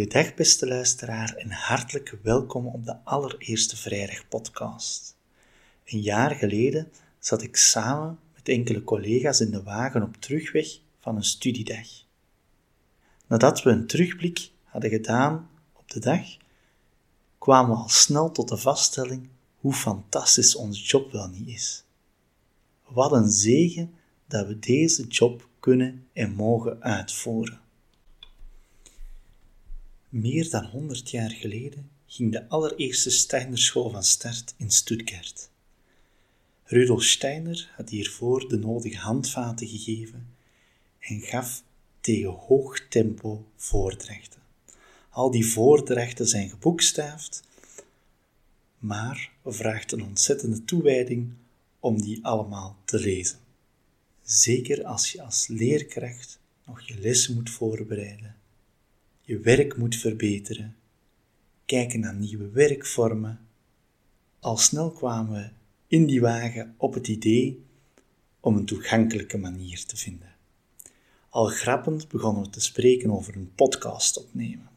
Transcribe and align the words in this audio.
Goeiedag 0.00 0.34
beste 0.34 0.66
luisteraar 0.66 1.34
en 1.34 1.50
hartelijk 1.50 2.18
welkom 2.22 2.66
op 2.66 2.84
de 2.84 2.96
allereerste 3.04 3.76
Vrijdag 3.76 4.28
podcast. 4.28 5.16
Een 5.84 6.00
jaar 6.00 6.30
geleden 6.30 6.92
zat 7.18 7.42
ik 7.42 7.56
samen 7.56 8.18
met 8.34 8.48
enkele 8.48 8.84
collega's 8.84 9.40
in 9.40 9.50
de 9.50 9.62
wagen 9.62 10.02
op 10.02 10.16
terugweg 10.16 10.80
van 11.00 11.16
een 11.16 11.24
studiedag. 11.24 11.88
Nadat 13.26 13.62
we 13.62 13.70
een 13.70 13.86
terugblik 13.86 14.50
hadden 14.64 14.90
gedaan 14.90 15.50
op 15.72 15.90
de 15.90 16.00
dag, 16.00 16.36
kwamen 17.38 17.76
we 17.76 17.82
al 17.82 17.88
snel 17.88 18.30
tot 18.30 18.48
de 18.48 18.56
vaststelling 18.56 19.28
hoe 19.56 19.72
fantastisch 19.72 20.56
onze 20.56 20.82
job 20.82 21.12
wel 21.12 21.28
niet 21.28 21.48
is. 21.48 21.84
Wat 22.88 23.12
een 23.12 23.30
zegen 23.30 23.94
dat 24.26 24.46
we 24.46 24.58
deze 24.58 25.06
job 25.06 25.48
kunnen 25.58 26.06
en 26.12 26.34
mogen 26.34 26.82
uitvoeren. 26.82 27.60
Meer 30.10 30.50
dan 30.50 30.64
100 30.64 31.10
jaar 31.10 31.30
geleden 31.30 31.90
ging 32.06 32.32
de 32.32 32.48
allereerste 32.48 33.10
Steinerschool 33.10 33.90
van 33.90 34.04
start 34.04 34.54
in 34.56 34.70
Stuttgart. 34.70 35.50
Rudolf 36.64 37.02
Steiner 37.02 37.70
had 37.76 37.88
hiervoor 37.88 38.48
de 38.48 38.58
nodige 38.58 38.96
handvaten 38.96 39.66
gegeven 39.66 40.34
en 40.98 41.20
gaf 41.20 41.62
tegen 42.00 42.30
hoog 42.30 42.88
tempo 42.88 43.46
voordrachten. 43.56 44.40
Al 45.10 45.30
die 45.30 45.46
voordrachten 45.46 46.26
zijn 46.26 46.48
geboekstaafd, 46.48 47.42
maar 48.78 49.32
vraagt 49.44 49.92
een 49.92 50.04
ontzettende 50.04 50.64
toewijding 50.64 51.32
om 51.80 52.00
die 52.02 52.24
allemaal 52.24 52.76
te 52.84 52.98
lezen. 52.98 53.38
Zeker 54.22 54.84
als 54.84 55.12
je 55.12 55.22
als 55.22 55.46
leerkracht 55.46 56.38
nog 56.66 56.80
je 56.80 56.98
lessen 56.98 57.34
moet 57.34 57.50
voorbereiden 57.50 58.39
je 59.30 59.38
werk 59.38 59.76
moet 59.76 59.96
verbeteren, 59.96 60.76
kijken 61.64 62.00
naar 62.00 62.14
nieuwe 62.14 62.48
werkvormen. 62.48 63.40
Al 64.40 64.56
snel 64.56 64.90
kwamen 64.90 65.32
we 65.32 65.50
in 65.86 66.06
die 66.06 66.20
wagen 66.20 66.74
op 66.76 66.94
het 66.94 67.08
idee 67.08 67.64
om 68.40 68.56
een 68.56 68.64
toegankelijke 68.64 69.38
manier 69.38 69.84
te 69.86 69.96
vinden. 69.96 70.34
Al 71.28 71.46
grappend 71.46 72.08
begonnen 72.08 72.42
we 72.42 72.50
te 72.50 72.60
spreken 72.60 73.10
over 73.10 73.36
een 73.36 73.54
podcast 73.54 74.18
opnemen. 74.18 74.70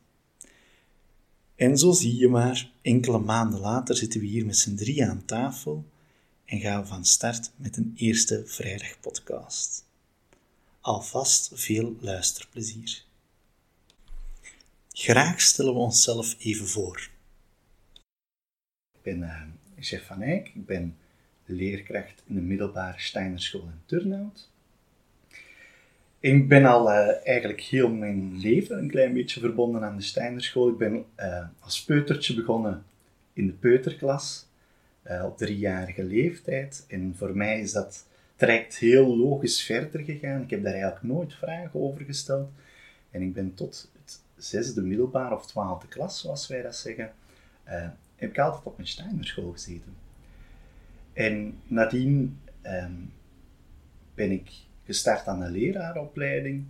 En 1.56 1.78
zo 1.78 1.92
zie 1.92 2.16
je 2.16 2.28
maar, 2.28 2.72
enkele 2.82 3.20
maanden 3.20 3.60
later 3.60 3.96
zitten 3.96 4.20
we 4.20 4.26
hier 4.26 4.46
met 4.46 4.58
z'n 4.58 4.76
drie 4.76 5.06
aan 5.06 5.26
tafel 5.26 5.86
en 6.46 6.60
gaan 6.60 6.82
we 6.82 6.88
van 6.88 7.06
start 7.06 7.52
met 7.56 7.78
een 7.78 7.94
eerste 7.96 8.44
vrijdagpodcast. 8.46 9.86
Alvast 10.80 11.52
veel 11.54 11.96
luisterplezier. 12.00 13.12
Graag 14.96 15.42
stellen 15.42 15.74
we 15.74 15.80
onszelf 15.80 16.36
even 16.40 16.68
voor. 16.68 17.10
Ik 18.94 19.02
ben 19.02 19.20
uh, 19.20 20.00
van 20.00 20.22
Eyck, 20.22 20.48
ik 20.48 20.66
ben 20.66 20.98
leerkracht 21.46 22.24
in 22.28 22.36
de 22.36 22.42
middelbare 22.42 23.00
Steinerschool 23.00 23.62
in 23.62 23.82
Turnhout. 23.86 24.50
Ik 26.20 26.48
ben 26.48 26.66
al 26.66 26.90
uh, 26.90 27.28
eigenlijk 27.28 27.62
heel 27.62 27.90
mijn 27.90 28.40
leven 28.40 28.78
een 28.78 28.90
klein 28.90 29.14
beetje 29.14 29.40
verbonden 29.40 29.84
aan 29.84 29.98
de 29.98 30.04
Steinerschool. 30.04 30.70
Ik 30.70 30.78
ben 30.78 31.06
uh, 31.20 31.46
als 31.60 31.84
peutertje 31.84 32.34
begonnen 32.34 32.86
in 33.34 33.48
de 33.48 33.54
peuterklas 33.54 34.48
op 35.24 35.38
driejarige 35.38 36.04
leeftijd. 36.04 36.86
En 36.88 37.16
voor 37.18 37.38
mij 37.38 37.60
is 37.60 37.72
dat 37.72 38.08
traject 38.36 38.78
heel 38.78 39.18
logisch 39.18 39.64
verder 39.64 40.04
gegaan. 40.04 40.42
Ik 40.42 40.50
heb 40.50 40.64
daar 40.64 40.74
eigenlijk 40.74 41.04
nooit 41.04 41.34
vragen 41.34 41.80
over 41.80 42.06
gesteld. 42.06 42.50
En 43.12 43.22
ik 43.22 43.34
ben 43.34 43.54
tot 43.54 43.92
zesde 44.44 44.82
middelbare 44.82 45.36
of 45.36 45.46
twaalfde 45.46 45.88
klas, 45.88 46.20
zoals 46.20 46.48
wij 46.48 46.62
dat 46.62 46.76
zeggen, 46.76 47.14
uh, 47.68 47.88
heb 48.16 48.30
ik 48.30 48.40
altijd 48.40 48.64
op 48.64 48.80
een 48.80 48.88
Steinerschool 48.88 49.52
gezeten. 49.52 49.96
En 51.14 51.60
nadien 51.68 52.40
ehm, 52.62 52.94
ben 54.14 54.32
ik 54.32 54.52
gestart 54.86 55.28
aan 55.28 55.42
een 55.42 55.52
leraaropleiding. 55.52 56.66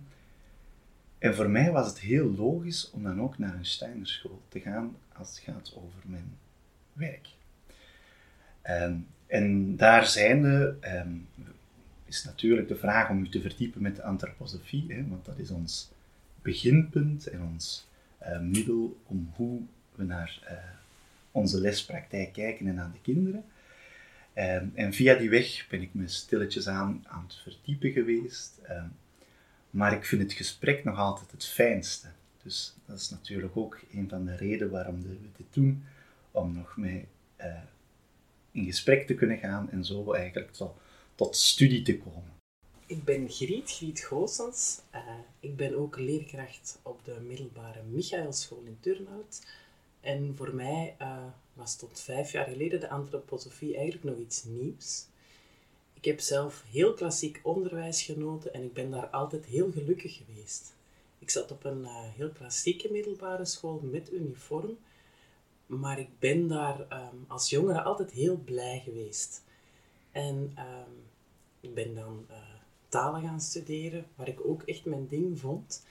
En 1.18 1.34
voor 1.34 1.50
mij 1.50 1.70
was 1.70 1.86
het 1.86 1.98
heel 1.98 2.30
logisch 2.30 2.90
om 2.90 3.02
dan 3.02 3.20
ook 3.20 3.38
naar 3.38 3.54
een 3.54 3.66
Steinerschool 3.66 4.42
te 4.48 4.60
gaan 4.60 4.96
als 5.12 5.28
het 5.28 5.38
gaat 5.38 5.74
over 5.76 6.00
mijn 6.04 6.36
werk. 6.92 7.28
Um, 8.64 9.06
en 9.26 9.76
daar 9.76 10.06
zijnde 10.06 10.76
um, 10.82 11.28
is 12.04 12.24
natuurlijk 12.24 12.68
de 12.68 12.76
vraag 12.76 13.10
om 13.10 13.20
u 13.20 13.28
te 13.28 13.40
verdiepen 13.40 13.82
met 13.82 13.96
de 13.96 14.02
antroposofie, 14.02 14.92
hè, 14.92 15.08
want 15.08 15.24
dat 15.24 15.38
is 15.38 15.50
ons 15.50 15.90
beginpunt 16.44 17.26
en 17.26 17.42
ons 17.42 17.88
uh, 18.22 18.40
middel 18.40 19.00
om 19.06 19.32
hoe 19.34 19.60
we 19.94 20.04
naar 20.04 20.42
uh, 20.50 20.58
onze 21.30 21.60
lespraktijk 21.60 22.32
kijken 22.32 22.66
en 22.66 22.74
naar 22.74 22.92
de 22.92 23.00
kinderen. 23.02 23.44
Um, 24.34 24.72
en 24.74 24.92
via 24.92 25.14
die 25.14 25.30
weg 25.30 25.66
ben 25.68 25.82
ik 25.82 25.94
me 25.94 26.08
stilletjes 26.08 26.68
aan 26.68 27.04
aan 27.06 27.22
het 27.22 27.34
verdiepen 27.34 27.92
geweest. 27.92 28.60
Maar 29.70 29.92
ik 29.92 30.04
vind 30.04 30.22
het 30.22 30.32
gesprek 30.32 30.84
nog 30.84 30.98
altijd 30.98 31.30
het 31.30 31.46
fijnste. 31.46 32.08
Dus 32.42 32.74
dat 32.86 32.98
is 32.98 33.10
natuurlijk 33.10 33.56
ook 33.56 33.80
een 33.92 34.08
van 34.08 34.24
de 34.24 34.36
redenen 34.36 34.72
waarom 34.72 35.02
we 35.02 35.16
dit 35.36 35.46
doen, 35.50 35.84
om 36.30 36.52
nog 36.52 36.76
mee 36.76 37.06
in 38.50 38.64
gesprek 38.64 39.06
te 39.06 39.14
kunnen 39.14 39.38
gaan 39.38 39.70
en 39.70 39.84
zo 39.84 40.12
eigenlijk 40.12 40.52
tot, 40.52 40.76
tot 41.14 41.36
studie 41.36 41.82
te 41.82 41.98
komen. 41.98 42.33
Ik 42.86 43.04
ben 43.04 43.30
Griet, 43.30 43.70
Griet 43.70 44.00
Goossens. 44.00 44.80
Uh, 44.94 45.00
ik 45.40 45.56
ben 45.56 45.74
ook 45.74 45.98
leerkracht 45.98 46.78
op 46.82 47.04
de 47.04 47.20
middelbare 47.20 47.82
Michaelschool 47.82 48.62
in 48.64 48.78
Turnhout. 48.80 49.46
En 50.00 50.36
voor 50.36 50.54
mij 50.54 50.96
uh, 51.00 51.24
was 51.52 51.76
tot 51.76 52.00
vijf 52.00 52.32
jaar 52.32 52.46
geleden 52.46 52.80
de 52.80 52.88
antroposofie 52.88 53.74
eigenlijk 53.74 54.04
nog 54.04 54.16
iets 54.18 54.44
nieuws. 54.44 55.06
Ik 55.94 56.04
heb 56.04 56.20
zelf 56.20 56.64
heel 56.70 56.94
klassiek 56.94 57.40
onderwijs 57.42 58.02
genoten 58.02 58.54
en 58.54 58.62
ik 58.62 58.72
ben 58.72 58.90
daar 58.90 59.06
altijd 59.06 59.46
heel 59.46 59.70
gelukkig 59.70 60.16
geweest. 60.16 60.74
Ik 61.18 61.30
zat 61.30 61.50
op 61.50 61.64
een 61.64 61.80
uh, 61.80 62.02
heel 62.16 62.30
klassieke 62.30 62.92
middelbare 62.92 63.44
school 63.44 63.80
met 63.82 64.12
uniform, 64.12 64.78
maar 65.66 65.98
ik 65.98 66.18
ben 66.18 66.48
daar 66.48 66.80
um, 66.80 67.24
als 67.28 67.50
jongere 67.50 67.82
altijd 67.82 68.10
heel 68.10 68.36
blij 68.36 68.80
geweest. 68.84 69.42
En 70.12 70.34
um, 70.58 71.04
ik 71.60 71.74
ben 71.74 71.94
dan 71.94 72.26
talen 72.94 73.22
gaan 73.22 73.40
studeren, 73.40 74.06
waar 74.14 74.28
ik 74.28 74.46
ook 74.46 74.62
echt 74.62 74.84
mijn 74.84 75.08
ding 75.08 75.40
vond. 75.40 75.86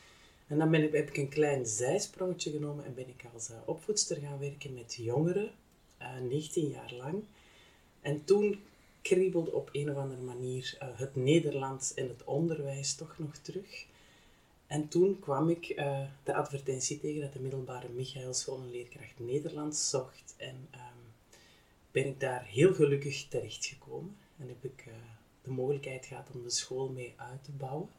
En 0.47 0.58
dan 0.58 0.72
ben 0.72 0.84
ik, 0.84 0.91
heb 0.91 1.09
ik 1.09 1.18
een 1.18 1.30
klein 1.30 1.66
zijsprongetje 1.66 2.52
genomen 2.52 2.86
en 2.86 2.94
ben 2.94 3.08
ik 3.08 3.25
als 3.34 3.50
uh, 3.50 3.56
opvoedster 3.66 4.18
gaan 4.18 4.40
werken 4.40 4.74
met 4.74 4.96
jongeren, 4.96 5.52
uh, 6.02 6.18
eh, 6.18 6.24
19 6.24 6.69
jaar 6.69 6.94
lang. 6.94 7.24
En 8.02 8.25
toen 8.25 8.64
kriebelde 9.02 9.52
op 9.52 9.69
een 9.72 9.91
of 9.91 9.97
andere 9.97 10.22
manier 10.22 10.78
uh, 10.81 10.88
het 11.00 11.16
Nederlands 11.16 11.94
en 11.94 12.08
het 12.08 12.24
onderwijs 12.24 12.96
toch 12.96 13.16
nog 13.18 13.35
terug. 13.38 13.85
En 14.68 14.88
toen 14.88 15.20
kwam 15.20 15.50
ik 15.50 15.68
de 16.24 16.34
advertentie 16.34 17.00
tegen 17.00 17.22
dat 17.22 17.34
de 17.34 17.40
middelbare 17.40 17.90
Michaelschool 17.90 18.58
een 18.58 18.72
leerkracht 18.72 19.20
Nederlands 19.20 19.90
zocht. 19.90 20.35
En 20.38 20.56
um, 20.72 21.40
ben 21.91 22.06
ik 22.06 22.20
daar 22.20 22.46
heel 22.46 22.74
gelukkig 22.74 23.28
terechtgekomen. 23.28 24.18
En 24.38 24.47
heb 24.47 24.64
ik 24.64 24.85
de 25.44 25.52
mogelijkheid 25.52 26.06
gehad 26.06 26.30
om 26.34 26.44
de 26.44 26.50
school 26.50 26.90
mee 26.90 27.14
uit 27.16 27.44
te 27.44 27.52
bouwen. 27.52 27.90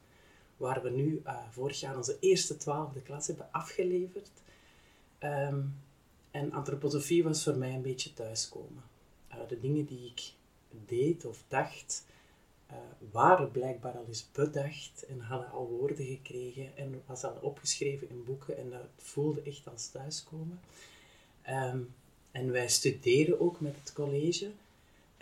Waar 0.57 0.83
we 0.83 0.91
nu 0.91 1.23
uh, 1.27 1.49
vorig 1.51 1.81
jaar 1.81 1.97
onze 1.97 2.17
eerste 2.21 2.57
twaalfde 2.57 3.01
klas 3.01 3.27
hebben 3.27 3.53
afgeleverd. 3.53 4.31
Um, 5.21 5.75
en 6.31 6.53
antroposofie 6.53 7.25
was 7.25 7.45
voor 7.45 7.57
mij 7.57 7.75
een 7.75 7.83
beetje 7.83 8.15
thuiskomen. 8.15 8.83
Uh, 9.31 9.37
de 9.49 9.61
dingen 9.61 9.85
die 9.85 10.07
ik 10.07 10.33
deed 10.87 11.25
of 11.25 11.45
dacht, 11.49 12.05
uh, 12.71 12.77
waren 13.11 13.51
blijkbaar 13.51 13.93
al 13.93 14.05
eens 14.09 14.27
bedacht 14.33 15.07
en 15.09 15.21
hadden 15.21 15.51
al 15.51 15.67
woorden 15.67 16.07
gekregen 16.07 16.77
en 16.77 17.03
was 17.07 17.25
al 17.25 17.39
opgeschreven 17.41 18.09
in 18.09 18.25
boeken 18.25 18.59
en 18.59 18.71
dat 18.71 18.87
voelde 18.97 19.43
echt 19.43 19.69
als 19.69 19.89
thuiskomen. 19.89 20.61
Um, 21.49 21.95
en 22.31 22.53
wij 22.53 22.69
studeren 22.69 23.41
ook 23.41 23.61
met 23.61 23.75
het 23.81 23.93
college. 23.93 24.51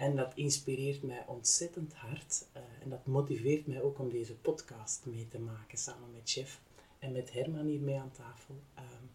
En 0.03 0.17
dat 0.17 0.33
inspireert 0.35 1.03
mij 1.03 1.25
ontzettend 1.27 1.95
hard. 1.95 2.47
Uh, 2.57 2.63
en 2.83 2.91
dat 2.91 3.07
motiveert 3.07 3.67
mij 3.67 3.83
ook 3.83 3.99
om 3.99 4.11
deze 4.11 4.35
podcast 4.35 5.01
mee 5.05 5.29
te 5.29 5.39
maken 5.39 5.79
samen 5.79 6.13
met 6.13 6.31
Chef 6.31 6.61
en 6.99 7.13
met 7.13 7.33
Herman 7.33 7.67
hier 7.67 7.81
mee 7.81 7.99
aan 7.99 8.13
tafel. 8.13 8.55
Um, 8.79 9.11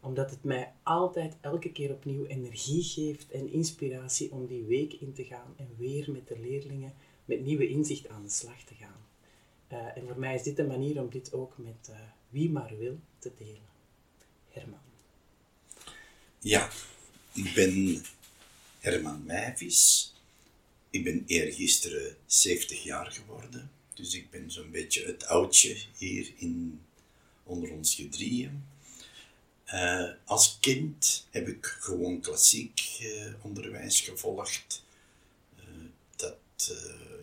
omdat 0.00 0.30
het 0.30 0.44
mij 0.44 0.72
altijd 0.82 1.36
elke 1.40 1.72
keer 1.72 1.90
opnieuw 1.90 2.24
energie 2.24 2.82
geeft 2.82 3.30
en 3.30 3.52
inspiratie 3.52 4.32
om 4.32 4.46
die 4.46 4.64
week 4.64 4.92
in 4.92 5.12
te 5.12 5.24
gaan 5.24 5.54
en 5.56 5.68
weer 5.76 6.10
met 6.10 6.28
de 6.28 6.38
leerlingen 6.38 6.94
met 7.24 7.44
nieuwe 7.44 7.68
inzicht 7.68 8.08
aan 8.08 8.22
de 8.22 8.30
slag 8.30 8.62
te 8.62 8.74
gaan. 8.74 9.06
Uh, 9.72 9.96
en 9.96 10.06
voor 10.06 10.18
mij 10.18 10.34
is 10.34 10.42
dit 10.42 10.58
een 10.58 10.66
manier 10.66 11.00
om 11.00 11.10
dit 11.10 11.32
ook 11.32 11.58
met 11.58 11.88
uh, 11.90 11.96
wie 12.28 12.50
maar 12.50 12.76
wil 12.78 12.98
te 13.18 13.32
delen. 13.38 13.68
Herman. 14.50 14.78
Ja, 16.38 16.70
ik 17.32 17.52
ben 17.54 18.02
Herman 18.78 19.24
Meijvis. 19.24 20.14
Ik 20.96 21.04
ben 21.04 21.24
eergisteren 21.26 22.16
70 22.26 22.82
jaar 22.82 23.12
geworden, 23.12 23.70
dus 23.94 24.14
ik 24.14 24.30
ben 24.30 24.50
zo'n 24.50 24.70
beetje 24.70 25.04
het 25.04 25.26
oudje 25.26 25.76
hier 25.96 26.32
in, 26.36 26.80
onder 27.42 27.72
ons 27.72 27.94
gedrieën. 27.94 28.64
Uh, 29.74 30.10
als 30.24 30.58
kind 30.60 31.26
heb 31.30 31.48
ik 31.48 31.66
gewoon 31.66 32.20
klassiek 32.20 32.98
uh, 33.02 33.32
onderwijs 33.42 34.00
gevolgd. 34.00 34.84
Uh, 35.58 35.64
dat, 36.16 36.74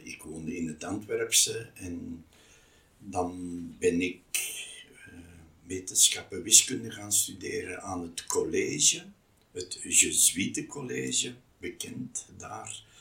ik 0.03 0.21
woonde 0.23 0.57
in 0.57 0.67
het 0.67 0.83
Antwerpse 0.83 1.69
en 1.73 2.25
dan 2.97 3.75
ben 3.79 4.01
ik 4.01 4.21
wetenschappen 5.63 6.43
wiskunde 6.43 6.91
gaan 6.91 7.13
studeren 7.13 7.81
aan 7.81 8.01
het 8.01 8.25
college, 8.25 9.05
het 9.51 9.79
Jesuitencollege, 9.83 11.33
bekend 11.57 12.25
daar. 12.37 12.91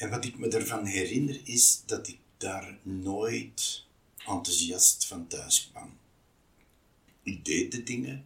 En 0.00 0.10
wat 0.10 0.24
ik 0.24 0.38
me 0.38 0.48
ervan 0.48 0.84
herinner 0.84 1.40
is 1.44 1.82
dat 1.86 2.08
ik 2.08 2.18
daar 2.36 2.78
nooit 2.82 3.84
enthousiast 4.16 5.06
van 5.06 5.26
thuis 5.26 5.68
kwam. 5.70 5.98
Ik 7.22 7.44
deed 7.44 7.72
de 7.72 7.82
dingen, 7.82 8.24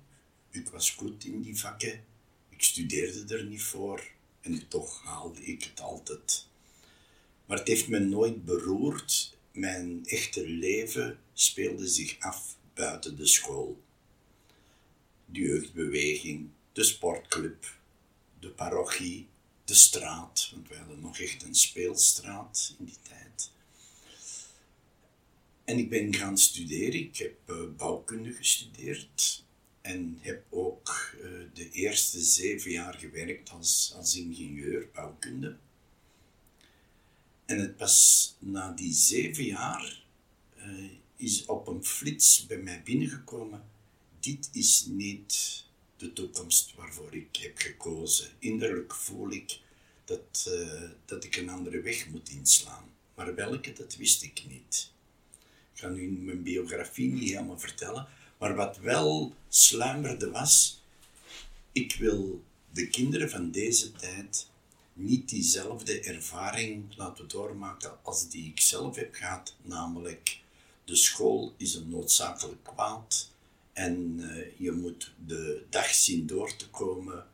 ik 0.50 0.68
was 0.68 0.90
goed 0.90 1.24
in 1.24 1.42
die 1.42 1.58
vakken, 1.58 2.04
ik 2.48 2.62
studeerde 2.62 3.36
er 3.36 3.44
niet 3.44 3.62
voor 3.62 4.08
en 4.40 4.68
toch 4.68 5.02
haalde 5.02 5.44
ik 5.44 5.62
het 5.62 5.80
altijd. 5.80 6.46
Maar 7.46 7.58
het 7.58 7.68
heeft 7.68 7.88
me 7.88 7.98
nooit 7.98 8.44
beroerd. 8.44 9.36
Mijn 9.52 10.06
echte 10.06 10.48
leven 10.48 11.18
speelde 11.32 11.88
zich 11.88 12.16
af 12.18 12.56
buiten 12.74 13.16
de 13.16 13.26
school. 13.26 13.82
De 15.24 15.40
jeugdbeweging, 15.40 16.48
de 16.72 16.84
sportclub, 16.84 17.78
de 18.40 18.50
parochie, 18.50 19.28
de 19.64 19.74
straat, 19.74 20.50
want 20.52 20.68
we 20.68 20.76
hadden 20.76 21.00
nog 21.00 21.18
echt 21.18 21.42
een 21.42 21.54
speelstraat 21.54 22.74
in 22.78 22.84
die 22.84 22.98
tijd. 23.02 23.52
En 25.64 25.78
ik 25.78 25.88
ben 25.88 26.14
gaan 26.14 26.38
studeren. 26.38 27.00
Ik 27.00 27.16
heb 27.16 27.50
uh, 27.50 27.56
bouwkunde 27.76 28.32
gestudeerd 28.32 29.44
en 29.80 30.18
heb 30.20 30.44
ook 30.50 31.14
uh, 31.16 31.22
de 31.54 31.70
eerste 31.70 32.20
zeven 32.20 32.70
jaar 32.70 32.94
gewerkt 32.94 33.50
als, 33.50 33.92
als 33.96 34.16
ingenieur 34.16 34.88
bouwkunde. 34.92 35.56
En 37.44 37.58
het 37.58 37.76
pas 37.76 38.36
na 38.38 38.70
die 38.70 38.92
zeven 38.92 39.44
jaar 39.44 40.02
uh, 40.56 40.90
is 41.16 41.44
op 41.44 41.66
een 41.66 41.84
flits 41.84 42.46
bij 42.46 42.58
mij 42.58 42.82
binnengekomen. 42.82 43.64
Dit 44.20 44.48
is 44.52 44.84
niet 44.86 45.63
de 45.96 46.12
toekomst 46.12 46.74
waarvoor 46.74 47.14
ik 47.14 47.36
heb 47.36 47.58
gekozen. 47.58 48.30
Innerlijk 48.38 48.94
voel 48.94 49.30
ik 49.30 49.58
dat, 50.04 50.50
dat 51.04 51.24
ik 51.24 51.36
een 51.36 51.48
andere 51.48 51.80
weg 51.80 52.08
moet 52.08 52.28
inslaan. 52.28 52.84
Maar 53.14 53.34
welke, 53.34 53.72
dat 53.72 53.96
wist 53.96 54.22
ik 54.22 54.42
niet. 54.48 54.90
Ik 55.72 55.80
ga 55.80 55.88
nu 55.88 56.08
mijn 56.08 56.42
biografie 56.42 57.12
niet 57.12 57.28
helemaal 57.28 57.58
vertellen, 57.58 58.08
maar 58.38 58.54
wat 58.54 58.78
wel 58.78 59.34
sluimerde 59.48 60.30
was, 60.30 60.82
ik 61.72 61.94
wil 61.94 62.42
de 62.70 62.88
kinderen 62.88 63.30
van 63.30 63.50
deze 63.50 63.92
tijd 63.92 64.46
niet 64.92 65.28
diezelfde 65.28 66.00
ervaring 66.00 66.96
laten 66.96 67.28
doormaken 67.28 68.04
als 68.04 68.28
die 68.28 68.50
ik 68.50 68.60
zelf 68.60 68.96
heb 68.96 69.14
gehad, 69.14 69.54
namelijk 69.62 70.38
de 70.84 70.96
school 70.96 71.54
is 71.56 71.74
een 71.74 71.88
noodzakelijk 71.88 72.64
kwaad 72.64 73.30
en 73.74 74.18
uh, 74.18 74.58
je 74.58 74.72
moet 74.72 75.12
de 75.26 75.66
dag 75.70 75.94
zien 75.94 76.26
door 76.26 76.56
te 76.56 76.68
komen 76.68 77.26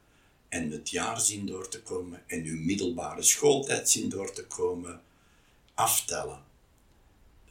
en 0.49 0.71
het 0.71 0.91
jaar 0.91 1.21
zien 1.21 1.47
door 1.47 1.69
te 1.69 1.83
komen 1.83 2.23
en 2.27 2.45
je 2.45 2.53
middelbare 2.53 3.23
schooltijd 3.23 3.91
zien 3.91 4.09
door 4.09 4.33
te 4.33 4.47
komen, 4.47 5.03
aftellen. 5.75 6.45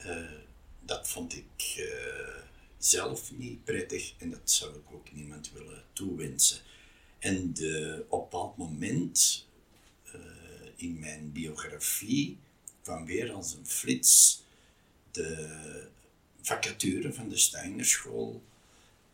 Uh, 0.06 0.31
dat 0.80 1.07
vond 1.07 1.36
ik 1.36 1.75
uh, 1.77 2.44
zelf 2.77 3.31
niet 3.31 3.63
prettig 3.63 4.13
en 4.18 4.30
dat 4.30 4.51
zou 4.51 4.75
ik 4.75 4.92
ook 4.92 5.12
niemand 5.12 5.51
willen 5.51 5.83
toewensen. 5.94 6.59
En 7.19 7.53
de, 7.53 8.06
op 8.09 8.30
bepaald 8.30 8.57
moment 8.57 9.47
in 10.75 11.00
mijn 11.00 11.31
biografie 11.31 12.38
kwam 12.81 13.06
weer 13.06 13.31
als 13.31 13.53
een 13.53 13.65
flits 13.65 14.44
de 15.12 15.88
vacature 16.42 17.13
van 17.13 17.30
de 17.30 17.38
Steinerschool 17.38 18.44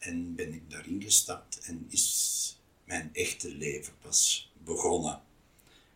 en 0.06 0.36
ben 0.36 0.54
ik 0.54 0.69
daarin 0.69 1.02
gestapt 1.02 1.60
en 1.60 1.86
is 1.90 2.57
mijn 2.84 3.10
echte 3.13 3.56
leven 3.56 3.94
pas 4.02 4.52
begonnen. 4.63 5.22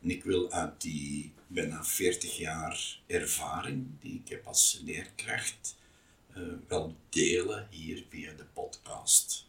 En 0.01 0.09
ik 0.09 0.23
wil 0.23 0.51
uit 0.51 0.81
die 0.81 1.33
bijna 1.47 1.83
40 1.83 2.37
jaar 2.37 2.99
ervaring 3.07 3.87
die 3.99 4.21
ik 4.23 4.29
heb 4.29 4.47
als 4.47 4.81
leerkracht 4.85 5.77
uh, 6.37 6.53
wel 6.67 6.95
delen 7.09 7.67
hier 7.69 8.05
via 8.09 8.33
de 8.33 8.45
podcast. 8.53 9.47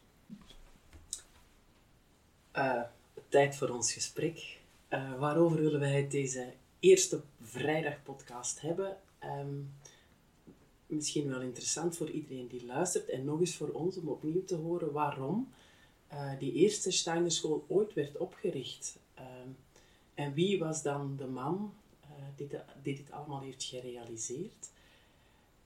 Uh, 2.55 2.81
tijd 3.29 3.55
voor 3.55 3.69
ons 3.69 3.93
gesprek. 3.93 4.59
Uh, 4.89 5.19
waarover 5.19 5.61
willen 5.61 5.79
wij 5.79 6.07
deze 6.07 6.53
eerste 6.79 7.21
vrijdagpodcast 7.41 8.61
hebben? 8.61 8.97
Um, 9.23 9.73
misschien 10.91 11.27
wel 11.27 11.41
interessant 11.41 11.97
voor 11.97 12.09
iedereen 12.09 12.47
die 12.47 12.65
luistert 12.65 13.09
en 13.09 13.25
nog 13.25 13.39
eens 13.39 13.55
voor 13.55 13.69
ons 13.69 13.97
om 13.97 14.07
opnieuw 14.07 14.43
te 14.45 14.55
horen 14.55 14.91
waarom 14.91 15.47
die 16.39 16.53
eerste 16.53 16.91
Steinerschool 16.91 17.65
ooit 17.67 17.93
werd 17.93 18.17
opgericht. 18.17 18.97
Ehm, 19.13 19.49
en 20.13 20.33
wie 20.33 20.59
was 20.59 20.81
dan 20.81 21.15
de 21.17 21.27
man 21.27 21.73
uh, 22.03 22.09
die, 22.35 22.47
dit 22.83 23.11
allemaal 23.11 23.41
heeft 23.41 23.63
gerealiseerd? 23.63 24.69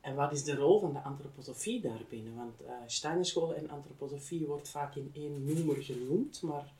En 0.01 0.16
wat 0.16 0.31
is 0.31 0.44
de 0.44 0.56
rol 0.56 0.80
van 0.80 0.94
de 0.94 1.01
antroposofie 1.01 1.81
daarbinnen? 1.81 2.36
Want 2.36 2.56
Steinerschool 2.86 3.56
en 3.56 3.69
antroposofie 3.69 4.45
wordt 4.45 4.69
vaak 4.69 4.95
in 4.95 5.12
één 5.13 5.45
noemer 5.45 5.83
genoemd, 5.83 6.42
maar 6.42 6.74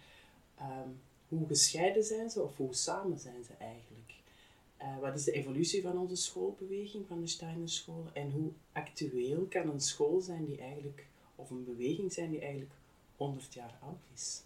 um, 0.60 1.00
hoe 1.28 1.48
gescheiden 1.48 2.04
zijn 2.04 2.30
ze 2.30 2.42
of 2.42 2.58
hoe 2.58 2.74
samen 2.74 3.20
zijn 3.20 3.44
ze 3.44 3.54
eigenlijk? 3.54 4.14
Uh, 4.86 5.00
wat 5.00 5.16
is 5.16 5.24
de 5.24 5.32
evolutie 5.32 5.82
van 5.82 5.98
onze 5.98 6.16
schoolbeweging, 6.16 7.06
van 7.08 7.22
de 7.22 7.28
Steinerschool? 7.28 8.10
En 8.14 8.32
hoe 8.32 8.52
actueel 8.72 9.46
kan 9.50 9.70
een 9.70 9.82
school 9.82 10.22
zijn 10.22 10.46
die 10.46 10.58
eigenlijk, 10.58 11.06
of 11.36 11.50
een 11.50 11.66
beweging 11.66 12.14
zijn 12.14 12.32
die 12.32 12.40
eigenlijk 12.40 12.72
100 13.16 13.54
jaar 13.54 13.78
oud 13.82 14.00
is? 14.14 14.42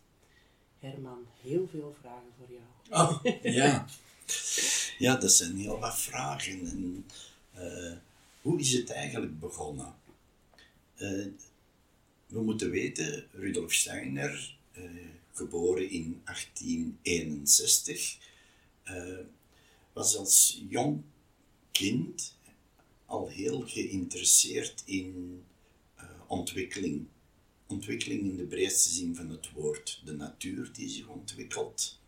Herman, 0.79 1.25
heel 1.41 1.67
veel 1.71 1.95
vragen 2.01 2.31
voor 2.37 2.47
jou. 2.49 2.63
Oh, 3.01 3.23
ja. 3.63 3.85
Ja, 4.97 5.15
dat 5.15 5.31
zijn 5.31 5.57
heel 5.57 5.79
wat 5.79 5.99
vragen. 5.99 6.67
En, 6.67 7.05
uh, 7.57 7.93
hoe 8.41 8.59
is 8.59 8.71
het 8.71 8.89
eigenlijk 8.89 9.39
begonnen? 9.39 9.93
Uh, 10.95 11.27
we 12.27 12.41
moeten 12.41 12.69
weten, 12.69 13.27
Rudolf 13.31 13.73
Steiner, 13.73 14.57
geboren 15.33 15.89
in 15.89 16.21
1861, 16.23 18.17
was 19.99 20.15
als 20.15 20.61
jong 20.69 21.03
kind 21.71 22.35
al 23.05 23.27
heel 23.27 23.61
geïnteresseerd 23.67 24.83
in 24.85 25.43
ontwikkeling 26.27 27.07
ontwikkeling 27.67 28.21
in 28.21 28.37
de 28.37 28.43
breedste 28.43 28.89
zin 28.89 29.15
van 29.15 29.29
het 29.29 29.51
woord. 29.51 30.01
De 30.05 30.13
natuur 30.13 30.73
die 30.73 30.89
zich 30.89 31.07
ontwikkelt, 31.07 31.99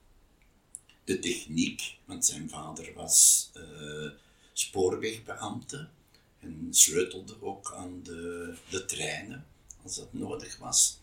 de 1.04 1.20
techniek, 1.20 1.98
want 2.06 2.26
zijn 2.26 2.50
vader 2.50 2.94
was 2.94 3.50
uh, 3.58 4.12
spoorwegbeambte 4.54 5.90
en 6.40 6.68
sleutelde 6.70 7.42
ook 7.42 7.74
aan 7.76 8.00
de, 8.04 8.56
de 8.70 8.86
treinen 8.86 9.46
als 9.84 9.96
dat 9.96 10.14
nodig 10.14 10.58
was. 10.58 11.00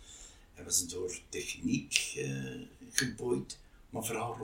Hij 0.54 0.64
was 0.64 0.88
door 0.88 1.20
techniek 1.28 2.14
uh, 2.16 2.60
geboeid, 2.90 3.58
maar 3.90 4.04
vooral 4.04 4.34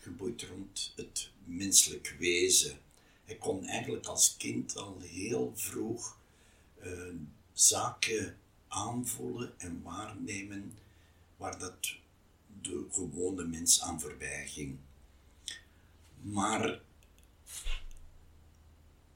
geboeid 0.00 0.42
rond 0.42 0.92
het 0.96 1.30
menselijk 1.44 2.16
wezen. 2.18 2.78
Hij 3.24 3.36
kon 3.36 3.66
eigenlijk 3.66 4.06
als 4.06 4.36
kind 4.36 4.76
al 4.76 5.00
heel 5.00 5.52
vroeg 5.54 6.18
zaken 7.52 8.36
aanvoelen 8.68 9.52
en 9.58 9.82
waarnemen 9.82 10.78
waar 11.36 11.58
dat 11.58 11.94
de 12.62 12.86
gewone 12.90 13.44
mens 13.44 13.80
aan 13.80 14.00
voorbij 14.00 14.48
ging. 14.48 14.78
Maar 16.20 16.80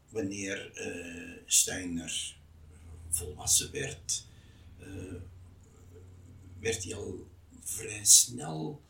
wanneer 0.08 0.72
uh, 0.74 1.36
Steiner 1.46 2.36
volwassen 3.08 3.72
werd, 3.72 4.24
uh, 4.80 5.20
werd 6.58 6.84
hij 6.84 6.94
al 6.94 7.28
vrij 7.60 8.04
snel 8.04 8.82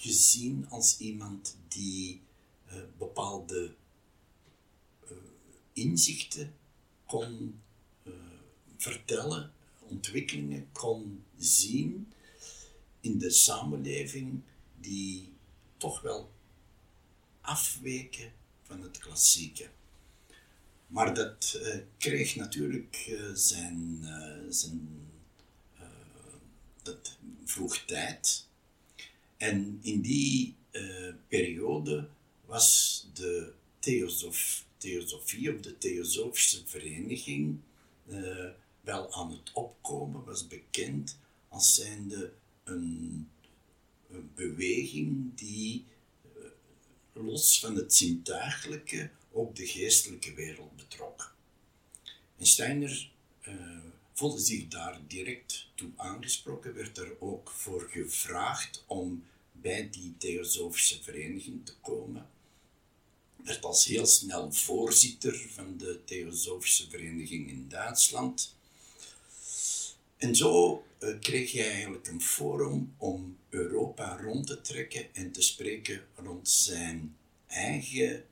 gezien 0.00 0.68
als 0.68 0.98
iemand 0.98 1.56
die 1.68 2.22
bepaalde 2.98 3.74
inzichten 5.72 6.54
kon 7.06 7.60
vertellen, 8.76 9.52
ontwikkelingen 9.78 10.72
kon 10.72 11.24
zien 11.36 12.12
in 13.00 13.18
de 13.18 13.30
samenleving 13.30 14.42
die 14.80 15.32
toch 15.76 16.00
wel 16.00 16.32
afweken 17.40 18.32
van 18.62 18.82
het 18.82 18.98
klassieke. 18.98 19.70
Maar 20.86 21.14
dat 21.14 21.60
kreeg 21.98 22.36
natuurlijk 22.36 23.18
zijn, 23.34 24.04
zijn 24.48 25.10
dat 26.82 27.18
vroeg 27.44 27.76
tijd. 27.78 28.47
En 29.38 29.78
in 29.82 30.00
die 30.00 30.54
periode 31.28 32.08
was 32.46 33.06
de 33.14 33.52
theosof, 33.78 34.64
theosofie 34.76 35.54
of 35.54 35.60
de 35.60 35.78
theosofische 35.78 36.66
vereniging 36.66 37.58
wel 38.80 39.12
aan 39.12 39.30
het 39.30 39.52
opkomen, 39.52 40.24
was 40.24 40.46
bekend 40.46 41.18
als 41.48 41.74
zijnde 41.74 42.32
een, 42.64 43.28
een 44.10 44.30
beweging 44.34 45.34
die 45.34 45.84
los 47.12 47.60
van 47.60 47.76
het 47.76 47.94
zintuigelijke 47.94 49.10
ook 49.32 49.56
de 49.56 49.66
geestelijke 49.66 50.34
wereld 50.34 50.76
betrok. 50.76 51.34
En 52.36 52.46
Steiner 52.46 53.10
voelde 54.18 54.40
zich 54.40 54.68
daar 54.68 55.00
direct 55.06 55.66
toe 55.74 55.90
aangesproken, 55.96 56.74
werd 56.74 56.98
er 56.98 57.20
ook 57.20 57.50
voor 57.50 57.88
gevraagd 57.90 58.84
om 58.86 59.24
bij 59.52 59.90
die 59.90 60.14
theosofische 60.18 61.02
vereniging 61.02 61.66
te 61.66 61.74
komen. 61.80 62.26
Werd 63.36 63.64
als 63.64 63.84
heel 63.84 64.06
snel 64.06 64.52
voorzitter 64.52 65.48
van 65.50 65.76
de 65.76 66.00
theosofische 66.04 66.88
vereniging 66.90 67.48
in 67.48 67.68
Duitsland. 67.68 68.54
En 70.16 70.36
zo 70.36 70.84
uh, 71.00 71.18
kreeg 71.20 71.52
hij 71.52 71.70
eigenlijk 71.70 72.06
een 72.06 72.22
forum 72.22 72.94
om 72.96 73.38
Europa 73.48 74.20
rond 74.20 74.46
te 74.46 74.60
trekken 74.60 75.14
en 75.14 75.32
te 75.32 75.42
spreken 75.42 76.06
rond 76.14 76.48
zijn 76.48 77.16
eigen 77.46 78.24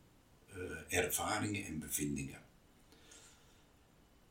uh, 0.56 0.98
ervaringen 0.98 1.64
en 1.64 1.78
bevindingen. 1.78 2.45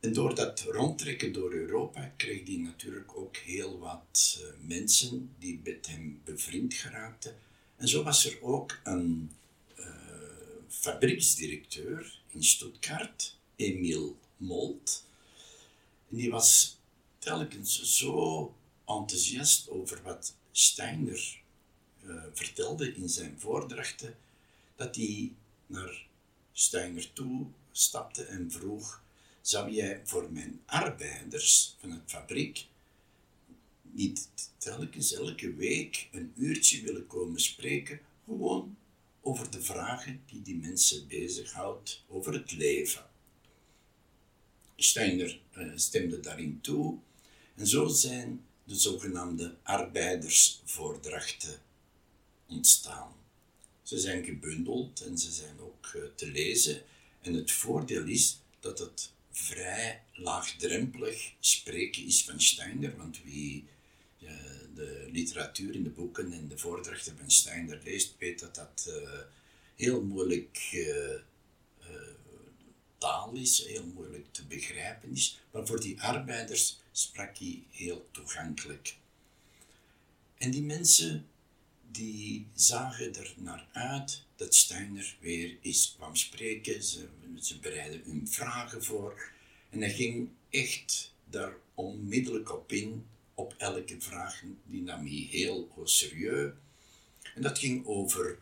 En 0.06 0.12
door 0.12 0.34
dat 0.34 0.60
rondtrekken 0.60 1.32
door 1.32 1.52
Europa 1.52 2.12
kreeg 2.16 2.46
hij 2.46 2.56
natuurlijk 2.56 3.16
ook 3.16 3.36
heel 3.36 3.78
wat 3.78 4.38
uh, 4.40 4.68
mensen 4.68 5.34
die 5.38 5.60
met 5.64 5.86
hem 5.86 6.20
bevriend 6.24 6.74
geraakten. 6.74 7.36
En 7.76 7.88
zo 7.88 8.02
was 8.02 8.26
er 8.26 8.42
ook 8.42 8.80
een 8.84 9.32
uh, 9.78 9.86
fabrieksdirecteur 10.68 12.20
in 12.28 12.44
Stuttgart, 12.44 13.36
Emil 13.56 14.18
Molt. 14.36 15.04
En 16.10 16.16
die 16.16 16.30
was 16.30 16.78
telkens 17.18 17.96
zo 17.96 18.54
enthousiast 18.84 19.68
over 19.68 20.02
wat 20.02 20.34
Steiner 20.52 21.42
vertelde 22.32 22.94
in 22.94 23.08
zijn 23.08 23.40
voordrachten, 23.40 24.16
dat 24.76 24.96
hij 24.96 25.32
naar 25.66 26.06
Steiner 26.52 27.12
toe 27.12 27.46
stapte 27.72 28.24
en 28.24 28.50
vroeg: 28.50 29.04
Zou 29.46 29.70
jij 29.70 30.00
voor 30.04 30.32
mijn 30.32 30.62
arbeiders 30.64 31.76
van 31.78 31.90
het 31.90 32.02
fabriek 32.06 32.66
niet 33.82 34.28
telkens 34.58 35.12
elke 35.12 35.54
week 35.54 36.08
een 36.12 36.32
uurtje 36.36 36.82
willen 36.82 37.06
komen 37.06 37.40
spreken, 37.40 38.00
gewoon 38.24 38.76
over 39.20 39.50
de 39.50 39.62
vragen 39.62 40.22
die 40.26 40.42
die 40.42 40.56
mensen 40.56 41.08
bezighoudt 41.08 42.04
over 42.08 42.32
het 42.32 42.52
leven? 42.52 43.06
Steiner 44.76 45.40
uh, 45.56 45.72
stemde 45.74 46.20
daarin 46.20 46.60
toe 46.60 46.98
en 47.54 47.66
zo 47.66 47.86
zijn 47.86 48.44
de 48.64 48.74
zogenaamde 48.74 49.56
arbeidersvoordrachten 49.62 51.60
ontstaan. 52.46 53.12
Ze 53.82 53.98
zijn 53.98 54.24
gebundeld 54.24 55.00
en 55.00 55.18
ze 55.18 55.32
zijn 55.32 55.60
ook 55.60 55.86
eh, 55.94 56.02
te 56.14 56.30
lezen. 56.30 56.82
En 57.20 57.34
het 57.34 57.52
voordeel 57.52 58.06
is 58.06 58.40
dat 58.60 58.78
het 58.78 59.14
vrij 59.38 60.02
laagdrempelig 60.12 61.32
spreken 61.40 62.06
is 62.06 62.24
van 62.24 62.40
Steiner, 62.40 62.96
want 62.96 63.22
wie 63.22 63.64
uh, 64.18 64.30
de 64.74 65.08
literatuur 65.12 65.74
in 65.74 65.82
de 65.82 65.90
boeken 65.90 66.32
en 66.32 66.48
de 66.48 66.58
voordrachten 66.58 67.18
van 67.18 67.30
Steiner 67.30 67.80
leest, 67.84 68.14
weet 68.18 68.38
dat 68.38 68.54
dat 68.54 68.86
uh, 68.88 69.20
heel 69.74 70.02
moeilijk 70.02 70.58
taal 72.98 73.32
is, 73.32 73.64
heel 73.66 73.86
moeilijk 73.86 74.32
te 74.32 74.46
begrijpen 74.46 75.10
is. 75.10 75.40
Maar 75.50 75.66
voor 75.66 75.80
die 75.80 76.00
arbeiders 76.02 76.80
sprak 76.92 77.38
hij 77.38 77.62
heel 77.70 78.08
toegankelijk. 78.10 78.96
En 80.38 80.50
die 80.50 80.62
mensen 80.62 81.28
die 81.90 82.46
zagen 82.54 83.14
er 83.14 83.34
naar 83.36 83.66
uit 83.72 84.22
dat 84.36 84.54
Steiner 84.54 85.16
weer 85.20 85.56
eens 85.62 85.94
kwam 85.96 86.16
spreken. 86.16 86.82
Ze, 86.82 87.08
ze 87.40 87.58
bereidden 87.58 88.02
hun 88.04 88.28
vragen 88.28 88.84
voor. 88.84 89.30
En 89.70 89.80
hij 89.80 89.94
ging 89.94 90.28
echt 90.50 91.14
daar 91.30 91.56
onmiddellijk 91.74 92.52
op 92.52 92.72
in, 92.72 93.06
op 93.34 93.54
elke 93.58 94.00
vraag. 94.00 94.42
Die 94.64 94.82
nam 94.82 95.06
hij 95.06 95.28
heel 95.30 95.68
serieus. 95.84 96.52
En 97.34 97.42
dat 97.42 97.58
ging 97.58 97.86
over 97.86 98.38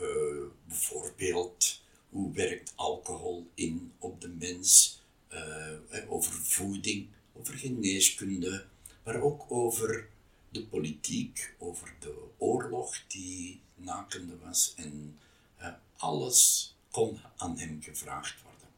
uh, 0.00 0.44
bijvoorbeeld 0.66 1.82
hoe 2.08 2.32
werkt 2.32 2.72
alcohol 2.76 3.50
in 3.54 3.92
op 3.98 4.20
de 4.20 4.28
mens, 4.28 5.00
uh, 5.32 6.12
over 6.12 6.32
voeding, 6.32 7.06
over 7.32 7.54
geneeskunde, 7.54 8.66
maar 9.04 9.20
ook 9.20 9.44
over 9.48 10.08
de 10.50 10.66
politiek, 10.66 11.54
over 11.58 11.94
de 12.00 12.14
oorlog 12.38 13.06
die 13.06 13.60
nakende 13.78 14.38
was 14.38 14.74
en 14.76 15.18
uh, 15.60 15.72
alles 15.96 16.74
kon 16.90 17.20
aan 17.36 17.58
hem 17.58 17.82
gevraagd 17.82 18.42
worden. 18.42 18.68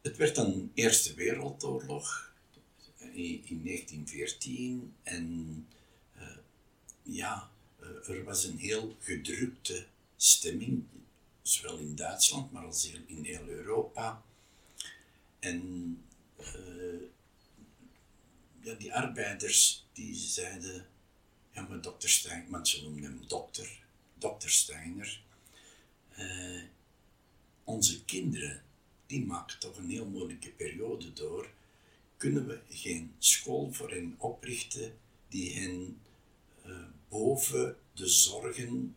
Het 0.00 0.16
werd 0.16 0.36
een 0.36 0.70
Eerste 0.74 1.14
Wereldoorlog 1.14 2.32
in 2.98 3.62
1914 3.64 4.94
en 5.02 5.66
uh, 6.16 6.22
ja, 7.02 7.50
er 8.06 8.24
was 8.24 8.44
een 8.44 8.58
heel 8.58 8.96
gedrukte 9.00 9.86
stemming, 10.16 10.84
zowel 11.42 11.78
in 11.78 11.94
Duitsland, 11.94 12.52
maar 12.52 12.64
als 12.64 12.90
in 13.06 13.24
heel 13.24 13.46
Europa. 13.48 14.22
En 15.38 15.98
ja, 18.60 18.74
die 18.74 18.94
arbeiders 18.94 19.86
die 19.92 20.14
zeiden, 20.14 20.86
maar 21.68 21.80
dokter 21.80 22.08
Steiner, 22.08 22.50
want 22.50 22.68
ze 22.68 22.82
noemden 22.82 23.02
hem 23.02 23.20
dokter, 23.26 23.82
dokter 24.14 24.50
Steiner, 24.50 25.22
uh, 26.18 26.62
onze 27.64 28.04
kinderen, 28.04 28.62
die 29.06 29.26
maken 29.26 29.58
toch 29.58 29.76
een 29.76 29.90
heel 29.90 30.06
moeilijke 30.06 30.50
periode 30.50 31.12
door, 31.12 31.50
kunnen 32.16 32.46
we 32.46 32.60
geen 32.68 33.14
school 33.18 33.72
voor 33.72 33.90
hen 33.90 34.14
oprichten 34.18 34.98
die 35.28 35.54
hen 35.54 36.00
uh, 36.66 36.76
boven 37.08 37.76
de 37.94 38.06
zorgen 38.06 38.96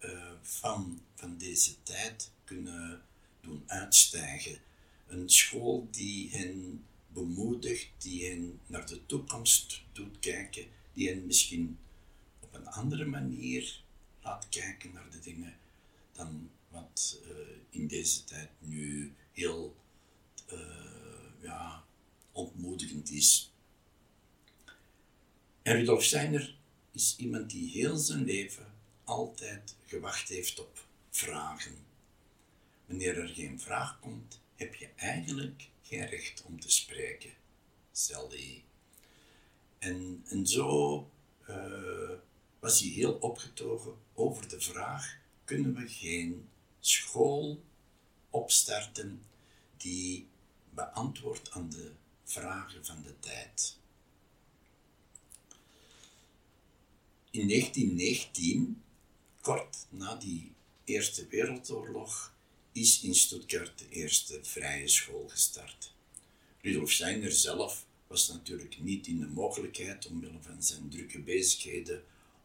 uh, 0.00 0.32
van, 0.42 1.02
van 1.14 1.38
deze 1.38 1.82
tijd 1.82 2.30
kunnen 2.44 3.02
doen 3.40 3.62
uitstijgen. 3.66 4.58
Een 5.06 5.30
school 5.30 5.88
die 5.90 6.30
hen 6.30 6.84
bemoedigt, 7.08 7.88
die 7.98 8.28
hen 8.28 8.60
naar 8.66 8.86
de 8.86 9.06
toekomst 9.06 9.82
doet 9.92 10.18
kijken, 10.18 10.66
die 10.92 11.08
hen 11.08 11.26
misschien 11.26 11.78
een 12.54 12.68
andere 12.68 13.04
manier 13.04 13.82
laat 14.22 14.48
kijken 14.48 14.92
naar 14.92 15.10
de 15.10 15.18
dingen 15.18 15.56
dan 16.12 16.50
wat 16.68 17.20
uh, 17.24 17.30
in 17.70 17.86
deze 17.86 18.24
tijd 18.24 18.50
nu 18.58 19.14
heel 19.32 19.76
uh, 20.52 20.58
ja, 21.40 21.84
ontmoedigend 22.32 23.10
is. 23.10 23.52
En 25.62 25.76
Rudolf 25.76 26.04
Steiner 26.04 26.56
is 26.90 27.16
iemand 27.18 27.50
die 27.50 27.70
heel 27.70 27.96
zijn 27.96 28.24
leven 28.24 28.72
altijd 29.04 29.76
gewacht 29.86 30.28
heeft 30.28 30.60
op 30.60 30.86
vragen. 31.10 31.76
Wanneer 32.86 33.18
er 33.18 33.28
geen 33.28 33.60
vraag 33.60 34.00
komt, 34.00 34.40
heb 34.54 34.74
je 34.74 34.88
eigenlijk 34.96 35.68
geen 35.82 36.06
recht 36.06 36.42
om 36.42 36.60
te 36.60 36.70
spreken, 36.70 37.32
hij. 38.08 38.64
En, 39.78 40.24
en 40.28 40.46
zo 40.46 41.10
uh, 41.48 42.10
was 42.64 42.80
hij 42.80 42.88
heel 42.88 43.12
opgetogen 43.12 43.94
over 44.14 44.48
de 44.48 44.60
vraag: 44.60 45.16
kunnen 45.44 45.74
we 45.74 45.88
geen 45.88 46.48
school 46.80 47.62
opstarten 48.30 49.22
die 49.76 50.26
beantwoordt 50.70 51.50
aan 51.50 51.70
de 51.70 51.90
vragen 52.24 52.84
van 52.84 53.02
de 53.02 53.18
tijd? 53.20 53.76
In 57.30 57.48
1919, 57.48 58.82
kort 59.40 59.86
na 59.88 60.14
die 60.14 60.52
Eerste 60.84 61.26
Wereldoorlog, 61.26 62.34
is 62.72 63.02
in 63.02 63.14
Stuttgart 63.14 63.78
de 63.78 63.88
eerste 63.88 64.38
vrije 64.42 64.88
school 64.88 65.28
gestart. 65.28 65.94
Rudolf 66.60 66.90
Steiner 66.90 67.32
zelf 67.32 67.86
was 68.06 68.28
natuurlijk 68.28 68.80
niet 68.80 69.06
in 69.06 69.20
de 69.20 69.26
mogelijkheid, 69.26 70.06
omwille 70.06 70.42
van 70.42 70.62
zijn 70.62 70.88
drukke 70.88 71.20
bezigheden, 71.20 72.04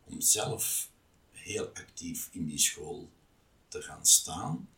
om 0.09 0.21
zelf 0.21 0.89
heel 1.31 1.67
actief 1.67 2.29
in 2.31 2.45
die 2.45 2.57
school 2.57 3.09
te 3.67 3.81
gaan 3.81 4.05
staan. 4.05 4.69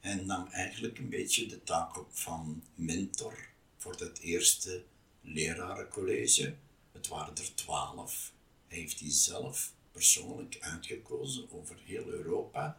en 0.00 0.26
nam 0.26 0.46
eigenlijk 0.46 0.98
een 0.98 1.08
beetje 1.08 1.46
de 1.46 1.62
taak 1.62 1.98
op 1.98 2.08
van 2.10 2.62
mentor 2.74 3.48
voor 3.76 3.96
dat 3.96 4.18
eerste 4.18 4.84
lerarencollege. 5.20 6.56
Het 6.92 7.08
waren 7.08 7.36
er 7.36 7.54
twaalf. 7.54 8.32
Hij 8.66 8.78
heeft 8.78 8.98
die 8.98 9.10
zelf 9.10 9.72
persoonlijk 9.92 10.58
uitgekozen 10.60 11.50
over 11.50 11.76
heel 11.84 12.06
Europa. 12.06 12.78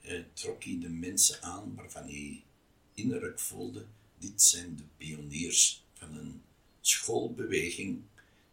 Eh, 0.00 0.20
trok 0.32 0.64
hij 0.64 0.78
de 0.80 0.88
mensen 0.88 1.42
aan 1.42 1.74
waarvan 1.74 2.02
hij 2.02 2.42
innerlijk 2.94 3.40
voelde, 3.40 3.86
dit 4.18 4.42
zijn 4.42 4.76
de 4.76 4.84
pioniers 4.96 5.84
van 5.92 6.16
een 6.16 6.42
schoolbeweging 6.80 8.02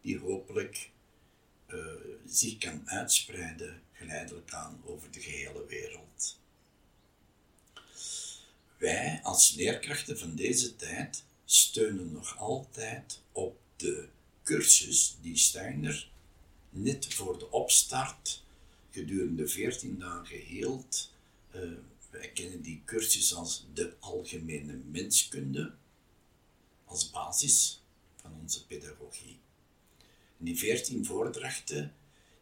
die 0.00 0.18
hopelijk 0.18 0.90
uh, 1.68 1.78
zich 2.26 2.58
kan 2.58 2.88
uitspreiden 2.90 3.82
geleidelijk 3.92 4.52
aan 4.52 4.80
over 4.84 5.10
de 5.10 5.20
gehele 5.20 5.66
wereld. 5.66 6.38
Wij 8.78 9.20
als 9.22 9.54
leerkrachten 9.54 10.18
van 10.18 10.34
deze 10.34 10.76
tijd 10.76 11.24
steunen 11.44 12.12
nog 12.12 12.38
altijd 12.38 13.20
op 13.32 13.60
de 13.76 14.08
cursus 14.42 15.16
die 15.20 15.36
Steiner 15.36 16.10
net 16.70 17.14
voor 17.14 17.38
de 17.38 17.50
opstart 17.50 18.42
gedurende 18.90 19.48
14 19.48 19.98
dagen 19.98 20.38
hield. 20.38 21.12
Uh, 21.54 21.72
wij 22.10 22.28
kennen 22.28 22.62
die 22.62 22.82
cursus 22.84 23.34
als 23.34 23.66
de 23.74 23.94
algemene 24.00 24.72
menskunde, 24.72 25.74
als 26.84 27.10
basis 27.10 27.82
van 28.16 28.32
onze 28.40 28.66
pedagogie. 28.66 29.38
Die 30.44 30.58
14 30.58 31.04
voordrachten, 31.04 31.94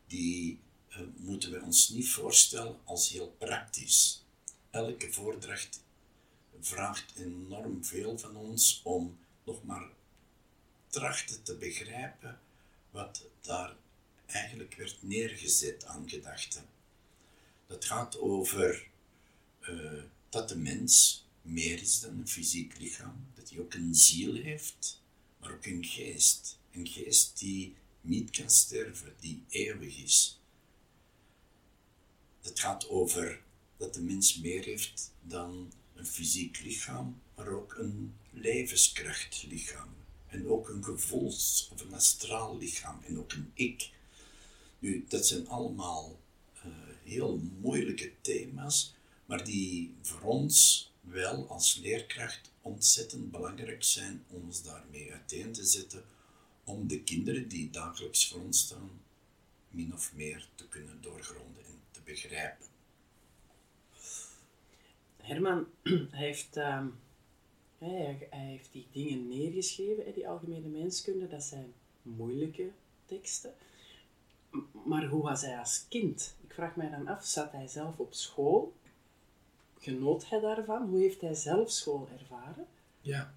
die 0.06 0.58
uh, 0.90 0.98
moeten 1.16 1.50
we 1.50 1.60
ons 1.60 1.88
niet 1.88 2.08
voorstellen 2.08 2.78
als 2.84 3.08
heel 3.08 3.34
praktisch. 3.38 4.24
Elke 4.70 5.12
voordracht 5.12 5.84
vraagt 6.60 7.12
enorm 7.16 7.84
veel 7.84 8.18
van 8.18 8.36
ons 8.36 8.80
om 8.84 9.18
nog 9.44 9.64
maar 9.64 9.90
trachten 10.86 11.42
te 11.42 11.56
begrijpen 11.56 12.40
wat 12.90 13.24
daar 13.40 13.76
eigenlijk 14.26 14.74
werd 14.74 15.02
neergezet 15.02 15.84
aan 15.84 16.08
gedachten. 16.08 16.64
Dat 17.66 17.84
gaat 17.84 18.18
over 18.18 18.88
uh, 19.60 20.02
dat 20.28 20.48
de 20.48 20.56
mens 20.56 21.24
meer 21.42 21.80
is 21.80 22.00
dan 22.00 22.18
een 22.18 22.28
fysiek 22.28 22.78
lichaam, 22.78 23.26
dat 23.34 23.50
hij 23.50 23.58
ook 23.58 23.74
een 23.74 23.94
ziel 23.94 24.34
heeft, 24.34 25.00
maar 25.38 25.52
ook 25.52 25.66
een 25.66 25.84
geest. 25.84 26.58
Een 26.70 26.86
geest 26.86 27.38
die 27.38 27.74
niet 28.02 28.30
kan 28.30 28.50
sterven, 28.50 29.14
die 29.20 29.44
eeuwig 29.48 30.02
is. 30.02 30.40
Het 32.40 32.60
gaat 32.60 32.88
over 32.88 33.42
dat 33.76 33.94
de 33.94 34.00
mens 34.00 34.38
meer 34.38 34.64
heeft 34.64 35.12
dan 35.20 35.72
een 35.94 36.06
fysiek 36.06 36.60
lichaam, 36.60 37.20
maar 37.34 37.48
ook 37.48 37.74
een 37.74 38.14
levenskrachtlichaam. 38.30 39.88
En 40.26 40.48
ook 40.48 40.68
een 40.68 40.84
gevoels- 40.84 41.68
of 41.72 41.80
een 41.80 41.94
astraal 41.94 42.58
lichaam 42.58 43.02
en 43.06 43.18
ook 43.18 43.32
een 43.32 43.50
ik. 43.54 43.90
Nu, 44.78 45.04
dat 45.08 45.26
zijn 45.26 45.48
allemaal 45.48 46.20
uh, 46.56 46.72
heel 47.04 47.40
moeilijke 47.60 48.12
thema's, 48.20 48.94
maar 49.26 49.44
die 49.44 49.94
voor 50.02 50.20
ons 50.20 50.90
wel 51.00 51.48
als 51.48 51.76
leerkracht 51.76 52.50
ontzettend 52.62 53.30
belangrijk 53.30 53.84
zijn 53.84 54.24
om 54.28 54.42
ons 54.44 54.62
daarmee 54.62 55.12
uiteen 55.12 55.52
te 55.52 55.64
zetten, 55.64 56.04
om 56.64 56.88
de 56.88 57.02
kinderen 57.02 57.48
die 57.48 57.70
dagelijks 57.70 58.28
voor 58.28 58.40
ons 58.40 58.60
staan, 58.60 58.90
min 59.70 59.94
of 59.94 60.14
meer 60.14 60.48
te 60.54 60.68
kunnen 60.68 61.02
doorgronden 61.02 61.64
en 61.64 61.80
te 61.90 62.00
begrijpen. 62.04 62.66
Herman 65.16 65.66
hij 66.10 66.26
heeft, 66.26 66.56
uh, 66.56 66.86
hij, 67.78 68.26
hij, 68.30 68.46
heeft 68.46 68.72
die 68.72 68.86
dingen 68.92 69.28
neergeschreven, 69.28 70.14
die 70.14 70.28
algemene 70.28 70.68
menskunde, 70.68 71.28
dat 71.28 71.42
zijn 71.42 71.72
moeilijke 72.02 72.70
teksten. 73.06 73.54
Maar 74.84 75.06
hoe 75.06 75.22
was 75.22 75.42
hij 75.42 75.58
als 75.58 75.86
kind? 75.88 76.34
Ik 76.46 76.54
vraag 76.54 76.76
mij 76.76 76.90
dan 76.90 77.06
af, 77.06 77.24
zat 77.24 77.52
hij 77.52 77.66
zelf 77.66 77.98
op 77.98 78.14
school? 78.14 78.74
Genoot 79.78 80.28
hij 80.28 80.40
daarvan? 80.40 80.88
Hoe 80.88 81.00
heeft 81.00 81.20
hij 81.20 81.34
zelf 81.34 81.70
school 81.70 82.08
ervaren? 82.12 82.66
Ja, 83.00 83.34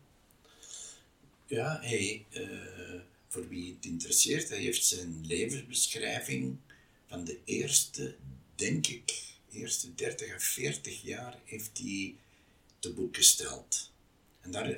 ja 1.46 1.80
hij, 1.82 2.26
uh, 2.32 3.02
voor 3.36 3.48
wie 3.48 3.74
het 3.76 3.86
interesseert, 3.86 4.50
hij 4.50 4.58
heeft 4.58 4.86
zijn 4.86 5.26
levensbeschrijving 5.26 6.58
van 7.08 7.24
de 7.24 7.40
eerste, 7.46 8.16
denk 8.56 8.88
ik, 8.88 9.24
eerste 9.52 9.96
30 9.96 10.36
of 10.36 10.44
40 10.44 11.02
jaar 11.02 11.40
heeft 11.46 11.78
hij 11.78 12.16
te 12.80 12.94
boek 12.94 13.16
gesteld. 13.16 13.92
En 14.42 14.52
daar, 14.52 14.78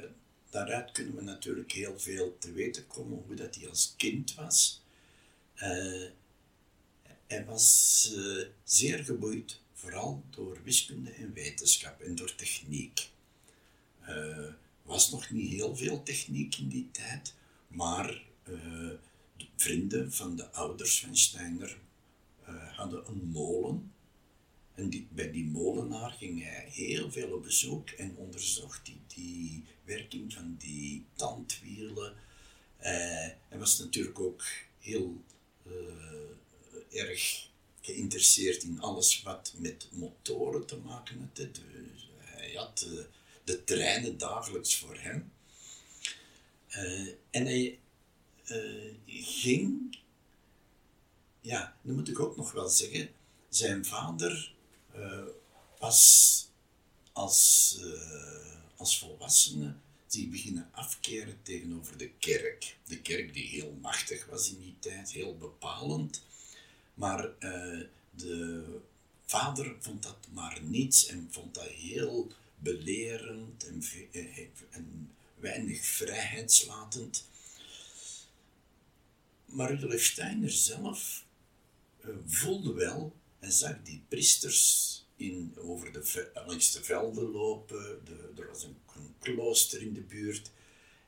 daaruit 0.50 0.92
kunnen 0.92 1.16
we 1.16 1.22
natuurlijk 1.22 1.72
heel 1.72 2.00
veel 2.00 2.38
te 2.40 2.52
weten 2.52 2.88
komen 2.88 3.24
hoe 3.26 3.36
dat 3.36 3.56
hij 3.56 3.70
als 3.70 3.94
kind 3.98 4.34
was. 4.34 4.82
Uh, 5.56 6.10
hij 7.28 7.46
was 7.46 8.14
uh, 8.16 8.46
zeer 8.64 9.04
geboeid, 9.04 9.60
vooral 9.74 10.24
door 10.30 10.64
wiskunde 10.64 11.12
en 11.12 11.34
wetenschap 11.34 12.02
en 12.02 12.16
door 12.16 12.36
techniek. 12.36 13.10
Er 14.00 14.48
uh, 14.48 14.54
was 14.82 15.12
nog 15.12 15.30
niet 15.30 15.52
heel 15.52 15.76
veel 15.76 16.04
techniek 16.04 16.58
in 16.58 16.68
die 16.68 16.90
tijd, 16.92 17.34
maar 17.68 18.26
vrienden 19.56 20.14
van 20.14 20.36
de 20.36 20.52
ouders 20.52 21.00
van 21.00 21.18
Steiner 21.18 21.78
hadden 22.76 23.08
een 23.08 23.30
molen 23.32 23.92
en 24.78 24.90
die, 24.90 25.08
bij 25.10 25.32
die 25.32 25.46
molenaar 25.46 26.12
ging 26.12 26.44
hij 26.44 26.70
heel 26.72 27.12
veel 27.12 27.32
op 27.32 27.44
bezoek 27.44 27.90
en 27.90 28.16
onderzocht 28.16 28.88
hij 28.88 28.98
die 29.08 29.64
werking 29.84 30.34
van 30.34 30.56
die 30.58 31.06
tandwielen. 31.16 32.14
Uh, 32.80 32.86
hij 33.48 33.58
was 33.58 33.80
natuurlijk 33.80 34.20
ook 34.20 34.44
heel 34.80 35.22
erg 36.92 37.50
geïnteresseerd 37.82 38.64
in 38.64 38.82
alles 38.82 39.22
wat 39.22 39.54
met 39.58 39.88
motoren 39.92 40.66
te 40.66 40.78
maken 40.78 41.20
had. 41.20 41.36
Dus 41.36 42.10
hij 42.18 42.52
had 42.56 42.88
de 43.44 43.64
treinen 43.64 44.18
dagelijks 44.18 44.76
voor 44.76 44.98
hem. 44.98 45.32
en 47.30 47.46
hij 47.46 47.80
ging, 49.06 49.98
ja, 51.42 51.78
dat 51.82 51.96
moet 51.96 52.10
ik 52.10 52.20
ook 52.20 52.38
nog 52.38 52.52
wel 52.52 52.70
zeggen, 52.70 53.10
zijn 53.50 53.86
vader 53.86 54.54
uh, 54.96 55.22
pas 55.80 56.50
als, 57.12 57.78
uh, 57.82 58.56
als 58.76 59.00
volwassene 59.00 59.76
zich 60.08 60.30
beginnen 60.30 60.70
afkeren 60.72 61.38
tegenover 61.42 61.98
de 61.98 62.10
kerk. 62.10 62.78
De 62.86 63.02
kerk 63.02 63.34
die 63.34 63.48
heel 63.48 63.78
machtig 63.82 64.26
was 64.26 64.50
in 64.50 64.60
die 64.60 64.76
tijd, 64.80 65.12
heel 65.12 65.38
bepalend. 65.38 66.24
Maar 66.94 67.30
de 68.16 68.64
vader 69.26 69.76
vond 69.80 70.04
dat 70.04 70.28
maar 70.32 70.60
niets 70.62 71.06
en 71.06 71.28
vond 71.32 71.54
dat 71.54 71.68
heel 71.68 72.32
belerend 72.60 73.68
en, 73.68 73.84
en 74.70 75.12
weinig 75.36 75.86
vrijheidslatend. 75.86 77.28
Maar 79.48 79.70
Rudolf 79.70 80.02
Steiner 80.02 80.52
zelf 80.52 81.26
voelde 82.26 82.74
wel 82.74 83.16
en 83.40 83.52
zag 83.52 83.76
die 83.84 84.04
priesters 84.08 85.06
in, 85.16 85.54
over 85.58 85.92
de, 85.92 86.32
langs 86.46 86.72
de 86.72 86.84
velden 86.84 87.32
lopen. 87.32 88.02
De, 88.06 88.42
er 88.42 88.48
was 88.48 88.64
een, 88.64 88.78
een, 88.96 89.14
klooster 89.20 89.82
in 89.82 89.94
de 89.94 90.02
buurt. 90.02 90.52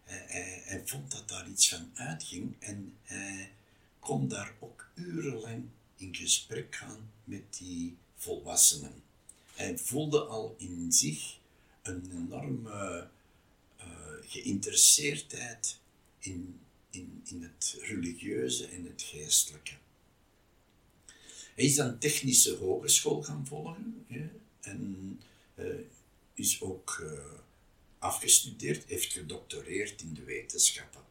Hij, 0.04 0.26
hij, 0.28 0.62
hij, 0.66 0.82
vond 0.86 1.12
dat 1.12 1.30
daar 1.30 1.50
iets 1.50 1.70
van 1.70 1.92
uitging 1.94 2.56
en 2.60 2.98
hij 3.04 3.52
kon 4.00 4.28
daar 4.28 4.54
ook 4.60 4.90
urenlang 4.94 5.64
in 5.96 6.16
gesprek 6.16 6.76
gaan 6.76 7.12
met 7.24 7.58
die 7.58 7.98
volwassenen. 8.16 9.04
Hij 9.54 9.78
voelde 9.78 10.24
al 10.24 10.56
in 10.58 10.92
zich 10.92 11.38
een 11.82 12.12
enorme 12.12 13.08
geïnteresseerdheid 14.30 15.80
in, 16.20 16.60
in, 16.90 17.22
in 17.26 17.44
het 17.44 17.78
religieuze 17.82 18.68
en 18.68 18.86
het 18.86 19.02
geestelijke. 19.02 19.74
Hij 21.56 21.66
is 21.66 21.76
dan 21.76 22.00
technische 22.00 22.56
hogeschool 22.56 23.24
gaan 23.24 23.48
volgen 23.48 24.06
en 24.62 25.22
uh, 25.56 25.66
is 26.34 26.62
ook 26.62 27.00
uh, 27.02 27.20
afgestudeerd, 27.98 28.86
heeft 28.86 29.14
gedoctoreerd 29.14 30.02
in 30.02 30.14
de 30.14 30.24
wetenschappen. 30.24 31.02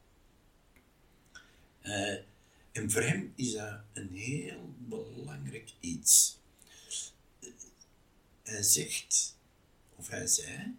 Uh, 1.82 2.16
en 2.72 2.90
voor 2.90 3.02
hem 3.02 3.32
is 3.36 3.52
dat 3.52 3.80
een 3.92 4.12
heel 4.12 4.74
belangrijk 4.78 5.70
iets. 5.80 6.38
Hij 8.42 8.62
zegt, 8.62 9.36
of 9.96 10.08
hij 10.08 10.26
zei, 10.26 10.76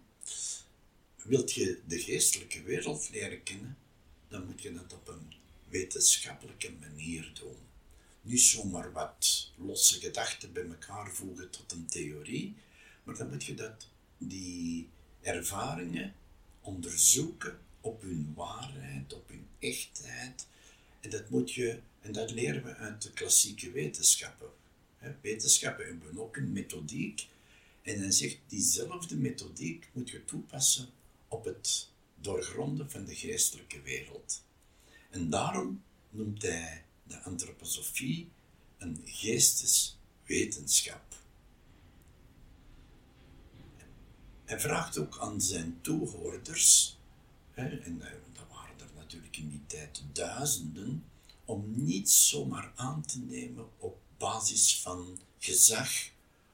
wilt 1.16 1.52
je 1.52 1.80
de 1.86 1.98
geestelijke 1.98 2.62
wereld 2.62 3.10
leren 3.10 3.42
kennen, 3.42 3.76
dan 4.30 4.46
moet 4.46 4.62
je 4.62 4.72
dat 4.72 4.92
op 4.92 5.08
een 5.08 5.34
wetenschappelijke 5.68 6.72
manier 6.80 7.30
doen 7.34 7.56
niet 8.22 8.40
zomaar 8.40 8.92
wat 8.92 9.50
losse 9.56 10.00
gedachten 10.00 10.52
bij 10.52 10.66
elkaar 10.68 11.10
voegen 11.10 11.50
tot 11.50 11.72
een 11.72 11.86
theorie, 11.86 12.54
maar 13.02 13.16
dan 13.16 13.28
moet 13.28 13.44
je 13.44 13.54
dat 13.54 13.88
die 14.18 14.88
ervaringen 15.20 16.14
onderzoeken 16.60 17.58
op 17.80 18.02
hun 18.02 18.32
waarheid, 18.34 19.12
op 19.12 19.28
hun 19.28 19.46
echtheid. 19.58 20.46
En 21.00 21.10
dat 21.10 21.30
moet 21.30 21.52
je, 21.52 21.80
en 22.00 22.12
dat 22.12 22.30
leren 22.30 22.64
we 22.64 22.74
uit 22.74 23.02
de 23.02 23.12
klassieke 23.12 23.70
wetenschappen. 23.70 24.48
Wetenschappen 25.20 25.86
hebben 25.86 26.18
ook 26.18 26.36
een 26.36 26.52
methodiek. 26.52 27.28
En 27.82 27.98
hij 27.98 28.10
zegt, 28.10 28.38
diezelfde 28.46 29.16
methodiek 29.16 29.88
moet 29.92 30.10
je 30.10 30.24
toepassen 30.24 30.88
op 31.28 31.44
het 31.44 31.89
doorgronden 32.20 32.90
van 32.90 33.04
de 33.04 33.14
geestelijke 33.14 33.82
wereld. 33.82 34.42
En 35.10 35.30
daarom 35.30 35.82
noemt 36.10 36.42
hij 36.42 36.84
de 37.02 37.22
antroposofie 37.22 38.30
een 38.78 39.02
geesteswetenschap. 39.04 41.18
Hij 44.44 44.60
vraagt 44.60 44.98
ook 44.98 45.18
aan 45.18 45.40
zijn 45.40 45.78
toehoorders, 45.80 46.98
en 47.54 48.02
eh, 48.02 48.10
dat 48.32 48.44
waren 48.48 48.80
er 48.80 48.90
natuurlijk 48.96 49.36
in 49.36 49.48
die 49.48 49.66
tijd 49.66 50.02
duizenden, 50.12 51.04
om 51.44 51.84
niet 51.84 52.10
zomaar 52.10 52.72
aan 52.74 53.02
te 53.02 53.18
nemen 53.18 53.68
op 53.78 53.98
basis 54.18 54.80
van 54.80 55.18
gezag 55.38 55.90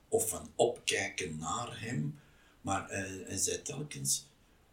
of 0.09 0.29
van 0.29 0.51
opkijken 0.55 1.39
naar 1.39 1.81
hem, 1.81 2.21
maar 2.61 2.89
hij, 2.89 3.23
hij 3.27 3.37
zei 3.37 3.63
telkens, 3.63 4.27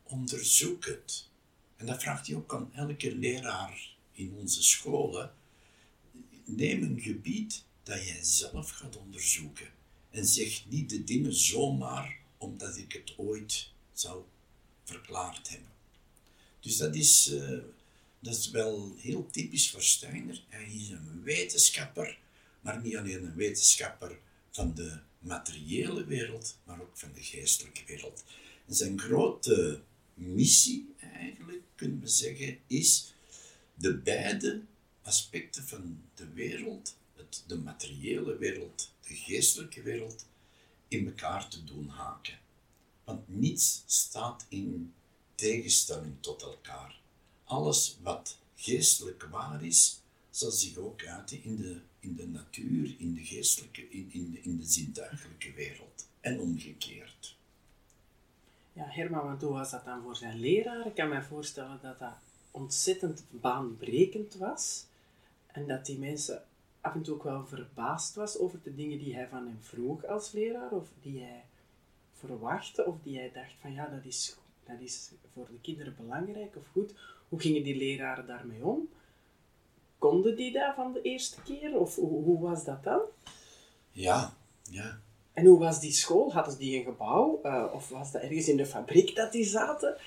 onderzoek 0.04 0.86
het. 0.86 1.30
En 1.76 1.86
dat 1.86 2.02
vraagt 2.02 2.28
hij 2.28 2.36
ook 2.36 2.54
aan 2.54 2.74
elke 2.74 3.16
leraar 3.16 3.96
in 4.14 4.34
onze 4.34 4.64
scholen. 4.64 5.34
Neem 6.46 6.84
een 6.84 7.02
gebied 7.02 7.64
dat 7.84 8.08
jij 8.08 8.24
zelf 8.24 8.70
gaat 8.70 8.98
onderzoeken. 8.98 9.68
En 10.10 10.26
zeg 10.26 10.66
niet 10.70 10.90
de 10.90 11.04
dingen 11.04 11.36
zomaar 11.36 12.18
omdat 12.38 12.78
ik 12.78 12.94
het 12.94 13.14
ooit 13.18 13.70
zou 13.94 14.24
verklaard 14.84 15.50
hebben. 15.50 15.70
Dus 16.60 16.78
dat 16.78 16.96
is, 16.96 17.32
uh, 17.32 17.60
dat 18.20 18.36
is 18.36 18.50
wel 18.50 18.96
heel 18.98 19.30
typisch 19.32 19.72
voor 19.72 19.84
Steiner. 19.84 20.44
Hij 20.48 20.66
is 20.66 20.90
een 20.90 21.24
wetenschapper, 21.24 22.20
maar 22.62 22.82
niet 22.82 22.96
alleen 22.98 23.24
een 23.24 23.36
wetenschapper 23.36 24.20
van 24.52 24.74
de 24.74 25.00
materiële 25.20 26.06
wereld, 26.06 26.58
maar 26.64 26.82
ook 26.82 26.98
van 26.98 27.14
de 27.14 27.24
geestelijke 27.24 27.82
wereld. 27.86 28.24
En 28.68 28.76
zijn 28.76 29.00
grote 29.00 29.82
missie, 30.14 30.94
eigenlijk, 31.00 31.62
kunnen 31.76 32.00
we 32.00 32.08
zeggen, 32.08 32.60
is 32.68 33.14
de 33.74 33.98
beide 33.98 34.62
aspecten 35.02 35.64
van 35.64 36.02
de 36.16 36.30
wereld, 36.30 36.96
het, 37.16 37.44
de 37.48 37.58
materiële 37.58 38.38
wereld, 38.38 38.92
de 39.08 39.16
geestelijke 39.16 39.82
wereld, 39.82 40.26
in 40.88 41.06
elkaar 41.06 41.50
te 41.50 41.64
doen 41.64 41.88
haken. 41.88 42.40
Want 43.04 43.28
niets 43.28 43.84
staat 43.86 44.46
in 44.50 44.94
tegenstelling 45.36 46.16
tot 46.20 46.42
elkaar. 46.42 47.00
Alles 47.44 47.98
wat 48.02 48.38
geestelijk 48.56 49.24
waar 49.24 49.64
is, 49.64 50.02
zal 50.30 50.52
zich 50.52 50.78
ook 50.78 51.06
uiten 51.06 51.44
in 51.44 51.56
de, 51.56 51.82
in 52.00 52.16
de 52.16 52.28
natuur, 52.28 52.96
in 52.98 53.14
de 53.14 53.26
geestelijke, 53.26 53.90
in, 53.90 54.10
in, 54.12 54.44
in 54.44 54.58
de 54.58 54.66
zintuigelijke 54.66 55.54
wereld. 55.54 56.08
En 56.22 56.40
omgekeerd. 56.40 57.33
Ja, 58.74 58.86
Herman, 58.88 59.40
hoe 59.40 59.54
was 59.54 59.72
dat 59.72 59.86
dan 59.86 60.02
voor 60.02 60.16
zijn 60.16 60.40
leraar? 60.40 60.86
Ik 60.86 60.96
kan 60.96 61.10
me 61.10 61.22
voorstellen 61.22 61.80
dat 61.82 62.00
dat 62.00 62.14
ontzettend 62.52 63.24
baanbrekend 63.30 64.36
was. 64.36 64.86
En 65.48 65.68
dat 65.68 65.86
die 65.86 66.00
mensen 66.00 66.44
af 66.82 66.94
en 66.94 67.02
toe 67.02 67.14
ook 67.14 67.24
wel 67.24 67.46
verbaasd 67.46 68.16
was 68.16 68.38
over 68.38 68.60
de 68.64 68.76
dingen 68.76 68.98
die 68.98 69.16
hij 69.16 69.28
van 69.28 69.46
hem 69.46 69.60
vroeg 69.62 70.06
als 70.06 70.32
leraar, 70.32 70.72
of 70.72 70.88
die 71.02 71.22
hij 71.22 71.44
verwachtte, 72.14 72.86
of 72.86 72.96
die 73.04 73.18
hij 73.18 73.32
dacht 73.34 73.54
van 73.62 73.74
ja, 73.74 73.88
dat 73.88 74.06
is, 74.06 74.36
dat 74.64 74.80
is 74.80 75.12
voor 75.34 75.48
de 75.48 75.60
kinderen 75.62 75.96
belangrijk 75.98 76.56
of 76.56 76.64
goed. 76.72 76.94
Hoe 77.30 77.40
gingen 77.40 77.64
die 77.64 77.78
leraren 77.78 78.28
daarmee 78.28 78.66
om? 78.66 78.90
Konden 79.98 80.36
die 80.36 80.52
dat 80.52 80.76
van 80.76 80.94
de 80.94 81.02
eerste 81.02 81.42
keer, 81.42 81.80
of 81.80 81.96
hoe 81.96 82.40
was 82.40 82.66
dat 82.66 82.84
dan? 82.84 83.02
Ja, 83.92 84.34
ja. 84.70 85.00
En 85.34 85.46
hoe 85.46 85.60
was 85.60 85.80
die 85.80 85.92
school? 85.92 86.34
Hadden 86.34 86.58
die 86.58 86.78
een 86.78 86.84
gebouw? 86.84 87.40
Uh, 87.44 87.66
of 87.74 87.90
was 87.90 88.12
dat 88.12 88.22
ergens 88.22 88.48
in 88.48 88.58
de 88.58 88.66
fabriek 88.66 89.16
dat 89.16 89.32
die 89.32 89.46
zaten? 89.46 89.98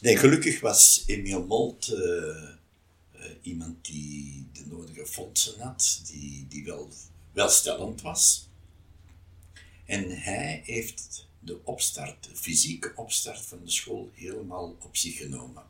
Nee, 0.00 0.16
gelukkig 0.16 0.60
was 0.60 1.04
Emiel 1.06 1.46
Molt 1.46 1.88
uh, 1.88 2.50
iemand 3.42 3.84
die 3.84 4.46
de 4.52 4.66
nodige 4.66 5.06
fondsen 5.06 5.60
had, 5.60 6.00
die, 6.06 6.46
die 6.48 6.64
wel 6.64 6.88
welstellend 7.32 8.02
was. 8.02 8.48
En 9.84 10.10
hij 10.10 10.62
heeft 10.64 11.26
de 11.38 11.58
opstart, 11.64 12.24
de 12.24 12.36
fysieke 12.36 12.92
opstart 12.96 13.40
van 13.40 13.58
de 13.64 13.70
school 13.70 14.10
helemaal 14.14 14.76
op 14.80 14.96
zich 14.96 15.16
genomen. 15.16 15.62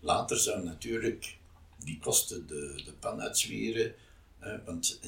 Later 0.00 0.38
zou 0.38 0.64
natuurlijk 0.64 1.36
die 1.84 1.98
kosten 1.98 2.46
de, 2.46 2.82
de 2.84 2.92
pan 2.92 3.20
uitzwieren, 3.20 3.94
want 4.64 5.00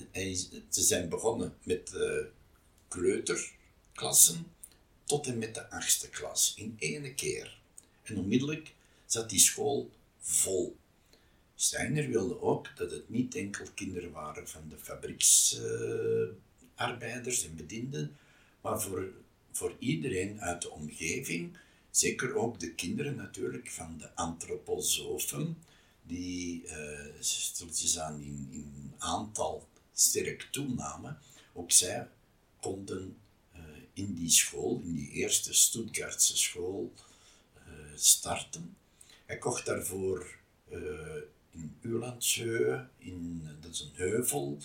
ze 0.69 0.83
zijn 0.83 1.09
begonnen 1.09 1.55
met 1.63 1.93
kleuterklassen 2.89 4.47
tot 5.05 5.27
en 5.27 5.39
met 5.39 5.55
de 5.55 5.71
achtste 5.71 6.09
klas 6.09 6.55
in 6.57 6.77
één 6.79 7.15
keer. 7.15 7.59
En 8.03 8.19
onmiddellijk 8.19 8.75
zat 9.07 9.31
die 9.31 9.39
school 9.39 9.91
vol. 10.21 10.77
Steiner 11.55 12.09
wilde 12.09 12.41
ook 12.41 12.77
dat 12.77 12.91
het 12.91 13.09
niet 13.09 13.35
enkel 13.35 13.67
kinderen 13.75 14.11
waren 14.11 14.49
van 14.49 14.69
de 14.69 14.79
fabrieksarbeiders 14.79 17.45
en 17.45 17.57
bedienden, 17.57 18.17
maar 18.61 18.81
voor, 18.81 19.13
voor 19.53 19.77
iedereen 19.79 20.41
uit 20.41 20.63
de 20.63 20.71
omgeving, 20.71 21.57
zeker 21.91 22.35
ook 22.35 22.61
de 22.61 22.75
kinderen 22.75 23.17
natuurlijk 23.17 23.71
van 23.71 23.99
de 23.99 24.15
antroposofen, 24.15 25.59
die 26.03 26.63
uh, 26.65 27.01
stiltjes 27.19 27.99
aan 27.99 28.21
in, 28.21 28.49
in 28.53 28.93
aantal 28.99 29.69
sterk 29.93 30.49
toenamen. 30.51 31.19
Ook 31.53 31.73
zij 31.73 32.09
konden 32.61 33.17
uh, 33.55 33.61
in 33.93 34.15
die 34.15 34.31
school, 34.31 34.81
in 34.85 34.95
die 34.95 35.11
eerste 35.11 35.55
Stuttgartse 35.55 36.37
school, 36.37 36.93
uh, 37.57 37.73
starten. 37.95 38.77
Hij 39.27 39.39
kocht 39.39 39.67
daarvoor 39.67 40.37
uh, 40.71 40.79
in 41.51 41.77
Ulandshöhe, 41.81 42.89
in, 42.99 43.49
dat 43.61 43.71
is 43.71 43.81
een 43.81 43.95
heuvel 43.95 44.59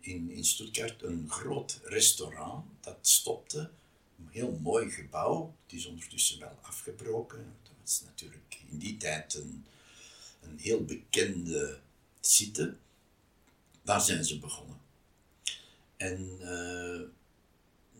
in, 0.00 0.30
in 0.30 0.44
Stuttgart, 0.44 1.02
een 1.02 1.30
groot 1.30 1.80
restaurant 1.82 2.64
dat 2.80 2.98
stopte. 3.00 3.70
Een 4.18 4.28
heel 4.30 4.58
mooi 4.62 4.90
gebouw, 4.90 5.54
het 5.64 5.72
is 5.72 5.86
ondertussen 5.86 6.38
wel 6.38 6.58
afgebroken. 6.62 7.56
Dat 7.62 7.72
was 7.80 8.02
natuurlijk 8.04 8.60
in 8.70 8.78
die 8.78 8.96
tijd 8.96 9.34
een, 9.34 9.64
een 10.42 10.58
heel 10.58 10.84
bekende 10.84 11.80
site. 12.20 12.76
Daar 13.82 14.00
zijn 14.00 14.24
ze 14.24 14.38
begonnen. 14.38 14.80
En 15.96 16.38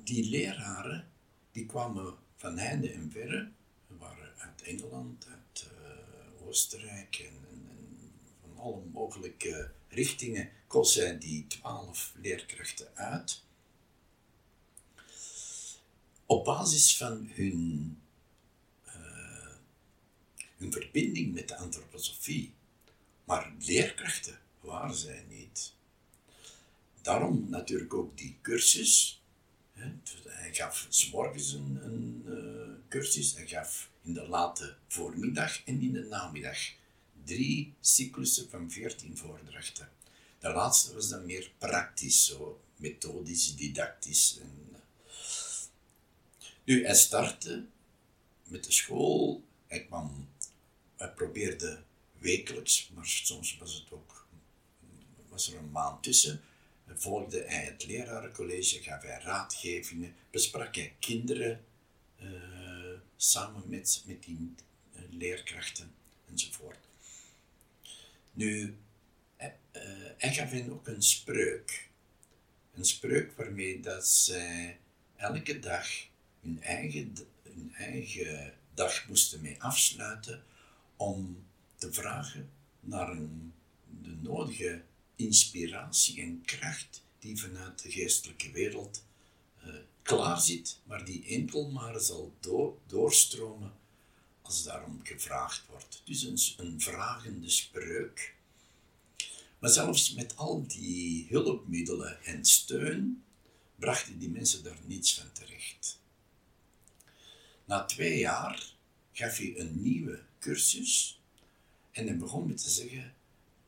die 0.05 0.29
leraren, 0.29 1.09
die 1.53 1.67
kwamen 1.67 2.15
van 2.37 2.59
heinde 2.59 2.91
en 2.91 3.11
verre, 3.11 3.51
waren 3.87 4.33
uit 4.39 4.63
Engeland, 4.63 5.27
uit 5.27 5.67
uh, 5.73 6.47
Oostenrijk 6.47 7.19
en, 7.19 7.33
van 8.41 8.59
alle 8.59 8.83
mogelijke 8.93 9.71
richtingen 9.89 10.51
kozen 10.67 11.19
die 11.19 11.47
twaalf 11.47 12.13
leerkrachten 12.21 12.97
uit. 12.97 13.43
Op 16.27 16.45
basis 16.45 16.97
van 16.97 17.29
hun, 17.33 17.99
uh, 18.87 19.55
hun 20.57 20.73
verbinding 20.73 21.35
met 21.35 21.49
de 21.49 21.57
antroposofie. 21.57 22.53
Maar 23.25 23.53
leerkrachten 23.59 24.39
waren 24.61 24.95
zij 24.95 25.25
niet. 25.29 25.75
Daarom 27.03 27.47
natuurlijk 27.51 27.95
ook 27.95 28.17
die 28.19 28.39
cursus 28.43 29.23
hij 30.25 30.55
gaf 30.55 30.87
s 30.89 31.11
morgens 31.11 31.53
een, 31.53 31.79
een 31.83 32.25
uh, 32.27 32.89
cursus, 32.89 33.35
hij 33.35 33.47
gaf 33.47 33.91
in 34.03 34.13
de 34.13 34.29
late 34.29 34.77
voormiddag 34.89 35.65
en 35.65 35.81
in 35.81 35.93
de 35.93 36.03
namiddag 36.03 36.59
drie 37.25 37.75
cyclussen 37.81 38.51
van 38.51 38.71
veertien 38.71 39.17
voordrachten. 39.17 39.89
De 40.39 40.53
laatste 40.53 40.95
was 40.95 41.09
dan 41.09 41.27
meer 41.27 41.51
praktisch, 41.59 42.27
zo 42.27 42.61
methodisch, 42.77 43.57
didactisch. 43.57 44.39
En, 44.41 44.69
uh. 44.73 44.79
nu, 46.65 46.85
hij 46.85 46.95
startte 46.95 47.65
met 48.45 48.65
de 48.65 48.73
school, 48.73 49.43
hij 49.67 49.87
probeerde 51.15 51.83
wekelijks, 52.19 52.91
maar 52.95 53.07
soms 53.07 53.57
was 53.59 53.75
het 53.75 53.93
ook, 53.93 54.27
was 55.29 55.53
er 55.53 55.59
een 55.59 55.71
maand 55.71 56.03
tussen, 56.03 56.41
volgde 56.87 57.45
hij 57.47 57.65
het 57.65 57.87
lerarencollege, 57.87 58.83
gaf 58.83 59.03
hij 59.03 59.21
raadgevingen, 59.21 60.15
besprak 60.31 60.75
hij 60.75 60.95
kinderen 60.99 61.65
uh, 62.23 62.31
samen 63.17 63.63
met, 63.67 64.03
met 64.07 64.23
die 64.23 64.55
uh, 64.93 65.03
leerkrachten 65.11 65.95
enzovoort. 66.31 66.79
Nu, 68.33 68.77
hij, 69.37 69.57
hij 70.17 70.35
gaf 70.35 70.51
hen 70.51 70.73
ook 70.73 70.87
een 70.87 71.03
spreuk. 71.03 71.89
Een 72.75 72.85
spreuk 72.85 73.37
waarmee 73.37 73.81
dat 73.81 74.09
zij 74.09 74.79
elke 75.17 75.59
dag 75.59 75.89
hun 76.41 76.63
eigen, 76.63 77.17
hun 77.43 77.73
eigen 77.75 78.55
dag 78.75 79.09
moesten 79.09 79.41
mee 79.41 79.63
afsluiten 79.63 80.43
om 80.97 81.45
te 81.77 81.93
vragen 81.93 82.51
naar 82.81 83.11
een, 83.11 83.53
de 84.03 84.17
nodige 84.21 84.83
inspiratie 85.17 86.21
en 86.23 86.43
kracht 86.45 87.03
die 87.19 87.41
vanuit 87.41 87.83
de 87.83 87.91
geestelijke 87.91 88.51
wereld 88.51 89.05
uh, 89.67 89.75
klaar 90.03 90.41
zit, 90.41 90.79
maar 90.85 91.05
die 91.05 91.25
enkel 91.27 91.71
maar 91.71 92.01
zal 92.01 92.35
doorstromen 92.87 93.73
als 94.43 94.63
daarom 94.63 95.01
gevraagd 95.03 95.67
wordt. 95.67 96.03
Dus 96.05 96.23
een, 96.23 96.67
een 96.67 96.81
vragende 96.81 97.49
spreuk. 97.49 98.35
Maar 99.59 99.71
zelfs 99.71 100.13
met 100.13 100.37
al 100.37 100.67
die 100.67 101.27
hulpmiddelen 101.29 102.25
en 102.25 102.45
steun 102.45 103.25
brachten 103.77 104.19
die 104.19 104.29
mensen 104.31 104.63
daar 104.63 104.79
niets 104.85 105.15
van 105.15 105.33
terecht. 105.33 105.99
Na 107.65 107.85
twee 107.85 108.19
jaar 108.19 108.73
gaf 109.13 109.37
hij 109.37 109.59
een 109.59 109.83
nieuwe 109.83 110.23
cursus 110.39 111.21
en 111.91 112.07
hij 112.07 112.17
begon 112.17 112.47
met 112.47 112.63
te 112.63 112.71
zeggen: 112.71 113.15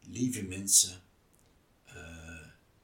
Lieve 0.00 0.42
mensen, 0.42 1.02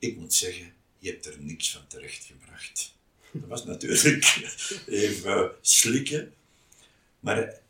ik 0.03 0.17
moet 0.17 0.35
zeggen, 0.35 0.75
je 0.99 1.11
hebt 1.11 1.27
er 1.27 1.43
niks 1.43 1.71
van 1.71 1.87
terechtgebracht. 1.87 2.95
Dat 3.33 3.49
was 3.49 3.65
natuurlijk 3.65 4.25
even 4.87 5.53
slikken, 5.61 6.35
maar 7.21 7.61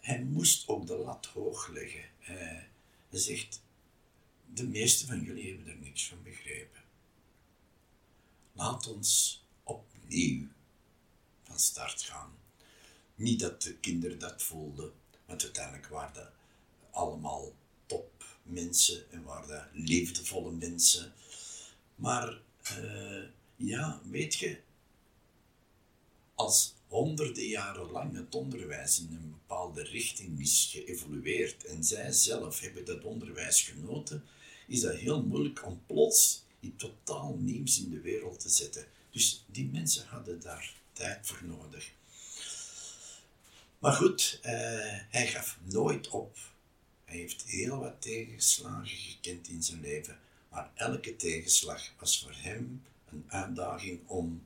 hij 0.00 0.22
moest 0.22 0.68
ook 0.68 0.86
de 0.86 0.96
lat 0.96 1.26
hoog 1.26 1.68
leggen. 1.68 2.04
Hij 2.18 2.68
zegt: 3.10 3.62
De 4.54 4.64
meeste 4.64 5.06
van 5.06 5.22
jullie 5.22 5.48
hebben 5.48 5.72
er 5.72 5.78
niks 5.80 6.06
van 6.06 6.22
begrepen. 6.22 6.82
Laat 8.52 8.86
ons 8.86 9.42
opnieuw 9.62 10.46
van 11.42 11.58
start 11.58 12.02
gaan. 12.02 12.38
Niet 13.14 13.40
dat 13.40 13.62
de 13.62 13.74
kinderen 13.74 14.18
dat 14.18 14.42
voelden, 14.42 14.92
want 15.24 15.42
uiteindelijk 15.42 15.86
waren 15.86 16.14
dat 16.14 16.30
allemaal 16.90 17.54
topmensen 17.86 19.10
en 19.10 19.22
waren 19.22 19.48
dat 19.48 19.66
liefdevolle 19.72 20.52
mensen. 20.52 21.12
Maar 22.02 22.40
uh, 22.78 23.22
ja, 23.56 24.00
weet 24.04 24.34
je, 24.34 24.60
als 26.34 26.74
honderden 26.88 27.46
jaren 27.46 27.90
lang 27.90 28.16
het 28.16 28.34
onderwijs 28.34 29.00
in 29.00 29.08
een 29.14 29.30
bepaalde 29.30 29.82
richting 29.82 30.40
is 30.40 30.68
geëvolueerd 30.72 31.64
en 31.64 31.84
zij 31.84 32.12
zelf 32.12 32.60
hebben 32.60 32.84
dat 32.84 33.04
onderwijs 33.04 33.62
genoten, 33.62 34.24
is 34.66 34.80
dat 34.80 34.94
heel 34.94 35.22
moeilijk 35.22 35.66
om 35.66 35.82
plots 35.86 36.44
iets 36.60 36.82
totaal 36.82 37.36
nieuws 37.38 37.80
in 37.80 37.90
de 37.90 38.00
wereld 38.00 38.40
te 38.40 38.48
zetten. 38.48 38.86
Dus 39.10 39.44
die 39.46 39.68
mensen 39.68 40.06
hadden 40.06 40.40
daar 40.40 40.74
tijd 40.92 41.26
voor 41.26 41.44
nodig. 41.44 41.92
Maar 43.78 43.92
goed, 43.92 44.40
uh, 44.44 44.50
hij 45.08 45.26
gaf 45.26 45.58
nooit 45.64 46.08
op. 46.08 46.38
Hij 47.04 47.16
heeft 47.16 47.42
heel 47.44 47.78
wat 47.78 48.02
tegenslagen 48.02 48.96
gekend 48.96 49.48
in 49.48 49.62
zijn 49.62 49.80
leven, 49.80 50.18
maar 50.52 50.70
elke 50.74 51.16
tegenslag 51.16 51.92
was 51.98 52.22
voor 52.22 52.34
hem 52.34 52.82
een 53.10 53.24
uitdaging 53.26 54.00
om, 54.06 54.42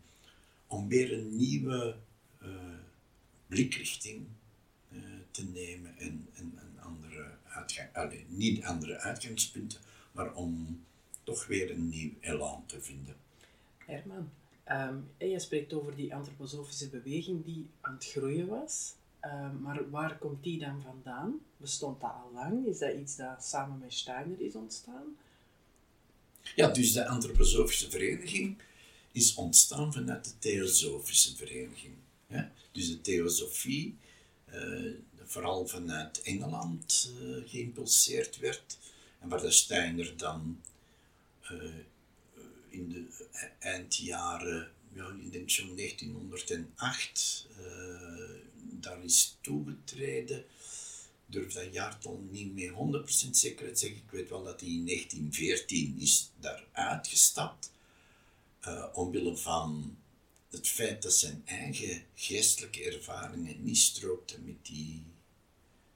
om 0.66 0.88
weer 0.88 1.12
een 1.12 1.36
nieuwe 1.36 1.96
uh, 2.42 2.48
blikrichting 3.46 4.26
uh, 4.92 5.00
te 5.30 5.44
nemen 5.44 5.98
en, 5.98 6.28
en 6.34 6.58
andere 6.80 7.16
niet 8.28 8.64
andere 8.64 8.98
uitgangspunten, 8.98 9.80
maar 10.12 10.34
om 10.34 10.84
toch 11.22 11.46
weer 11.46 11.70
een 11.70 11.88
nieuw 11.88 12.10
elan 12.20 12.62
te 12.66 12.80
vinden. 12.80 13.16
Herman, 13.78 14.30
um, 14.70 15.08
je 15.18 15.38
spreekt 15.38 15.72
over 15.72 15.96
die 15.96 16.14
antroposofische 16.14 16.88
beweging 16.88 17.44
die 17.44 17.66
aan 17.80 17.94
het 17.94 18.06
groeien 18.06 18.46
was. 18.46 18.94
Um, 19.24 19.60
maar 19.60 19.90
waar 19.90 20.18
komt 20.18 20.42
die 20.42 20.58
dan 20.58 20.82
vandaan? 20.82 21.40
Bestond 21.56 22.00
dat 22.00 22.10
al 22.10 22.30
lang? 22.34 22.66
Is 22.66 22.78
dat 22.78 22.94
iets 22.94 23.16
dat 23.16 23.44
samen 23.44 23.78
met 23.78 23.92
Steiner 23.92 24.40
is 24.40 24.54
ontstaan? 24.54 25.16
Ja, 26.54 26.68
dus 26.68 26.92
de 26.92 27.06
antroposofische 27.06 27.90
vereniging 27.90 28.58
is 29.12 29.34
ontstaan 29.34 29.92
vanuit 29.92 30.24
de 30.24 30.38
theosofische 30.38 31.36
vereniging. 31.36 31.94
Dus 32.72 32.88
de 32.88 33.00
theosofie, 33.00 33.96
uh, 34.54 34.92
vooral 35.24 35.66
vanuit 35.66 36.22
Engeland 36.22 37.12
uh, 37.20 37.48
geïmpulseerd 37.48 38.38
werd, 38.38 38.78
en 39.20 39.28
waar 39.28 39.40
de 39.40 39.50
Steiner 39.50 40.16
dan 40.16 40.60
uh, 41.52 41.62
in 42.68 42.88
de 42.88 43.04
eindjaren, 43.58 44.70
ja, 44.92 45.16
ik 45.24 45.32
denk 45.32 45.50
zo'n 45.50 45.76
1908, 45.76 47.46
daar 48.60 49.04
is 49.04 49.36
toegetreden. 49.40 50.44
Durf 51.26 51.52
dat 51.52 51.72
jaartal 51.72 52.26
niet 52.30 52.52
meer 52.52 52.72
100% 52.72 53.30
zekerheid 53.30 53.78
zeggen. 53.78 53.98
Ik 53.98 54.10
weet 54.10 54.28
wel 54.28 54.42
dat 54.44 54.60
hij 54.60 54.68
in 54.68 54.86
1914 54.86 55.96
is 55.98 56.30
daar 56.40 56.64
uitgestapt. 56.72 57.72
Uh, 58.66 58.86
omwille 58.92 59.36
van 59.36 59.96
het 60.50 60.68
feit 60.68 61.02
dat 61.02 61.14
zijn 61.14 61.42
eigen 61.44 62.02
geestelijke 62.14 62.84
ervaringen 62.84 63.64
niet 63.64 63.78
strookten 63.78 64.44
met 64.44 64.66
die 64.66 65.02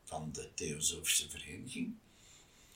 van 0.04 0.30
de 0.32 0.48
Theosofische 0.54 1.30
Vereniging. 1.30 1.94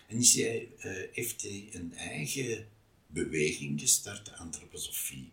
En 0.06 0.16
is 0.16 0.34
hij, 0.34 0.68
uh, 0.78 0.92
heeft 1.12 1.42
hij 1.42 1.68
een 1.72 1.94
eigen 1.94 2.68
beweging 3.06 3.80
gestart, 3.80 4.24
de 4.24 4.36
antroposofie. 4.36 5.32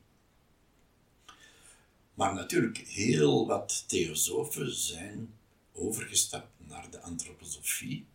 Maar 2.14 2.34
natuurlijk, 2.34 2.78
heel 2.78 3.48
wat 3.48 3.84
theosofen 3.88 4.76
zijn 4.76 5.34
overgestapt 5.74 6.52
naar 6.58 6.92
de 6.92 7.00
antroposofie. 7.00 8.06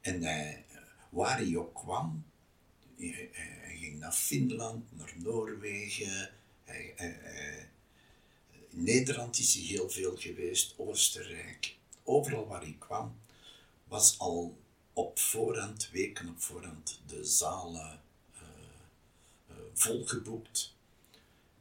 En 0.00 0.22
hij, 0.22 0.64
waar 1.10 1.38
hij 1.38 1.56
ook 1.56 1.74
kwam, 1.74 2.24
hij, 2.96 3.30
ging 3.78 3.98
naar 3.98 4.12
Finland, 4.12 4.96
naar 4.96 5.12
Noorwegen, 5.16 6.30
hij, 6.64 6.94
in 8.70 8.82
Nederland 8.82 9.38
is 9.38 9.54
hij 9.54 9.62
heel 9.62 9.90
veel 9.90 10.16
geweest, 10.16 10.74
Oostenrijk. 10.76 11.76
Overal 12.02 12.46
waar 12.46 12.60
hij 12.60 12.76
kwam, 12.78 13.20
was 13.84 14.18
al 14.18 14.58
op 14.92 15.18
voorhand, 15.18 15.90
weken 15.90 16.28
op 16.28 16.40
voorhand, 16.40 17.00
de 17.06 17.24
zalen 17.24 18.02
uh, 18.34 18.40
uh, 19.50 19.56
volgeboekt. 19.74 20.74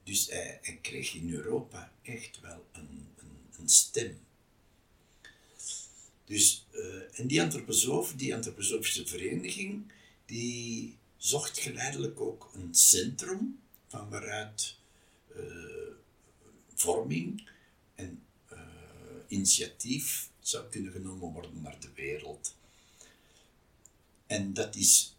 Dus 0.04 0.30
hij, 0.30 0.60
hij, 0.62 0.80
kreeg 0.82 1.14
in 1.14 1.34
Europa 1.34 1.92
echt 2.02 2.40
wel 2.40 2.66
een, 2.72 3.08
een, 3.18 3.48
een 3.60 3.70
stem. 3.70 4.20
Dus, 6.30 6.66
uh, 6.74 7.20
en 7.20 7.28
die 7.28 7.42
antroposoof, 7.42 8.14
die 8.14 8.36
antroposofische 8.36 9.06
vereniging, 9.06 9.92
die 10.26 10.98
zocht 11.18 11.60
geleidelijk 11.60 12.20
ook 12.20 12.52
een 12.54 12.76
centrum 12.76 13.60
van 13.88 14.10
waaruit 14.10 14.76
uh, 15.36 15.44
vorming 16.74 17.50
en 17.96 18.24
uh, 18.52 18.60
initiatief 19.28 20.30
zou 20.40 20.70
kunnen 20.70 20.92
genomen 20.92 21.32
worden 21.32 21.62
naar 21.62 21.80
de 21.80 21.90
wereld. 21.96 22.56
En 24.28 24.54
dat 24.54 24.76
is 24.76 25.16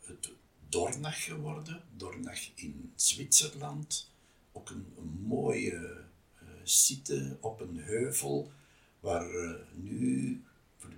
het 0.00 0.30
Dornach 0.68 1.24
geworden, 1.24 1.82
Dornach 1.96 2.40
in 2.54 2.92
Zwitserland, 2.94 4.10
ook 4.52 4.70
een, 4.70 4.86
een 4.98 5.20
mooie 5.22 6.04
site 6.64 7.36
op 7.40 7.60
een 7.60 7.76
heuvel, 7.76 8.52
waar 9.00 9.56
nu, 9.74 10.42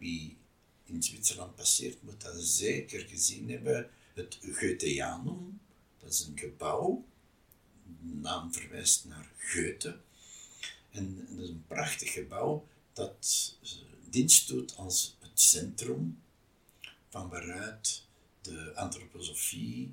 wie 0.02 0.36
in 0.84 1.02
Zwitserland 1.02 1.54
passeert, 1.54 2.02
moet 2.02 2.20
dat 2.20 2.42
zeker 2.42 3.00
gezien 3.00 3.50
hebben, 3.50 3.90
het 4.14 4.38
Goetheanum. 4.52 5.60
Dat 5.98 6.12
is 6.12 6.26
een 6.26 6.38
gebouw, 6.38 7.04
de 7.84 8.14
naam 8.14 8.52
verwijst 8.52 9.04
naar 9.04 9.30
Goethe. 9.38 10.00
En, 10.90 11.26
dat 11.30 11.44
is 11.44 11.48
een 11.48 11.64
prachtig 11.66 12.12
gebouw 12.12 12.66
dat 12.92 13.56
uh, 13.62 13.70
dienst 14.10 14.48
doet 14.48 14.76
als 14.76 15.16
het 15.20 15.40
centrum 15.40 16.22
van 17.08 17.28
waaruit 17.28 18.06
de 18.40 18.72
antroposofie 18.74 19.92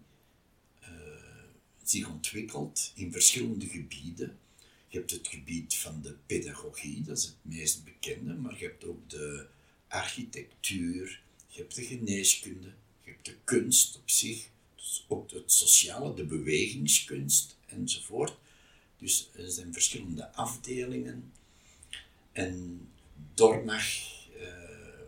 zich 1.90 2.10
ontwikkelt 2.10 2.92
in 2.96 3.12
verschillende 3.12 3.68
gebieden. 3.68 4.40
Je 4.88 4.98
hebt 4.98 5.12
het 5.12 5.28
gebied 5.28 5.76
van 5.76 6.02
de 6.02 6.16
pedagogie, 6.26 7.04
dat 7.04 7.18
is 7.18 7.24
het 7.24 7.36
meest 7.42 7.84
bekende, 7.84 8.34
maar 8.34 8.60
je 8.60 8.66
hebt 8.66 8.86
ook 8.86 9.10
de 9.10 9.48
architectuur, 9.90 11.22
je 11.48 11.62
hebt 11.62 11.76
de 11.76 11.84
geneeskunde, 11.84 12.74
je 13.04 13.12
hebt 13.12 13.26
de 13.26 13.36
kunst 13.44 13.96
op 13.98 14.10
zich, 14.10 14.50
dus 14.76 15.06
ook 15.08 15.32
het 15.32 15.52
sociale, 15.52 16.14
de 16.14 16.26
bewegingskunst 16.26 17.58
enzovoort. 17.66 18.38
Dus 18.98 19.30
er 19.36 19.52
zijn 19.52 19.74
verschillende 19.74 20.32
afdelingen. 20.34 21.32
En 22.32 22.88
Dornach 23.34 23.88
uh, 24.38 25.02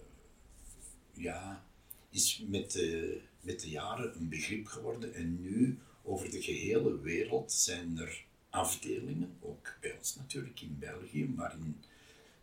ja, 1.13 1.65
is 2.09 2.43
met 2.47 2.71
de, 2.71 3.21
met 3.41 3.59
de 3.59 3.69
jaren 3.69 4.15
een 4.15 4.29
begrip 4.29 4.65
geworden 4.65 5.13
en 5.13 5.41
nu 5.41 5.79
over 6.03 6.31
de 6.31 6.41
gehele 6.41 6.99
wereld 6.99 7.51
zijn 7.51 7.97
er 7.97 8.25
afdelingen, 8.49 9.37
ook 9.39 9.77
bij 9.81 9.97
ons 9.97 10.15
natuurlijk 10.15 10.61
in 10.61 10.77
België, 10.79 11.25
maar 11.25 11.53
in 11.53 11.83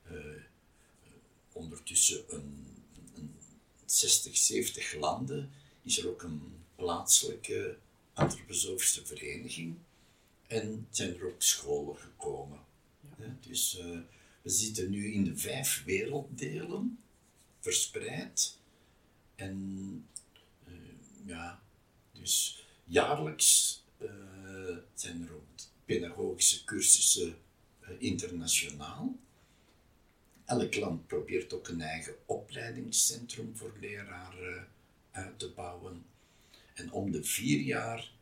eh, 0.02 0.14
ondertussen 1.58 2.24
een, 2.28 2.66
een 3.14 3.34
60, 3.84 4.36
70 4.36 4.94
landen 4.94 5.50
is 5.82 5.98
er 5.98 6.08
ook 6.08 6.22
een 6.22 6.64
plaatselijke 6.76 7.78
antroposofische 8.12 9.06
vereniging 9.06 9.76
en 10.46 10.86
zijn 10.90 11.14
er 11.14 11.26
ook 11.26 11.42
scholen 11.42 11.96
gekomen. 11.96 12.58
dus 13.40 13.78
uh, 13.78 13.98
we 14.42 14.50
zitten 14.50 14.90
nu 14.90 15.12
in 15.12 15.24
de 15.24 15.36
vijf 15.36 15.82
werelddelen 15.84 16.98
verspreid 17.60 18.58
en 19.34 19.56
uh, 20.68 20.74
ja, 21.26 21.62
dus 22.12 22.64
jaarlijks 22.84 23.82
uh, 23.98 24.76
zijn 24.94 25.22
er 25.22 25.34
ook 25.34 25.46
pedagogische 25.84 26.64
cursussen 26.64 27.38
internationaal. 27.98 29.16
Elk 30.48 30.76
land 30.76 31.06
probeert 31.06 31.52
ook 31.52 31.68
een 31.68 31.80
eigen 31.80 32.14
opleidingscentrum 32.26 33.56
voor 33.56 33.72
leraren 33.80 34.68
uit 35.10 35.38
te 35.38 35.52
bouwen. 35.52 36.04
En 36.74 36.92
om 36.92 37.10
de 37.10 37.24
vier 37.24 37.60
jaar, 37.60 38.12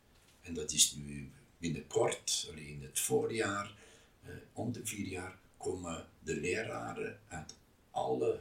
en 0.41 0.55
dat 0.55 0.73
is 0.73 0.93
nu 0.93 1.31
binnenkort, 1.59 2.49
alleen 2.51 2.83
het 2.83 3.01
voorjaar, 3.01 3.75
eh, 4.23 4.31
om 4.53 4.73
de 4.73 4.87
vier 4.87 5.07
jaar 5.07 5.39
komen 5.57 6.07
de 6.19 6.37
leraren 6.41 7.21
uit 7.29 7.55
alle 7.91 8.41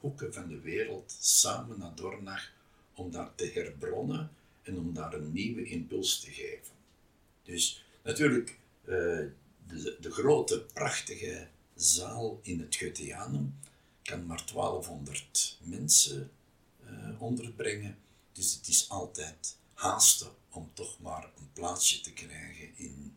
hoeken 0.00 0.34
van 0.34 0.48
de 0.48 0.60
wereld 0.60 1.16
samen 1.20 1.78
naar 1.78 1.94
Dornach 1.94 2.52
om 2.94 3.10
daar 3.10 3.34
te 3.34 3.50
herbronnen 3.54 4.30
en 4.62 4.78
om 4.78 4.94
daar 4.94 5.14
een 5.14 5.32
nieuwe 5.32 5.64
impuls 5.64 6.20
te 6.20 6.30
geven. 6.30 6.74
Dus 7.42 7.84
natuurlijk, 8.02 8.58
uh, 8.84 8.88
de, 9.66 9.96
de 10.00 10.10
grote, 10.10 10.60
prachtige 10.72 11.48
zaal 11.82 12.38
in 12.42 12.60
het 12.60 12.76
Goetheanum 12.76 13.54
kan 14.02 14.26
maar 14.26 14.44
1200 14.52 15.58
mensen 15.62 16.30
uh, 16.84 17.22
onderbrengen. 17.22 17.98
Dus 18.32 18.54
het 18.54 18.68
is 18.68 18.88
altijd 18.88 19.56
haasten 19.74 20.30
om 20.50 20.70
toch 20.72 21.00
maar 21.00 21.30
een 21.38 21.52
plaatsje 21.52 22.00
te 22.00 22.12
krijgen 22.12 22.76
in, 22.76 23.16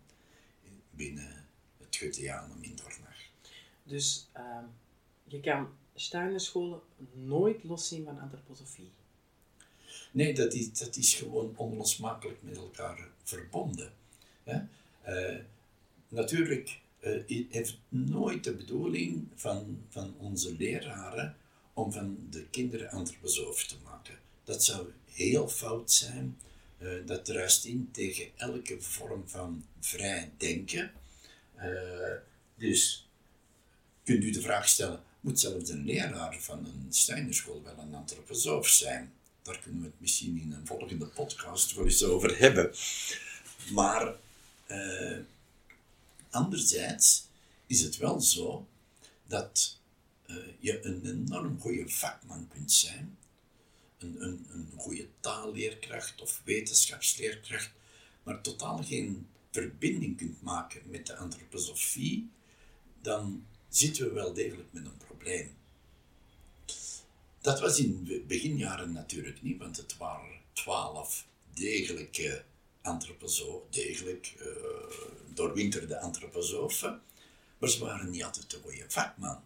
binnen 0.89 1.47
het 1.77 1.97
Goetheanum 1.97 2.63
in 2.63 2.75
Dornach. 2.75 3.21
Dus 3.83 4.27
uh, 4.37 4.57
je 5.23 5.39
kan 5.39 5.67
Steinerscholen 5.95 6.79
nooit 7.13 7.63
loszien 7.63 8.03
van 8.03 8.19
antroposofie? 8.19 8.91
Nee, 10.11 10.33
dat 10.33 10.53
is, 10.53 10.73
dat 10.73 10.95
is 10.95 11.13
gewoon 11.13 11.53
onlosmakelijk 11.55 12.43
met 12.43 12.57
elkaar 12.57 13.07
verbonden. 13.23 13.93
Hè? 14.43 14.61
Uh, 15.07 15.39
natuurlijk 16.07 16.79
uh, 17.05 17.45
heeft 17.49 17.77
nooit 17.89 18.43
de 18.43 18.53
bedoeling 18.53 19.27
van, 19.35 19.81
van 19.89 20.15
onze 20.17 20.55
leraren 20.57 21.37
om 21.73 21.91
van 21.91 22.17
de 22.29 22.45
kinderen 22.49 22.89
antroposoof 22.89 23.63
te 23.63 23.75
maken. 23.83 24.17
Dat 24.43 24.63
zou 24.63 24.87
heel 25.11 25.47
fout 25.47 25.91
zijn. 25.91 26.37
Uh, 26.79 26.89
dat 27.05 27.25
druist 27.25 27.65
in 27.65 27.89
tegen 27.91 28.25
elke 28.35 28.81
vorm 28.81 29.23
van 29.25 29.65
vrij 29.79 30.31
denken. 30.37 30.91
Uh, 31.57 31.63
dus 32.55 33.07
kunt 34.03 34.23
u 34.23 34.31
de 34.31 34.41
vraag 34.41 34.67
stellen, 34.67 35.03
moet 35.19 35.39
zelfs 35.39 35.69
een 35.69 35.85
leraar 35.85 36.39
van 36.39 36.65
een 36.65 36.85
Steinerschool 36.89 37.61
wel 37.63 37.77
een 37.77 37.93
antroposoof 37.93 38.67
zijn? 38.67 39.13
Daar 39.41 39.59
kunnen 39.59 39.81
we 39.81 39.87
het 39.87 40.01
misschien 40.01 40.41
in 40.41 40.51
een 40.51 40.67
volgende 40.67 41.05
podcast 41.05 41.73
wel 41.73 41.85
eens 41.85 42.03
over 42.03 42.37
hebben. 42.37 42.71
Maar 43.71 44.15
anderzijds 46.35 47.27
is 47.65 47.81
het 47.81 47.97
wel 47.97 48.21
zo 48.21 48.67
dat 49.27 49.79
je 50.59 50.85
een 50.85 51.05
enorm 51.05 51.59
goede 51.59 51.89
vakman 51.89 52.47
kunt 52.47 52.71
zijn 52.71 53.17
een, 53.97 54.23
een, 54.23 54.45
een 54.51 54.71
goede 54.75 55.07
taalleerkracht 55.19 56.21
of 56.21 56.41
wetenschapsleerkracht, 56.43 57.71
maar 58.23 58.41
totaal 58.41 58.83
geen 58.83 59.27
verbinding 59.51 60.17
kunt 60.17 60.41
maken 60.41 60.81
met 60.85 61.07
de 61.07 61.15
antroposofie, 61.15 62.29
dan 63.01 63.45
zitten 63.69 64.05
we 64.05 64.13
wel 64.13 64.33
degelijk 64.33 64.67
met 64.71 64.85
een 64.85 64.97
probleem. 64.97 65.55
Dat 67.41 67.59
was 67.59 67.79
in 67.79 68.23
beginjaren 68.27 68.91
natuurlijk 68.91 69.41
niet, 69.41 69.57
want 69.57 69.77
het 69.77 69.97
waren 69.97 70.39
twaalf 70.53 71.27
degelijke 71.53 72.43
antroposofen, 72.81 73.71
degelijk 73.71 74.33
uh, 74.39 74.45
doorwinterde 75.35 75.99
antroposofen, 75.99 77.01
maar 77.57 77.69
ze 77.69 77.79
waren 77.79 78.09
niet 78.09 78.23
altijd 78.23 78.49
de 78.49 78.59
goede 78.63 78.85
vakman. 78.87 79.43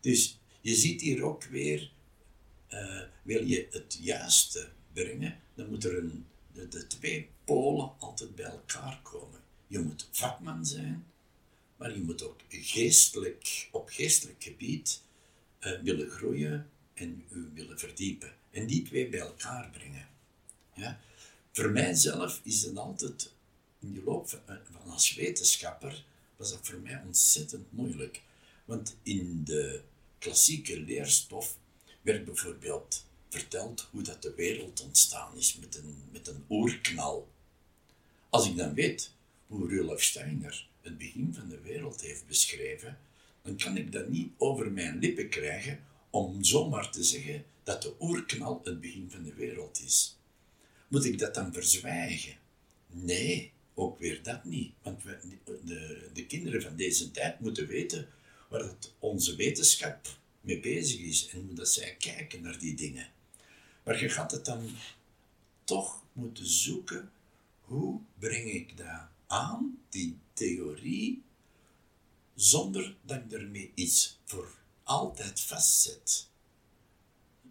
Dus 0.00 0.38
je 0.60 0.74
ziet 0.74 1.00
hier 1.00 1.22
ook 1.22 1.44
weer 1.44 1.90
uh, 2.72 3.00
wil 3.22 3.44
je 3.44 3.66
het 3.70 3.98
juiste 4.00 4.68
brengen, 4.92 5.40
dan 5.54 5.68
moet 5.68 5.84
er 5.84 5.98
een, 5.98 6.26
de, 6.52 6.68
de, 6.68 6.86
twee 6.86 7.28
polen 7.44 7.92
altijd 7.98 8.34
bij 8.34 8.44
elkaar 8.44 9.00
komen. 9.02 9.40
Je 9.66 9.78
moet 9.78 10.08
vakman 10.10 10.66
zijn, 10.66 11.06
maar 11.76 11.94
je 11.94 12.02
moet 12.02 12.22
ook 12.22 12.40
geestelijk, 12.48 13.68
op 13.72 13.88
geestelijk 13.88 14.42
gebied 14.42 15.02
uh, 15.60 15.80
willen 15.80 16.10
groeien 16.10 16.70
en 16.94 17.24
u 17.30 17.50
willen 17.54 17.78
verdiepen. 17.78 18.32
En 18.50 18.66
die 18.66 18.82
twee 18.82 19.08
bij 19.08 19.20
elkaar 19.20 19.70
brengen. 19.70 20.08
Ja? 20.74 21.00
Voor 21.52 21.70
mijzelf 21.70 22.40
is 22.42 22.62
het 22.62 22.76
altijd, 22.76 23.31
in 23.82 23.94
de 23.94 24.02
loop 24.04 24.28
van 24.28 24.90
als 24.90 25.14
wetenschapper, 25.14 26.04
was 26.36 26.50
dat 26.50 26.60
voor 26.62 26.78
mij 26.78 27.02
ontzettend 27.06 27.72
moeilijk. 27.72 28.22
Want 28.64 28.96
in 29.02 29.44
de 29.44 29.82
klassieke 30.18 30.80
leerstof 30.80 31.58
werd 32.00 32.24
bijvoorbeeld 32.24 33.04
verteld 33.28 33.88
hoe 33.90 34.02
dat 34.02 34.22
de 34.22 34.34
wereld 34.34 34.82
ontstaan 34.82 35.36
is 35.36 35.56
met 35.56 35.76
een, 35.76 36.02
met 36.12 36.28
een 36.28 36.44
oerknal. 36.48 37.28
Als 38.30 38.48
ik 38.48 38.56
dan 38.56 38.74
weet 38.74 39.10
hoe 39.46 39.68
Rudolf 39.68 40.02
Steiner 40.02 40.68
het 40.80 40.98
begin 40.98 41.34
van 41.34 41.48
de 41.48 41.60
wereld 41.60 42.00
heeft 42.00 42.26
beschreven, 42.26 42.98
dan 43.42 43.56
kan 43.56 43.76
ik 43.76 43.92
dat 43.92 44.08
niet 44.08 44.32
over 44.36 44.72
mijn 44.72 44.98
lippen 44.98 45.28
krijgen 45.28 45.84
om 46.10 46.44
zomaar 46.44 46.90
te 46.90 47.04
zeggen 47.04 47.44
dat 47.62 47.82
de 47.82 47.94
oerknal 48.00 48.60
het 48.64 48.80
begin 48.80 49.10
van 49.10 49.22
de 49.22 49.34
wereld 49.34 49.82
is. 49.84 50.16
Moet 50.88 51.04
ik 51.04 51.18
dat 51.18 51.34
dan 51.34 51.52
verzwijgen? 51.52 52.36
Nee, 52.86 53.51
ook 53.74 53.98
weer 53.98 54.22
dat 54.22 54.44
niet. 54.44 54.72
Want 54.82 55.02
we, 55.02 55.18
de, 55.64 56.10
de 56.12 56.26
kinderen 56.26 56.62
van 56.62 56.76
deze 56.76 57.10
tijd 57.10 57.40
moeten 57.40 57.66
weten 57.66 58.08
waar 58.48 58.60
het 58.60 58.92
onze 58.98 59.36
wetenschap 59.36 60.18
mee 60.40 60.60
bezig 60.60 61.00
is 61.00 61.28
en 61.28 61.40
hoe 61.40 61.54
dat 61.54 61.68
zij 61.68 61.96
kijken 61.98 62.42
naar 62.42 62.58
die 62.58 62.74
dingen. 62.74 63.10
Maar 63.84 64.00
je 64.00 64.08
gaat 64.08 64.30
het 64.30 64.44
dan 64.44 64.70
toch 65.64 66.04
moeten 66.12 66.46
zoeken, 66.46 67.12
hoe 67.60 68.00
breng 68.18 68.50
ik 68.50 68.76
dat 68.76 69.08
aan, 69.26 69.78
die 69.88 70.18
theorie, 70.32 71.22
zonder 72.34 72.96
dat 73.02 73.20
ik 73.24 73.32
ermee 73.32 73.72
iets 73.74 74.18
voor 74.24 74.54
altijd 74.82 75.40
vastzet. 75.40 76.28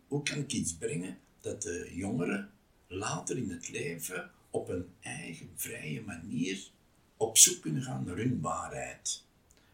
Hoe 0.07 0.23
kan 0.23 0.37
ik 0.37 0.51
iets 0.51 0.73
brengen 0.73 1.19
dat 1.41 1.61
de 1.61 1.91
jongeren 1.95 2.51
later 2.87 3.37
in 3.37 3.49
het 3.49 3.69
leven 3.69 4.31
op 4.51 4.69
een 4.69 4.87
eigen 4.99 5.49
vrije 5.55 6.01
manier 6.01 6.69
op 7.17 7.37
zoek 7.37 7.61
kunnen 7.61 7.81
gaan 7.81 8.03
naar 8.03 8.17
hun 8.17 8.41
waarheid. 8.41 9.23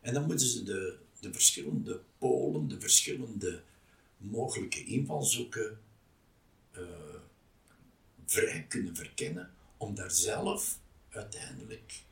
En 0.02 0.14
dan 0.14 0.26
moeten 0.26 0.48
ze 0.48 0.64
de 0.64 0.98
de 1.20 1.34
verschillende 1.34 2.02
polen, 2.18 2.68
de 2.68 2.80
verschillende 2.80 3.62
mogelijke 4.18 4.86
invalshoeken 4.86 5.80
uh, 6.78 6.82
vrij 8.26 8.66
kunnen 8.68 8.96
verkennen 8.96 9.50
om 9.78 9.96
daar 9.96 10.12
zelf 10.12 10.80
uiteindelijk 11.10 12.04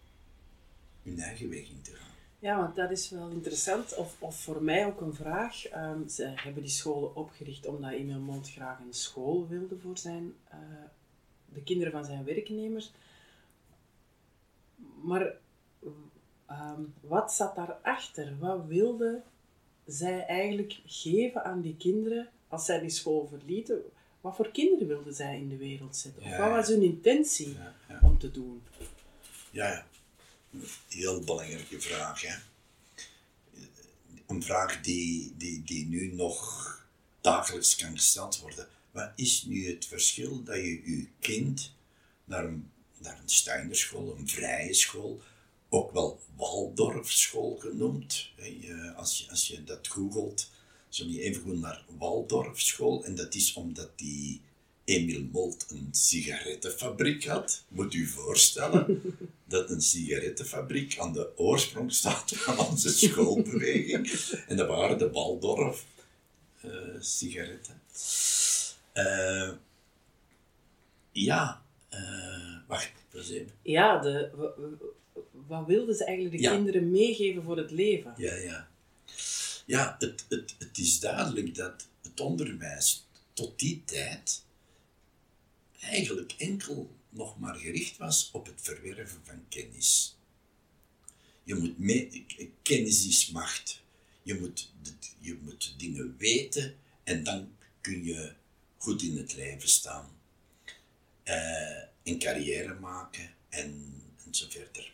hun 1.03 1.19
eigen 1.19 1.49
weg 1.49 1.69
in 1.69 1.81
te 1.81 1.91
gaan. 1.91 2.13
Ja, 2.39 2.57
want 2.57 2.75
dat 2.75 2.91
is 2.91 3.09
wel 3.09 3.29
interessant, 3.29 3.95
of, 3.95 4.15
of 4.19 4.41
voor 4.41 4.63
mij 4.63 4.85
ook 4.85 5.01
een 5.01 5.13
vraag. 5.13 5.73
Um, 5.75 6.09
ze 6.09 6.31
hebben 6.35 6.63
die 6.63 6.71
scholen 6.71 7.15
opgericht 7.15 7.65
omdat 7.65 7.91
Emil 7.91 8.19
Mond 8.19 8.51
graag 8.51 8.79
een 8.79 8.93
school 8.93 9.47
wilde 9.47 9.77
voor 9.79 9.97
zijn, 9.97 10.33
uh, 10.53 10.59
de 11.55 11.63
kinderen 11.63 11.91
van 11.91 12.05
zijn 12.05 12.23
werknemers. 12.23 12.91
Maar 15.01 15.35
Ehm, 16.45 16.81
wat 17.01 17.33
zat 17.33 17.55
daarachter? 17.55 18.37
Wat 18.39 18.65
wilde 18.67 19.21
zij 19.85 20.25
eigenlijk 20.25 20.79
geven 20.85 21.43
aan 21.43 21.61
die 21.61 21.75
kinderen 21.77 22.29
als 22.47 22.65
zij 22.65 22.79
die 22.79 22.89
school 22.89 23.27
verlieten? 23.27 23.81
Wat 24.21 24.35
voor 24.35 24.51
kinderen 24.51 24.87
wilden 24.87 25.13
zij 25.13 25.37
in 25.37 25.49
de 25.49 25.57
wereld 25.57 25.95
zetten? 25.95 26.23
Of 26.23 26.37
wat 26.37 26.49
was 26.49 26.67
hun 26.67 26.81
intentie 26.81 27.57
om 28.01 28.17
te 28.17 28.31
doen? 28.31 28.63
Ja, 29.51 29.85
heel 30.89 31.19
belangrijke 31.19 31.81
vraag. 31.81 32.21
Hè? 32.21 32.35
Een 34.25 34.43
vraag 34.43 34.81
die, 34.81 35.33
die, 35.37 35.63
die 35.63 35.85
nu 35.87 36.13
nog 36.13 36.87
dagelijks 37.21 37.75
kan 37.75 37.91
gesteld 37.91 38.39
worden. 38.39 38.67
Wat 38.95 39.11
is 39.15 39.43
nu 39.43 39.67
het 39.67 39.85
verschil 39.85 40.43
dat 40.43 40.55
je 40.55 40.81
je 40.85 41.07
kind 41.19 41.71
naar 42.25 42.45
een, 42.45 42.69
naar 42.97 43.19
een 43.19 43.29
Steinerschool, 43.29 44.15
een 44.17 44.27
vrije 44.27 44.73
school, 44.73 45.21
ook 45.69 45.91
wel 45.91 46.19
Waldorfschool 46.35 47.57
genoemd. 47.59 48.29
Als 48.95 49.17
je, 49.17 49.29
als 49.29 49.47
je 49.47 49.63
dat 49.63 49.87
googelt, 49.87 50.49
zo 50.89 51.05
je 51.05 51.21
even 51.21 51.41
goed 51.41 51.59
naar 51.59 51.85
Waldorfschool. 51.97 53.05
En 53.05 53.15
dat 53.15 53.35
is 53.35 53.53
omdat 53.53 53.89
die 53.95 54.41
Emil 54.83 55.23
Molt 55.31 55.65
een 55.69 55.87
sigarettenfabriek 55.91 57.25
had. 57.25 57.63
Moet 57.67 57.93
u 57.93 58.05
voorstellen 58.05 59.01
dat 59.47 59.69
een 59.69 59.81
sigarettenfabriek 59.81 60.97
aan 60.97 61.13
de 61.13 61.37
oorsprong 61.37 61.93
staat 61.93 62.31
van 62.35 62.59
onze 62.59 62.89
schoolbeweging. 62.89 64.11
En 64.47 64.57
dat 64.57 64.67
waren 64.67 64.97
de 64.97 65.11
Waldorf 65.11 65.85
uh, 66.65 66.71
sigaretten. 66.99 67.81
Uh, 68.95 69.51
ja, 71.11 71.65
uh, 71.93 72.57
wacht, 72.67 72.91
even. 73.13 73.51
Ja, 73.61 73.99
de, 73.99 74.31
wat 75.31 75.65
wilden 75.65 75.95
ze 75.95 76.05
eigenlijk 76.05 76.41
de 76.41 76.49
kinderen 76.49 76.91
meegeven 76.91 77.43
voor 77.43 77.57
het 77.57 77.71
leven? 77.71 78.13
Ja, 78.17 78.35
ja. 78.35 78.67
Ja, 79.65 79.95
het, 79.99 80.25
het, 80.29 80.55
het 80.57 80.77
is 80.77 80.99
duidelijk 80.99 81.55
dat 81.55 81.87
het 82.01 82.19
onderwijs 82.19 83.07
tot 83.33 83.59
die 83.59 83.81
tijd 83.85 84.43
eigenlijk 85.79 86.35
enkel 86.37 86.95
nog 87.09 87.39
maar 87.39 87.55
gericht 87.55 87.97
was 87.97 88.29
op 88.31 88.45
het 88.45 88.61
verwerven 88.61 89.21
van 89.23 89.45
kennis. 89.49 90.17
Je 91.43 91.55
moet 91.55 91.79
mee, 91.79 92.25
kennis 92.61 93.07
is 93.07 93.29
macht. 93.29 93.83
Je 94.23 94.39
moet, 94.39 94.71
je 95.19 95.37
moet 95.41 95.73
dingen 95.77 96.15
weten 96.17 96.75
en 97.03 97.23
dan 97.23 97.55
kun 97.81 98.03
je 98.03 98.33
goed 98.85 99.01
in 99.01 99.17
het 99.17 99.33
leven 99.33 99.69
staan. 99.69 100.09
Uh, 101.23 101.81
een 102.03 102.19
carrière 102.19 102.73
maken 102.73 103.33
en, 103.49 104.01
en 104.25 104.35
zo 104.35 104.45
verder. 104.49 104.93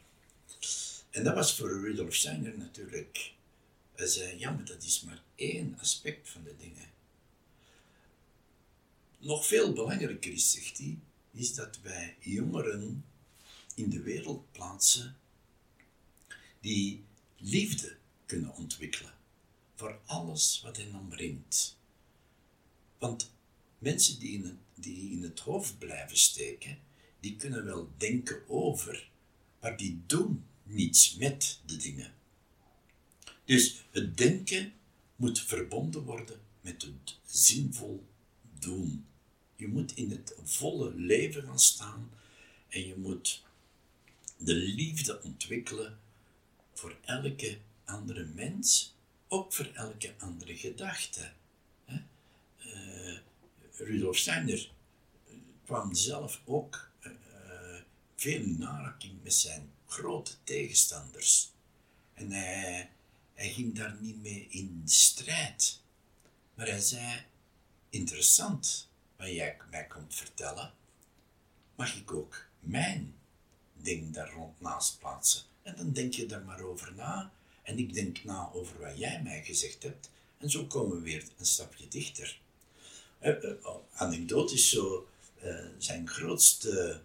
En 1.10 1.24
dat 1.24 1.36
was 1.36 1.56
voor 1.56 1.82
Rudolf 1.82 2.16
Steiner 2.16 2.58
natuurlijk. 2.58 3.34
Hij 3.96 4.08
zei, 4.08 4.40
ja, 4.40 4.52
maar 4.52 4.66
dat 4.66 4.84
is 4.84 5.02
maar 5.02 5.22
één 5.36 5.80
aspect 5.80 6.30
van 6.30 6.44
de 6.44 6.56
dingen. 6.58 6.90
Nog 9.18 9.46
veel 9.46 9.74
belangrijker 9.74 10.32
is, 10.32 10.52
zegt 10.52 10.78
hij, 10.78 10.98
is 11.32 11.54
dat 11.54 11.80
wij 11.82 12.16
jongeren 12.20 13.06
in 13.76 13.90
de 13.90 14.02
wereld 14.02 14.52
plaatsen 14.52 15.18
die 16.60 17.04
liefde 17.38 17.98
kunnen 18.26 18.56
ontwikkelen 18.56 19.14
voor 19.76 20.00
alles 20.06 20.62
wat 20.64 20.78
hen 20.78 20.96
omringt. 20.96 21.78
Want 22.98 23.32
mensen 23.82 24.20
die 24.20 24.32
in, 24.32 24.44
het, 24.44 24.56
die 24.76 25.12
in 25.12 25.24
het 25.24 25.40
hoofd 25.40 25.78
blijven 25.78 26.18
steken, 26.18 26.78
die 27.20 27.36
kunnen 27.36 27.66
wel 27.66 27.90
denken 27.98 28.50
over, 28.50 29.10
maar 29.60 29.78
die 29.78 30.04
doen 30.06 30.46
niets 30.64 31.16
met 31.16 31.60
de 31.66 31.78
dingen. 31.78 32.14
Dus 33.46 33.84
het 33.92 34.18
denken 34.18 34.74
moet 35.16 35.42
verbonden 35.42 36.04
worden 36.04 36.40
met 36.62 36.82
het 36.82 37.18
zinvol 37.26 38.06
doen. 38.60 39.06
Je 39.56 39.68
moet 39.68 39.96
in 39.96 40.12
het 40.12 40.36
volle 40.44 40.94
leven 40.96 41.44
gaan 41.44 41.60
staan 41.60 42.10
en 42.68 42.88
je 42.88 42.96
moet 42.96 43.44
de 44.38 44.54
liefde 44.54 45.22
ontwikkelen 45.22 46.00
voor 46.74 46.98
elke 47.02 47.58
andere 47.86 48.26
mens, 48.26 48.96
ook 49.28 49.54
voor 49.54 49.72
elke 49.74 50.14
andere 50.18 50.58
gedachte. 50.58 51.32
Uh, 51.90 51.96
Rudolf 53.84 54.18
Steiner 54.18 54.72
kwam 55.66 55.94
zelf 55.94 56.42
ook 56.46 56.92
uh, 57.02 57.12
veel 58.16 58.42
in 58.42 58.66
aanraking 58.66 59.24
met 59.24 59.34
zijn 59.34 59.72
grote 59.86 60.32
tegenstanders. 60.44 61.52
En 62.14 62.32
hij, 62.32 62.90
hij 63.34 63.50
ging 63.50 63.76
daar 63.76 63.98
niet 64.00 64.22
mee 64.22 64.48
in 64.50 64.82
strijd. 64.86 65.82
Maar 66.54 66.68
hij 66.68 66.80
zei, 66.80 67.26
interessant, 67.90 68.90
wat 69.16 69.28
jij 69.28 69.58
mij 69.70 69.86
komt 69.86 70.16
vertellen, 70.16 70.74
mag 71.76 71.96
ik 71.96 72.12
ook 72.12 72.46
mijn 72.60 73.16
ding 73.74 74.14
daar 74.14 74.32
rond 74.32 74.62
naast 74.62 75.00
plaatsen. 75.00 75.42
En 75.62 75.76
dan 75.76 75.92
denk 75.94 76.14
je 76.14 76.26
daar 76.26 76.44
maar 76.44 76.62
over 76.62 76.94
na. 76.96 77.32
En 77.64 77.78
ik 77.78 77.94
denk 77.94 78.24
na 78.24 78.50
over 78.54 78.80
wat 78.80 78.98
jij 78.98 79.22
mij 79.24 79.44
gezegd 79.44 79.84
hebt. 79.84 80.10
En 80.38 80.50
zo 80.50 80.66
komen 80.66 80.98
we 80.98 81.04
weer 81.04 81.28
een 81.38 81.46
stapje 81.46 81.88
dichter. 81.88 82.42
Uh, 83.22 83.44
uh, 83.44 83.76
anekdotisch 83.94 84.70
zo, 84.70 85.08
uh, 85.44 85.66
zijn 85.78 86.08
grootste 86.08 87.02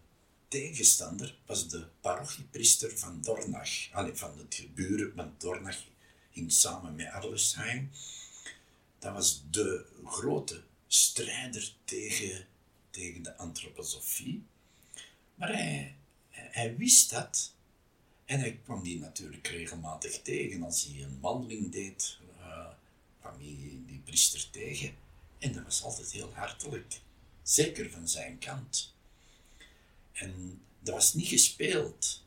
tegenstander 0.49 1.37
was 1.47 1.69
de 1.69 1.87
parochiepriester 2.01 2.99
van 2.99 3.21
Dornach. 3.23 3.89
Van 4.13 4.39
het 4.39 4.55
geburen, 4.55 5.15
want 5.15 5.41
Dornach 5.41 5.85
ging 6.31 6.53
samen 6.53 6.95
met 6.95 7.11
Arlesheim. 7.11 7.91
Dat 8.99 9.13
was 9.13 9.43
de 9.51 9.85
grote 10.05 10.63
strijder 10.87 11.73
tegen, 11.85 12.47
tegen 12.91 13.23
de 13.23 13.37
antroposofie. 13.37 14.43
Maar 15.35 15.53
hij, 15.53 15.97
hij 16.31 16.77
wist 16.77 17.11
dat. 17.11 17.55
En 18.25 18.39
hij 18.39 18.61
kwam 18.65 18.83
die 18.83 18.99
natuurlijk 18.99 19.49
regelmatig 19.49 20.23
tegen. 20.23 20.63
Als 20.63 20.85
hij 20.85 21.03
een 21.03 21.21
wandeling 21.21 21.73
deed, 21.73 22.19
uh, 22.39 22.67
kwam 23.21 23.35
hij 23.39 23.57
die 23.87 24.01
priester 24.05 24.51
tegen. 24.51 24.95
En 25.39 25.53
dat 25.53 25.65
was 25.65 25.83
altijd 25.83 26.13
heel 26.13 26.35
hartelijk. 26.35 27.01
Zeker 27.43 27.91
van 27.91 28.09
zijn 28.09 28.39
kant. 28.39 28.95
En 30.13 30.61
dat 30.81 30.95
was 30.95 31.15
niet 31.15 31.29
gespeeld. 31.29 32.25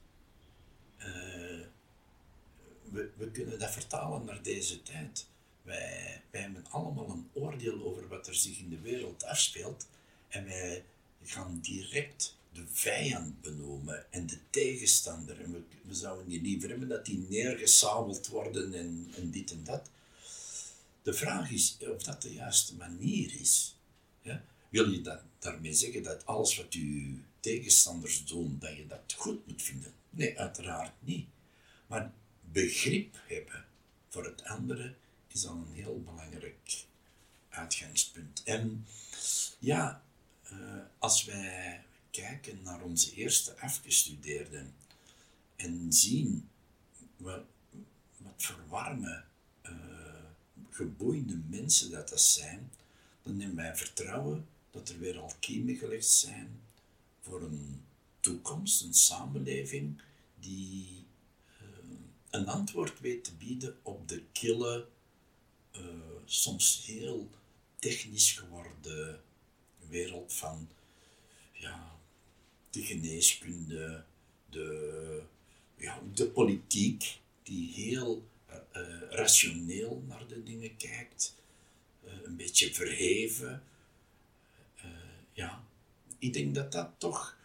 Uh, 0.98 1.66
we, 2.84 3.12
we 3.18 3.32
kunnen 3.32 3.60
dat 3.60 3.72
vertalen 3.72 4.26
naar 4.26 4.42
deze 4.42 4.82
tijd. 4.82 5.28
Wij, 5.62 6.22
wij 6.30 6.42
hebben 6.42 6.66
allemaal 6.70 7.10
een 7.10 7.30
oordeel 7.34 7.84
over 7.84 8.08
wat 8.08 8.28
er 8.28 8.36
zich 8.36 8.60
in 8.60 8.70
de 8.70 8.80
wereld 8.80 9.24
afspeelt. 9.24 9.88
En 10.28 10.46
wij 10.46 10.84
gaan 11.24 11.60
direct 11.62 12.38
de 12.54 12.66
vijand 12.72 13.42
benoemen 13.42 14.12
en 14.12 14.28
de 14.28 14.38
tegenstander. 14.50 15.42
En 15.42 15.52
we, 15.52 15.62
we 15.82 15.94
zouden 15.94 16.28
niet 16.28 16.42
liever 16.42 16.70
hebben 16.70 16.88
dat 16.88 17.06
die 17.06 17.26
neergesabeld 17.30 18.28
worden 18.28 18.74
en, 18.74 19.14
en 19.16 19.32
dit 19.32 19.52
en 19.52 19.64
dat. 19.64 19.90
De 21.10 21.16
vraag 21.16 21.52
is 21.52 21.78
of 21.80 22.04
dat 22.04 22.22
de 22.22 22.34
juiste 22.34 22.76
manier 22.76 23.40
is. 23.40 23.76
Ja? 24.22 24.44
Wil 24.70 24.90
je 24.90 25.02
dat, 25.02 25.22
daarmee 25.40 25.74
zeggen 25.74 26.04
dat 26.04 26.26
alles 26.26 26.58
wat 26.58 26.74
uw 26.74 27.18
tegenstanders 27.40 28.26
doen, 28.26 28.58
dat 28.60 28.76
je 28.78 28.88
dat 28.88 29.14
goed 29.18 29.48
moet 29.48 29.62
vinden? 29.62 29.94
Nee, 30.10 30.40
uiteraard 30.40 30.94
niet. 31.00 31.28
Maar 31.88 32.12
begrip 32.42 33.16
hebben 33.28 33.66
voor 34.10 34.26
het 34.26 34.44
andere 34.44 34.96
is 35.28 35.42
dan 35.42 35.68
een 35.68 35.74
heel 35.74 36.02
belangrijk 36.02 36.86
uitgangspunt. 37.50 38.44
En 38.44 38.86
ja, 39.60 40.04
uh, 40.52 40.60
als 41.00 41.26
wij 41.26 41.84
kijken 42.12 42.62
naar 42.64 42.82
onze 42.82 43.14
eerste 43.16 43.60
afgestudeerden 43.60 44.74
en 45.56 45.94
zien 45.94 46.50
wat, 47.18 47.44
wat 48.18 48.44
geboeide 50.80 51.40
mensen 51.50 51.92
dat 51.92 52.10
dat 52.10 52.22
zijn, 52.22 52.72
dan 53.24 53.40
hebben 53.40 53.58
wij 53.58 53.76
vertrouwen 53.76 54.48
dat 54.72 54.90
er 54.90 55.00
weer 55.00 55.18
al 55.18 55.34
kiemen 55.40 55.76
gelegd 55.76 56.08
zijn 56.08 56.62
voor 57.22 57.42
een 57.42 57.84
toekomst, 58.20 58.82
een 58.82 58.94
samenleving 58.94 60.02
die 60.40 61.06
uh, 61.62 61.68
een 62.30 62.48
antwoord 62.48 63.00
weet 63.00 63.24
te 63.24 63.36
bieden 63.36 63.78
op 63.82 64.08
de 64.08 64.24
kille 64.32 64.88
uh, 65.76 65.82
soms 66.26 66.84
heel 66.86 67.30
technisch 67.80 68.32
geworden 68.32 69.22
wereld 69.90 70.34
van 70.34 70.70
ja, 71.52 72.00
de 72.70 72.82
geneeskunde, 72.82 74.04
de, 74.50 75.22
ja, 75.76 76.02
de 76.14 76.28
politiek, 76.28 77.20
die 77.44 77.74
heel 77.74 78.28
rationeel 79.10 80.04
naar 80.08 80.28
de 80.28 80.44
dingen 80.44 80.78
kijkt, 80.78 81.36
uh, 82.06 82.12
een 82.24 82.36
beetje 82.36 82.74
verheven. 82.74 83.64
ja, 85.34 85.64
ik 86.20 86.34
denk 86.34 86.56
dat 86.56 86.72
dat 86.72 86.90
toch, 86.98 87.38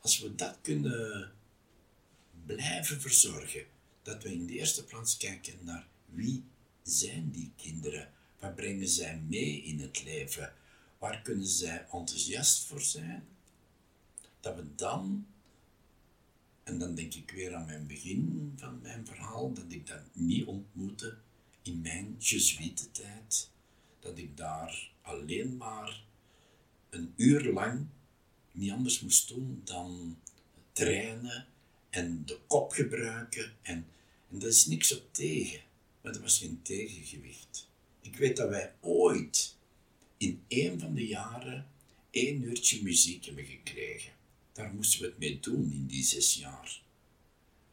als 0.00 0.18
we 0.18 0.34
dat 0.34 0.58
kunnen 0.62 1.32
blijven 2.46 3.00
verzorgen, 3.00 3.64
dat 4.02 4.22
we 4.22 4.32
in 4.32 4.46
de 4.46 4.52
eerste 4.52 4.84
plaats 4.84 5.16
kijken 5.16 5.58
naar 5.60 5.86
wie 6.04 6.42
zijn 6.82 7.30
die 7.30 7.52
kinderen? 7.56 8.10
Wat 8.38 8.54
brengen 8.54 8.88
zij 8.88 9.20
mee 9.28 9.62
in 9.62 9.80
het 9.80 10.04
leven? 10.04 10.54
Waar 10.98 11.22
kunnen 11.22 11.46
zij 11.46 11.86
enthousiast 11.92 12.64
voor 12.64 12.80
zijn? 12.80 13.26
Dat 14.40 14.56
we 14.56 14.74
dan, 14.74 15.26
en 16.62 16.78
dan 16.78 16.94
denk 16.94 17.14
ik 17.14 17.30
weer 17.30 17.54
aan 17.54 17.66
mijn 17.66 17.86
begin 17.86 18.52
van 18.56 18.80
mijn 18.82 19.06
verhaal, 19.06 19.52
dat 19.52 19.64
ik 19.68 19.86
dat 19.86 20.02
niet 20.12 20.46
ontmoette 20.46 21.16
in 21.62 21.80
mijn 21.80 22.16
tijd, 22.92 23.50
Dat 24.00 24.18
ik 24.18 24.36
daar 24.36 24.90
alleen 25.02 25.56
maar 25.56 26.04
een 26.90 27.12
uur 27.16 27.52
lang 27.52 27.86
niet 28.52 28.70
anders 28.70 29.00
moest 29.00 29.28
doen 29.28 29.60
dan 29.64 30.18
trainen 30.72 31.46
en 31.90 32.22
de 32.26 32.38
kop 32.46 32.72
gebruiken. 32.72 33.52
En, 33.62 33.86
en 34.30 34.38
daar 34.38 34.48
is 34.48 34.66
niks 34.66 34.98
op 34.98 35.14
tegen, 35.14 35.60
maar 36.00 36.14
er 36.14 36.20
was 36.20 36.38
geen 36.38 36.62
tegengewicht. 36.62 37.68
Ik 38.00 38.16
weet 38.16 38.36
dat 38.36 38.48
wij 38.48 38.74
ooit 38.80 39.56
in 40.16 40.42
een 40.48 40.80
van 40.80 40.94
de 40.94 41.06
jaren 41.06 41.66
één 42.10 42.42
uurtje 42.42 42.82
muziek 42.82 43.24
hebben 43.24 43.44
gekregen. 43.44 44.12
Daar 44.52 44.72
moesten 44.72 45.00
we 45.00 45.06
het 45.06 45.18
mee 45.18 45.40
doen 45.40 45.72
in 45.72 45.86
die 45.86 46.04
zes 46.04 46.34
jaar. 46.34 46.82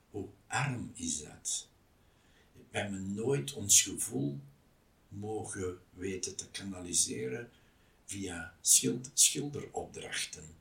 Hoe 0.09 0.27
arm 0.47 0.91
is 0.93 1.23
dat? 1.23 1.67
We 2.53 2.77
hebben 2.77 3.13
nooit 3.13 3.53
ons 3.53 3.81
gevoel 3.81 4.39
mogen 5.07 5.79
weten 5.89 6.35
te 6.35 6.49
kanaliseren 6.49 7.49
via 8.05 8.53
schilderopdrachten 9.13 10.55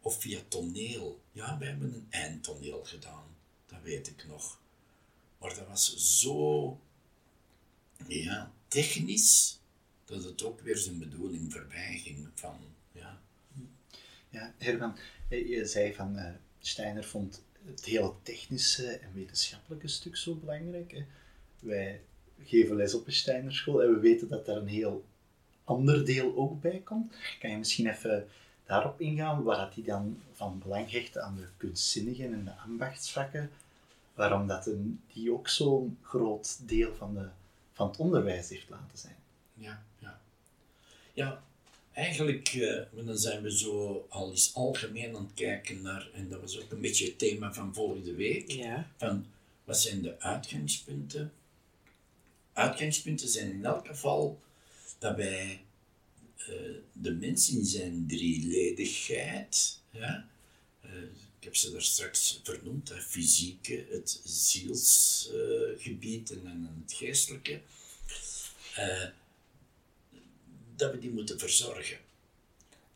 of 0.00 0.20
via 0.20 0.40
toneel. 0.48 1.20
Ja, 1.32 1.58
we 1.58 1.64
hebben 1.64 1.94
een 1.94 2.06
eindtoneel 2.10 2.84
gedaan, 2.84 3.36
dat 3.66 3.82
weet 3.82 4.08
ik 4.08 4.26
nog. 4.26 4.60
Maar 5.38 5.54
dat 5.54 5.66
was 5.66 6.18
zo 6.20 6.80
ja, 8.06 8.52
technisch 8.68 9.58
dat 10.04 10.24
het 10.24 10.42
ook 10.42 10.60
weer 10.60 10.76
zijn 10.76 10.98
bedoeling 10.98 11.52
voorbij 11.52 11.98
ging. 11.98 12.28
Van, 12.34 12.58
ja. 12.92 13.22
Ja, 14.30 14.52
Herman, 14.58 14.96
je 15.28 15.66
zei 15.66 15.94
van 15.94 16.18
uh, 16.18 16.24
Steiner 16.58 17.04
vond 17.04 17.42
het 17.66 17.84
hele 17.84 18.12
technische 18.22 18.86
en 18.86 19.10
wetenschappelijke 19.14 19.88
stuk 19.88 20.16
zo 20.16 20.34
belangrijk. 20.34 21.04
Wij 21.60 22.00
geven 22.44 22.76
les 22.76 22.94
op 22.94 23.06
een 23.06 23.12
Steinerschool 23.12 23.82
en 23.82 23.94
we 23.94 24.00
weten 24.00 24.28
dat 24.28 24.48
er 24.48 24.56
een 24.56 24.68
heel 24.68 25.04
ander 25.64 26.04
deel 26.04 26.36
ook 26.36 26.60
bij 26.60 26.80
komt. 26.84 27.14
Kan 27.40 27.50
je 27.50 27.56
misschien 27.56 27.88
even 27.88 28.28
daarop 28.66 29.00
ingaan, 29.00 29.42
waar 29.42 29.72
hij 29.74 29.82
dan 29.84 30.22
van 30.32 30.58
belang 30.58 30.90
hecht 30.90 31.18
aan 31.18 31.36
de 31.36 31.46
kunstzinnige 31.56 32.24
en 32.24 32.44
de 32.44 32.56
ambachtsvakken, 32.56 33.50
waarom 34.14 34.46
dat 34.46 34.66
een, 34.66 35.00
die 35.12 35.32
ook 35.32 35.48
zo'n 35.48 35.98
groot 36.02 36.68
deel 36.68 36.94
van, 36.94 37.14
de, 37.14 37.28
van 37.72 37.88
het 37.88 37.96
onderwijs 37.96 38.48
heeft 38.48 38.68
laten 38.68 38.98
zijn? 38.98 39.16
Ja, 39.54 39.82
ja. 39.98 40.20
Ja, 41.12 41.42
eigenlijk 41.98 42.54
uh, 42.54 42.82
dan 43.04 43.18
zijn 43.18 43.42
we 43.42 43.58
zo 43.58 44.06
al 44.08 44.30
eens 44.30 44.54
algemeen 44.54 45.16
aan 45.16 45.22
het 45.22 45.34
kijken 45.34 45.82
naar, 45.82 46.08
en 46.12 46.28
dat 46.28 46.40
was 46.40 46.60
ook 46.60 46.72
een 46.72 46.80
beetje 46.80 47.04
het 47.04 47.18
thema 47.18 47.54
van 47.54 47.74
volgende 47.74 48.14
week, 48.14 48.50
ja. 48.50 48.90
van 48.96 49.26
wat 49.64 49.80
zijn 49.80 50.02
de 50.02 50.20
uitgangspunten 50.20 51.32
uitgangspunten 52.58 53.28
zijn 53.28 53.50
in 53.50 53.64
elk 53.64 53.86
geval 53.86 54.40
dat 54.98 55.16
wij 55.16 55.64
uh, 56.38 56.46
de 56.92 57.10
mens 57.10 57.50
in 57.50 57.64
zijn 57.64 58.04
drieledigheid, 58.06 59.78
ja, 59.90 60.28
uh, 60.84 61.02
ik 61.38 61.44
heb 61.44 61.56
ze 61.56 61.72
daar 61.72 61.82
straks 61.82 62.40
vernoemd, 62.42 62.88
het 62.88 63.04
fysieke, 63.04 63.86
het 63.90 64.20
zielsgebied 64.24 66.30
en 66.30 66.82
het 66.84 66.92
geestelijke, 66.92 67.60
eh, 68.74 69.04
dat 70.78 70.92
we 70.92 70.98
die 70.98 71.10
moeten 71.10 71.38
verzorgen. 71.38 71.98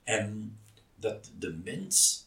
En 0.05 0.59
dat 0.97 1.30
de 1.39 1.53
mens 1.53 2.24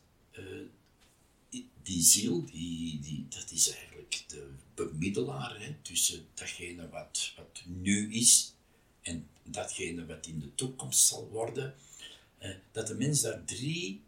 die 1.86 2.04
ziel, 2.04 2.46
die, 2.46 3.00
die, 3.00 3.26
dat 3.30 3.52
is 3.52 3.72
eigenlijk 3.72 4.24
de 4.28 4.50
bemiddelaar 4.76 5.60
hè, 5.60 5.76
tussen 5.82 6.26
datgene 6.34 6.90
wat, 6.90 7.34
wat 7.36 7.64
nu 7.66 8.14
is 8.14 8.54
en 9.02 9.28
datgene 9.44 10.06
wat 10.06 10.28
in 10.28 10.40
de 10.40 10.56
toekomst 10.56 11.08
zal 11.08 11.28
worden. 11.30 11.76
Eh, 12.38 12.56
dat 12.72 12.88
de 12.88 12.96
mens 12.96 13.22
daar 13.22 13.44
drie 13.46 14.02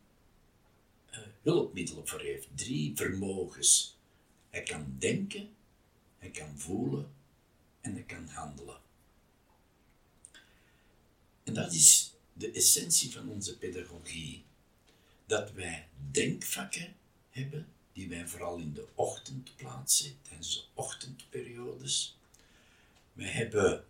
eh, 1.10 1.20
hulpmiddelen 1.42 2.08
voor 2.08 2.22
heeft, 2.22 2.48
drie 2.56 2.92
vermogens. 2.96 3.98
Hij 4.50 4.64
kan 4.64 4.96
denken, 5.00 5.50
hij 6.18 6.30
kan 6.30 6.60
voelen 6.60 7.10
en 7.82 7.94
hij 7.94 8.04
kan 8.04 8.28
handelen. 8.28 8.78
En 11.48 11.54
dat 11.54 11.74
is 11.74 12.14
de 12.34 12.52
essentie 12.52 13.12
van 13.12 13.30
onze 13.30 13.58
pedagogie. 13.58 14.46
Dat 15.26 15.52
wij 15.52 15.88
denkvakken 16.12 16.96
hebben, 17.30 17.68
die 17.94 18.10
wij 18.10 18.28
vooral 18.28 18.58
in 18.58 18.74
de 18.74 18.88
ochtend 18.96 19.56
plaatsen, 19.56 20.18
tijdens 20.22 20.54
de 20.56 20.64
ochtendperiodes. 20.74 22.18
Wij 23.14 23.28
hebben 23.28 23.86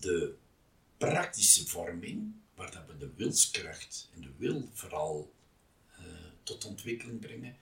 de 0.00 0.34
praktische 0.96 1.66
vorming, 1.66 2.32
waar 2.54 2.70
dat 2.70 2.86
we 2.86 2.96
de 2.96 3.10
wilskracht 3.16 4.08
en 4.14 4.20
de 4.20 4.32
wil 4.36 4.68
vooral 4.72 5.32
uh, 6.00 6.06
tot 6.42 6.64
ontwikkeling 6.64 7.20
brengen. 7.20 7.56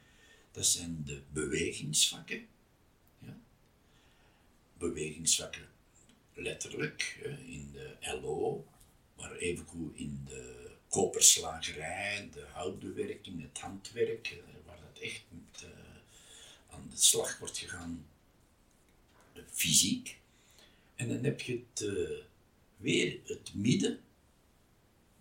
Dat 0.52 0.66
zijn 0.66 1.04
de 1.04 1.22
bewegingsvakken. 1.32 2.46
Ja. 3.18 3.38
Bewegingsvakken 4.78 5.68
letterlijk 6.34 7.18
in 7.46 7.70
de 7.72 7.96
LO, 8.22 8.66
maar 9.20 9.36
evengoed 9.36 9.96
in 9.96 10.22
de 10.24 10.70
koperslagerij, 10.88 12.28
de 12.32 12.46
houtbewerking, 12.52 13.42
het 13.42 13.58
handwerk, 13.58 14.26
eh, 14.28 14.66
waar 14.66 14.78
dat 14.92 15.02
echt 15.02 15.22
met, 15.28 15.62
uh, 15.62 15.70
aan 16.70 16.88
de 16.90 16.96
slag 16.96 17.38
wordt 17.38 17.58
gegaan, 17.58 18.06
fysiek. 19.50 20.18
En 20.94 21.08
dan 21.08 21.24
heb 21.24 21.40
je 21.40 21.62
het, 21.72 21.80
uh, 21.80 22.18
weer 22.76 23.20
het 23.24 23.54
midden, 23.54 24.00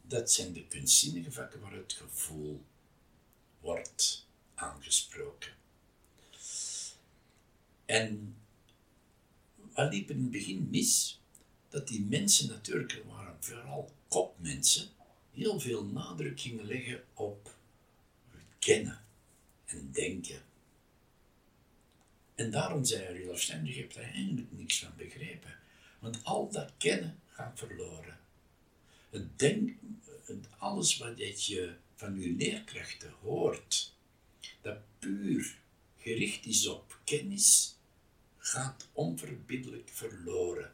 dat 0.02 0.32
zijn 0.32 0.54
de 0.54 0.68
kunstzinnige 0.68 1.32
vakken 1.32 1.60
waar 1.60 1.74
het 1.74 1.93
gevoel 1.93 2.62
wordt 3.60 4.28
aangesproken. 4.56 5.52
En 7.86 8.36
wat 9.74 9.93
liep 9.93 10.10
in 10.10 10.22
het 10.22 10.32
begin 10.32 10.68
mis? 10.70 11.18
Dat 11.70 11.88
die 11.88 12.01
mensen 12.01 12.47
natuurlijk 12.47 13.03
waren 13.07 13.36
vooral 13.39 13.91
kopmensen, 14.07 14.88
heel 15.32 15.59
veel 15.59 15.86
nadruk 15.86 16.39
gingen 16.39 16.65
leggen 16.65 17.03
op 17.13 17.55
kennen 18.59 19.01
en 19.65 19.89
denken. 19.91 20.41
En 22.36 22.51
daarom 22.51 22.86
zei 22.86 23.17
Rudolf 23.17 23.41
Steiner, 23.41 23.74
je 23.74 23.82
hebt 23.82 23.95
er 23.95 24.03
eigenlijk 24.03 24.51
niks 24.51 24.80
van 24.80 24.91
begrepen. 24.97 25.55
Want 25.99 26.24
al 26.24 26.51
dat 26.51 26.72
kennen 26.78 27.20
gaat 27.28 27.59
verloren. 27.59 28.20
Het 29.09 29.39
alles 30.57 30.97
wat 30.97 31.45
je 31.45 31.76
van 31.95 32.20
je 32.20 32.30
leerkrachten 32.30 33.13
hoort, 33.22 33.93
dat 34.61 34.78
puur 34.99 35.57
gericht 35.97 36.45
is 36.45 36.67
op 36.67 36.99
kennis, 37.03 37.76
gaat 38.38 38.88
onverbiddelijk 38.93 39.89
verloren. 39.91 40.74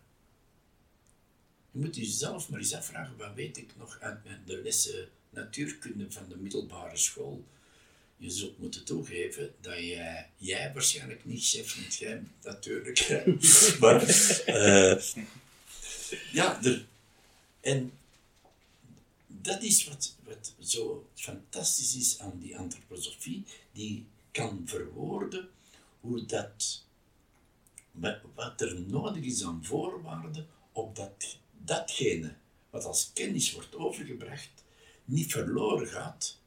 Je 1.76 1.82
moet 1.82 1.96
jezelf 1.96 2.50
maar 2.50 2.60
eens 2.60 2.74
afvragen, 2.74 3.18
wat 3.18 3.34
weet 3.34 3.58
ik 3.58 3.70
nog 3.78 3.98
uit 4.00 4.20
de 4.46 4.62
lessen 4.62 5.10
natuurkunde 5.30 6.12
van 6.12 6.30
de 6.30 6.36
middelbare 6.36 6.98
school? 6.98 7.44
Je 8.18 8.30
zult 8.30 8.60
moeten 8.60 8.84
toegeven 8.84 9.54
dat 9.62 9.78
jij, 9.78 10.30
jij 10.38 10.74
waarschijnlijk 10.74 11.26
niet 11.26 11.44
chef 11.46 11.76
bent, 11.76 11.96
jij 11.96 12.24
natuurlijk. 12.44 13.26
maar, 13.80 14.02
uh, 14.48 15.02
ja, 16.32 16.60
en 17.62 17.92
dat 19.28 19.64
is 19.64 19.88
wat, 19.88 20.16
wat 20.24 20.54
zo 20.60 21.10
fantastisch 21.16 21.96
is 21.96 22.20
aan 22.20 22.40
die 22.40 22.58
antroposofie, 22.58 23.44
die 23.72 24.06
kan 24.32 24.62
verwoorden 24.66 25.50
hoe 26.00 26.26
dat, 26.26 26.84
wat 28.36 28.62
er 28.62 28.82
nodig 28.82 29.24
is 29.24 29.44
aan 29.44 29.66
voorwaarden, 29.66 30.48
op 30.72 30.96
dat 30.96 31.38
datgene 31.66 32.36
wat 32.70 32.86
als 32.86 33.12
kennis 33.14 33.52
wordt 33.52 33.76
overgebracht, 33.76 34.64
niet 35.06 35.32
verloren 35.32 35.88
gaat, 35.88 36.38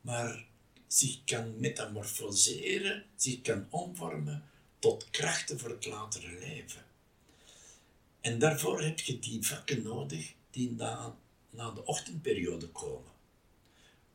maar 0.00 0.46
zich 0.86 1.24
kan 1.24 1.60
metamorfoseren, 1.60 3.04
zich 3.16 3.40
kan 3.40 3.66
omvormen 3.70 4.44
tot 4.78 5.10
krachten 5.10 5.58
voor 5.58 5.70
het 5.70 5.86
latere 5.86 6.38
leven. 6.38 6.84
En 8.20 8.38
daarvoor 8.38 8.82
heb 8.82 9.00
je 9.00 9.18
die 9.18 9.46
vakken 9.46 9.82
nodig 9.82 10.32
die 10.50 10.70
na, 10.70 11.16
na 11.50 11.70
de 11.70 11.84
ochtendperiode 11.84 12.68
komen. 12.68 13.12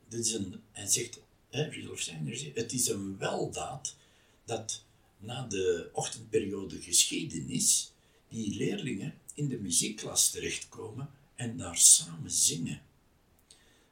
Dit 0.08 0.26
is 0.26 0.32
een, 0.32 0.62
hij 0.72 0.86
zegt, 0.86 1.20
hè, 1.50 1.62
Rudolf 1.62 2.00
Steiner 2.00 2.36
zegt, 2.36 2.56
het 2.56 2.72
is 2.72 2.88
een 2.88 3.18
weldaad 3.18 3.96
dat 4.44 4.84
na 5.18 5.46
de 5.46 5.90
ochtendperiode 5.92 6.80
geschiedenis 6.82 7.92
die 8.28 8.56
leerlingen 8.56 9.14
in 9.34 9.48
de 9.48 9.58
muziekklas 9.58 10.30
terechtkomen 10.30 11.10
en 11.34 11.56
daar 11.56 11.76
samen 11.76 12.30
zingen. 12.30 12.82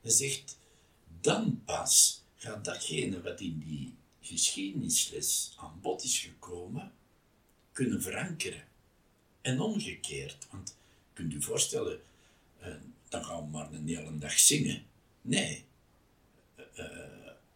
Hij 0.00 0.10
zegt, 0.10 0.58
dan 1.20 1.62
pas 1.64 2.22
gaat 2.36 2.64
datgene 2.64 3.22
wat 3.22 3.40
in 3.40 3.58
die 3.58 3.94
geschiedenisles 4.20 5.54
aan 5.56 5.78
bod 5.80 6.02
is 6.04 6.18
gekomen, 6.18 6.92
kunnen 7.72 8.02
verankeren. 8.02 8.64
En 9.40 9.60
omgekeerd, 9.60 10.46
want 10.50 10.76
kunt 11.12 11.32
u 11.32 11.42
voorstellen, 11.42 12.00
uh, 12.62 12.74
dan 13.08 13.24
gaan 13.24 13.44
we 13.44 13.50
maar 13.50 13.72
een 13.72 13.88
hele 13.88 14.18
dag 14.18 14.38
zingen. 14.38 14.84
Nee, 15.22 15.64
uh, 16.76 16.86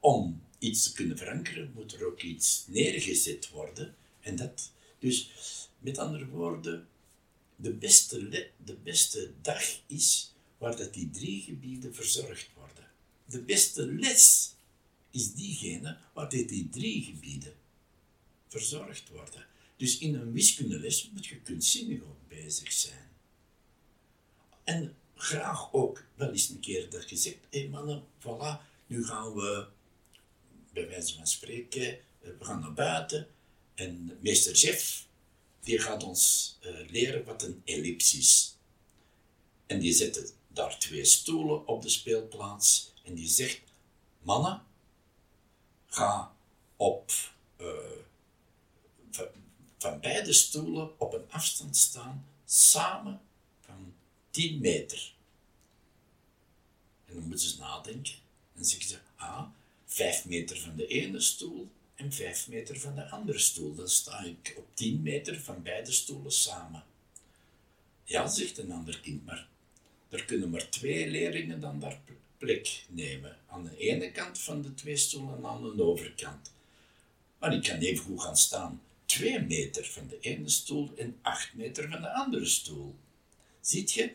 om 0.01 0.41
iets 0.41 0.47
iets 0.59 0.83
te 0.83 0.93
kunnen 0.93 1.19
verankeren, 1.19 1.73
moet 1.75 1.93
er 1.93 2.07
ook 2.07 2.23
iets 2.23 2.65
neergezet 2.67 3.49
worden. 3.49 3.95
En 4.21 4.37
dat, 4.37 4.73
dus 4.99 5.31
met 5.79 5.99
andere 5.99 6.27
woorden, 6.27 6.89
de 7.57 7.73
beste, 7.73 8.51
de 8.65 8.75
beste 8.75 9.33
dag 9.41 9.81
is 9.87 10.35
waar 10.59 10.77
dat 10.77 10.95
die 10.95 11.11
drie 11.11 11.43
gebieden 11.43 11.95
verzorgd 11.95 12.51
worden. 12.55 12.91
De 13.25 13.43
beste 13.43 13.87
les 13.87 14.55
is 15.11 15.35
diegene 15.35 15.99
waar 16.13 16.29
dit 16.29 16.49
die 16.49 16.69
drie 16.69 17.03
gebieden 17.03 17.55
verzorgd 18.49 19.09
worden. 19.09 19.47
Dus 19.77 19.99
in 19.99 20.15
een 20.15 20.33
wiskundeles 20.33 21.11
moet 21.11 21.27
je 21.27 21.41
kunstzinnig 21.41 22.01
ook 22.01 22.29
bezig 22.29 22.73
zijn. 22.73 23.09
En 24.65 24.97
graag 25.15 25.73
ook 25.73 26.05
wel 26.15 26.31
eens 26.31 26.49
een 26.49 26.61
keer 26.61 26.91
dat 26.91 27.11
je 27.11 27.17
zegt, 27.17 27.39
hé 27.51 27.69
mannen, 27.69 28.05
voilà, 28.21 28.61
nu 28.87 29.05
gaan 29.05 29.35
we, 29.35 29.67
bij 30.73 30.89
wijze 30.89 31.15
van 31.15 31.27
spreken, 31.27 31.83
eh, 31.83 32.31
we 32.39 32.45
gaan 32.45 32.61
naar 32.61 32.73
buiten 32.73 33.29
en 33.75 34.19
meester 34.21 34.55
Jeff, 34.55 35.06
die 35.67 35.79
gaat 35.79 36.03
ons 36.05 36.57
eh, 36.61 36.91
leren 36.91 37.25
wat 37.25 37.43
een 37.43 37.63
ellipsis 37.65 38.19
is. 38.19 38.57
En 39.67 39.79
die 39.79 39.93
zette 39.93 40.31
daar 40.49 40.79
twee 40.79 41.05
stoelen 41.05 41.67
op 41.67 41.83
de 41.83 41.89
speelplaats 41.89 42.93
en 43.03 43.15
die 43.15 43.29
zegt, 43.29 43.61
mannen, 44.23 44.63
ga 45.87 46.37
op 46.77 47.13
eh, 47.57 47.67
van, 49.79 50.01
beide 50.01 50.33
stoelen 50.33 51.01
op 51.01 51.13
een 51.13 51.31
afstand 51.31 51.77
staan, 51.77 52.27
samen 52.45 53.21
van 53.61 53.95
10 54.31 54.61
meter. 54.61 55.15
En 57.07 57.15
dan 57.15 57.29
moeten 57.29 57.49
ze 57.49 57.59
nadenken. 57.59 58.15
En 58.55 58.65
zeggen 58.65 58.89
ze, 58.89 58.99
ah, 59.17 59.47
5 59.87 60.25
meter 60.25 60.59
van 60.59 60.77
de 60.77 60.87
ene 60.87 61.21
stoel 61.21 61.71
en 61.97 62.13
5 62.13 62.49
meter 62.49 62.81
van 62.81 62.95
de 62.95 63.09
andere 63.09 63.39
stoel. 63.39 63.75
Dan 63.75 63.89
sta 63.89 64.25
ik 64.25 64.55
op 64.57 64.67
10 64.75 65.03
meter 65.03 65.41
van 65.41 65.63
beide 65.63 65.93
stoelen 65.93 66.33
samen. 66.33 66.85
Ja, 68.05 68.29
zegt 68.29 68.59
een 68.59 68.73
ander 68.73 69.01
kind, 69.01 69.25
maar 69.25 69.49
er 70.09 70.25
kunnen 70.25 70.51
maar 70.51 70.69
twee 70.69 71.11
leerlingen 71.11 71.61
dan 71.61 71.81
daar 71.81 72.01
plek 72.39 72.85
nemen. 72.89 73.37
Aan 73.47 73.65
de 73.65 73.77
ene 73.77 74.11
kant 74.11 74.39
van 74.39 74.63
de 74.63 74.75
twee 74.75 74.97
stoelen 74.97 75.37
en 75.37 75.47
aan 75.47 75.77
de 75.77 75.83
overkant. 75.83 76.53
Maar 77.39 77.55
ik 77.55 77.63
kan 77.63 77.79
even 77.79 78.05
goed 78.05 78.21
gaan 78.21 78.37
staan. 78.37 78.83
Twee 79.05 79.41
meter 79.41 79.85
van 79.85 80.09
de 80.09 80.19
ene 80.21 80.49
stoel 80.49 80.93
en 80.97 81.19
acht 81.23 81.55
meter 81.55 81.89
van 81.89 82.01
de 82.01 82.13
andere 82.13 82.47
stoel. 82.47 82.95
Ziet 83.61 83.93
je? 83.93 84.13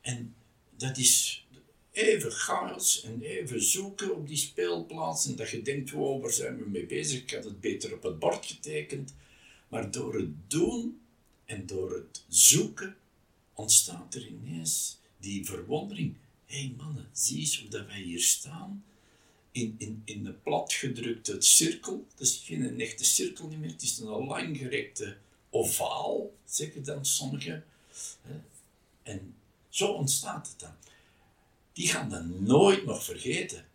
En 0.00 0.34
dat 0.76 0.96
is 0.96 1.43
even 1.94 2.32
chaos 2.32 3.02
en 3.02 3.22
even 3.22 3.62
zoeken 3.62 4.14
op 4.14 4.28
die 4.28 4.36
speelplaats. 4.36 5.26
En 5.26 5.36
dat 5.36 5.50
je 5.50 5.62
denkt, 5.62 5.90
waar 5.90 6.32
zijn 6.32 6.58
we 6.58 6.68
mee 6.68 6.86
bezig? 6.86 7.20
Ik 7.20 7.30
had 7.30 7.44
het 7.44 7.60
beter 7.60 7.94
op 7.94 8.02
het 8.02 8.18
bord 8.18 8.46
getekend. 8.46 9.14
Maar 9.68 9.90
door 9.90 10.14
het 10.14 10.50
doen 10.50 11.00
en 11.44 11.66
door 11.66 11.94
het 11.94 12.24
zoeken 12.28 12.96
ontstaat 13.54 14.14
er 14.14 14.26
ineens 14.26 14.98
die 15.18 15.46
verwondering. 15.46 16.14
Hé 16.46 16.58
hey 16.58 16.74
mannen, 16.76 17.08
zie 17.12 17.38
eens 17.38 17.60
hoe 17.60 17.68
dat 17.68 17.86
wij 17.86 18.00
hier 18.00 18.20
staan. 18.22 18.84
In, 19.52 19.74
in, 19.78 20.02
in 20.04 20.26
een 20.26 20.42
platgedrukte 20.42 21.36
cirkel. 21.38 22.06
Het 22.10 22.20
is 22.20 22.42
geen 22.44 22.80
echte 22.80 23.04
cirkel 23.04 23.48
meer, 23.48 23.70
het 23.70 23.82
is 23.82 23.98
een 23.98 24.06
langgerekte 24.06 25.16
ovaal, 25.50 26.32
zeggen 26.44 26.84
dan 26.84 27.04
sommigen. 27.04 27.64
En 29.02 29.34
zo 29.68 29.92
ontstaat 29.92 30.48
het 30.48 30.60
dan. 30.60 30.74
Die 31.74 31.88
gaan 31.88 32.10
dat 32.10 32.24
nooit 32.24 32.84
nog 32.84 33.04
vergeten. 33.04 33.66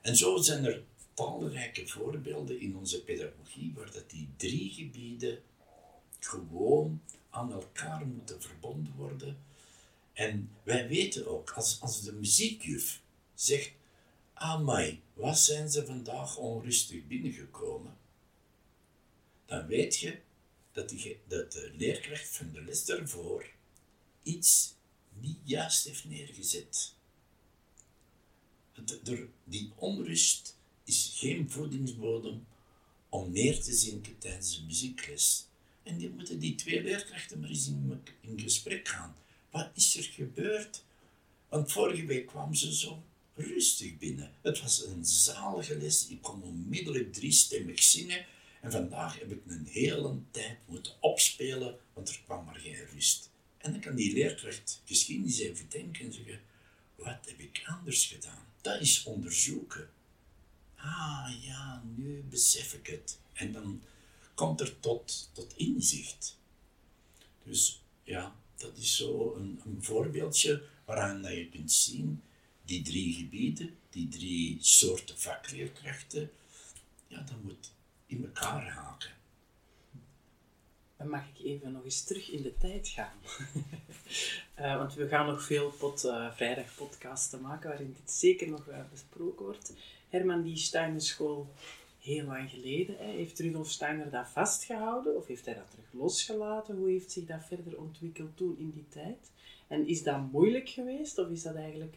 En 0.00 0.16
zo 0.16 0.36
zijn 0.36 0.64
er 0.64 0.82
talrijke 1.14 1.86
voorbeelden 1.86 2.60
in 2.60 2.76
onze 2.76 3.02
pedagogie 3.02 3.72
waar 3.76 3.92
dat 3.92 4.10
die 4.10 4.28
drie 4.36 4.70
gebieden 4.70 5.42
gewoon 6.18 7.02
aan 7.30 7.52
elkaar 7.52 8.06
moeten 8.06 8.42
verbonden 8.42 8.94
worden. 8.96 9.38
En 10.12 10.50
wij 10.62 10.88
weten 10.88 11.26
ook, 11.26 11.50
als, 11.50 11.80
als 11.80 12.02
de 12.02 12.12
muziekjuf 12.12 13.00
zegt, 13.34 13.72
amai, 14.34 15.02
wat 15.14 15.38
zijn 15.38 15.70
ze 15.70 15.86
vandaag 15.86 16.36
onrustig 16.36 17.06
binnengekomen? 17.06 17.96
Dan 19.46 19.66
weet 19.66 19.98
je 19.98 20.18
dat, 20.72 20.88
die, 20.88 21.20
dat 21.26 21.52
de 21.52 21.72
leerkracht 21.76 22.36
van 22.36 22.52
de 22.52 22.62
les 22.62 22.84
daarvoor 22.84 23.46
iets 24.22 24.74
niet 25.20 25.38
juist 25.44 25.84
heeft 25.84 26.04
neergezet. 26.04 26.94
Er- 29.04 29.28
Die 29.44 29.72
onrust 29.76 30.56
is 30.84 31.12
geen 31.14 31.50
voedingsbodem 31.50 32.46
om 33.08 33.32
neer 33.32 33.62
te 33.62 33.72
zinken 33.74 34.18
tijdens 34.18 34.56
de 34.56 34.62
muziekles. 34.64 35.46
En 35.82 35.98
die 35.98 36.10
moeten 36.10 36.38
die 36.38 36.54
twee 36.54 36.82
leerkrachten 36.82 37.40
maar 37.40 37.48
eens 37.48 37.66
in 38.20 38.40
gesprek 38.40 38.88
gaan. 38.88 39.16
Wat 39.50 39.70
is 39.74 39.96
er 39.96 40.02
gebeurd? 40.02 40.84
Want 41.48 41.72
vorige 41.72 42.06
week 42.06 42.26
kwam 42.26 42.54
ze 42.54 42.74
zo 42.74 43.02
rustig 43.34 43.98
binnen. 43.98 44.34
Het 44.42 44.60
was 44.60 44.84
een 44.86 45.04
zalige 45.04 45.76
les. 45.78 46.06
Ik 46.08 46.22
kon 46.22 46.42
onmiddellijk 46.42 47.12
driestemmig 47.12 47.82
zingen. 47.82 48.26
En 48.60 48.70
vandaag 48.70 49.18
heb 49.18 49.30
ik 49.32 49.40
een 49.46 49.66
hele 49.66 50.18
tijd 50.30 50.58
moeten 50.66 50.92
opspelen, 51.02 51.78
want 51.92 52.08
er 52.08 52.20
kwam 52.24 52.44
maar 52.44 52.54
geen 52.54 52.86
rust. 52.92 53.30
En 53.62 53.72
dan 53.72 53.80
kan 53.80 53.94
die 53.94 54.12
leerkracht 54.12 54.82
geschiedenis 54.84 55.38
even 55.38 55.68
denken 55.68 56.04
en 56.04 56.12
zeggen, 56.12 56.40
wat 56.94 57.18
heb 57.26 57.38
ik 57.38 57.62
anders 57.66 58.06
gedaan? 58.06 58.46
Dat 58.60 58.80
is 58.80 59.02
onderzoeken. 59.02 59.90
Ah 60.76 61.32
ja, 61.40 61.82
nu 61.96 62.24
besef 62.30 62.74
ik 62.74 62.86
het. 62.86 63.18
En 63.32 63.52
dan 63.52 63.82
komt 64.34 64.60
er 64.60 64.80
tot, 64.80 65.30
tot 65.32 65.56
inzicht. 65.56 66.38
Dus 67.44 67.82
ja, 68.04 68.36
dat 68.56 68.76
is 68.76 68.96
zo 68.96 69.34
een, 69.34 69.60
een 69.64 69.82
voorbeeldje 69.82 70.62
waaraan 70.84 71.22
dat 71.22 71.32
je 71.32 71.48
kunt 71.48 71.72
zien, 71.72 72.22
die 72.64 72.82
drie 72.82 73.14
gebieden, 73.14 73.76
die 73.90 74.08
drie 74.08 74.58
soorten 74.60 75.18
vakleerkrachten, 75.18 76.30
ja, 77.06 77.20
dat 77.20 77.42
moet 77.42 77.70
in 78.06 78.24
elkaar 78.24 78.68
haken. 78.68 79.10
Mag 81.04 81.24
ik 81.34 81.44
even 81.44 81.72
nog 81.72 81.84
eens 81.84 82.04
terug 82.04 82.30
in 82.30 82.42
de 82.42 82.58
tijd 82.58 82.88
gaan. 82.88 83.18
Eh, 84.54 84.76
want 84.76 84.94
we 84.94 85.08
gaan 85.08 85.26
nog 85.26 85.42
veel 85.42 85.70
pot, 85.70 86.04
eh, 86.04 86.32
vrijdag 86.32 86.74
podcasten 86.74 87.40
maken 87.40 87.68
waarin 87.68 87.96
dit 88.00 88.10
zeker 88.10 88.48
nog 88.48 88.68
eh, 88.68 88.78
besproken 88.90 89.44
wordt. 89.44 89.72
Herman, 90.08 90.42
die 90.42 90.56
Steinerschool, 90.56 91.52
heel 92.00 92.26
lang 92.26 92.50
geleden, 92.50 92.96
hè, 92.98 93.04
heeft 93.04 93.38
Rudolf 93.38 93.70
Steiner 93.70 94.10
dat 94.10 94.28
vastgehouden 94.28 95.16
of 95.16 95.26
heeft 95.26 95.44
hij 95.44 95.54
dat 95.54 95.70
terug 95.70 95.92
losgelaten? 95.92 96.76
Hoe 96.76 96.88
heeft 96.88 97.12
zich 97.12 97.26
dat 97.26 97.44
verder 97.44 97.78
ontwikkeld 97.78 98.36
toen 98.36 98.56
in 98.58 98.70
die 98.70 98.88
tijd? 98.88 99.30
En 99.68 99.86
is 99.86 100.02
dat 100.02 100.32
moeilijk 100.32 100.68
geweest 100.68 101.18
of 101.18 101.28
is 101.28 101.42
dat 101.42 101.54
eigenlijk, 101.54 101.96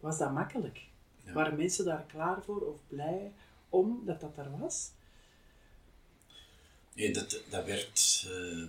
was 0.00 0.18
dat 0.18 0.32
makkelijk? 0.32 0.86
Ja. 1.24 1.32
Waren 1.32 1.56
mensen 1.56 1.84
daar 1.84 2.04
klaar 2.06 2.42
voor 2.42 2.60
of 2.60 2.80
blij 2.88 3.32
om 3.68 4.02
dat 4.04 4.20
dat 4.20 4.36
er 4.36 4.58
was? 4.58 4.90
Nee, 6.94 7.12
dat, 7.12 7.40
dat 7.48 7.66
werd 7.66 8.26
eh, 8.28 8.64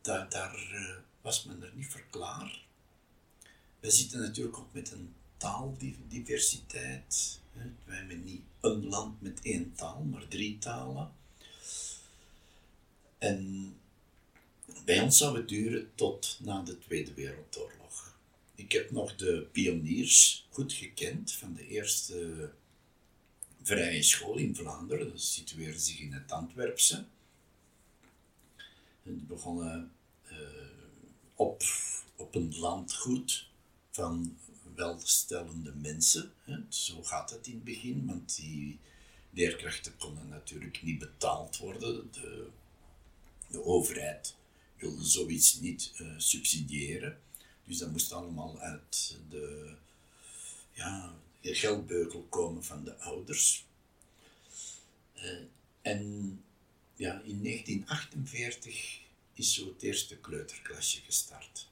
daar 0.00 0.28
daar 0.28 0.54
eh, 0.54 0.96
was 1.20 1.44
men 1.44 1.62
er 1.62 1.72
niet 1.74 1.86
voor 1.86 2.04
klaar. 2.10 2.64
We 3.80 3.90
zitten 3.90 4.20
natuurlijk 4.20 4.58
ook 4.58 4.72
met 4.72 4.92
een 4.92 5.14
taaldiversiteit. 5.36 7.40
Wij 7.84 7.96
hebben 7.96 8.24
niet 8.24 8.42
een 8.60 8.86
land 8.86 9.20
met 9.20 9.40
één 9.42 9.74
taal, 9.74 10.02
maar 10.02 10.28
drie 10.28 10.58
talen. 10.58 11.12
En 13.18 13.74
bij 14.84 15.00
ons 15.00 15.18
zou 15.18 15.36
het 15.36 15.48
duren 15.48 15.90
tot 15.94 16.38
na 16.40 16.62
de 16.62 16.78
Tweede 16.78 17.14
Wereldoorlog. 17.14 18.16
Ik 18.54 18.72
heb 18.72 18.90
nog 18.90 19.16
de 19.16 19.48
pioniers 19.52 20.46
goed 20.50 20.72
gekend 20.72 21.32
van 21.32 21.54
de 21.54 21.66
eerste 21.66 22.50
vrije 23.62 24.02
school 24.02 24.36
in 24.36 24.56
Vlaanderen. 24.56 25.08
Dat 25.08 25.20
situeerde 25.20 25.78
zich 25.78 26.00
in 26.00 26.12
het 26.12 26.32
Antwerpse. 26.32 27.04
Die 29.02 29.14
begonnen 29.14 29.92
eh, 30.22 30.36
op, 31.34 31.62
op 32.16 32.34
een 32.34 32.58
landgoed 32.58 33.50
van 33.90 34.36
welstellende 34.74 35.72
mensen. 35.74 36.32
Hè. 36.44 36.58
Zo 36.68 37.02
gaat 37.02 37.30
het 37.30 37.46
in 37.46 37.54
het 37.54 37.64
begin, 37.64 38.06
want 38.06 38.36
die 38.36 38.78
leerkrachten 39.30 39.96
konden 39.96 40.28
natuurlijk 40.28 40.82
niet 40.82 40.98
betaald 40.98 41.56
worden. 41.56 42.12
De, 42.12 42.48
de 43.48 43.64
overheid 43.64 44.34
wilde 44.76 45.04
zoiets 45.04 45.60
niet 45.60 45.92
uh, 46.00 46.14
subsidiëren. 46.16 47.20
Dus 47.64 47.78
dat 47.78 47.90
moest 47.90 48.12
allemaal 48.12 48.58
uit 48.58 49.18
de, 49.30 49.74
ja, 50.72 51.14
de 51.42 51.54
geldbeugel 51.54 52.22
komen 52.28 52.64
van 52.64 52.84
de 52.84 52.98
ouders. 52.98 53.66
Uh, 55.16 55.42
en 55.82 56.02
ja, 56.94 57.12
in 57.12 57.42
1948 57.42 59.00
is 59.32 59.54
zo 59.54 59.66
het 59.66 59.82
eerste 59.82 60.16
kleuterklasje 60.16 61.00
gestart. 61.00 61.68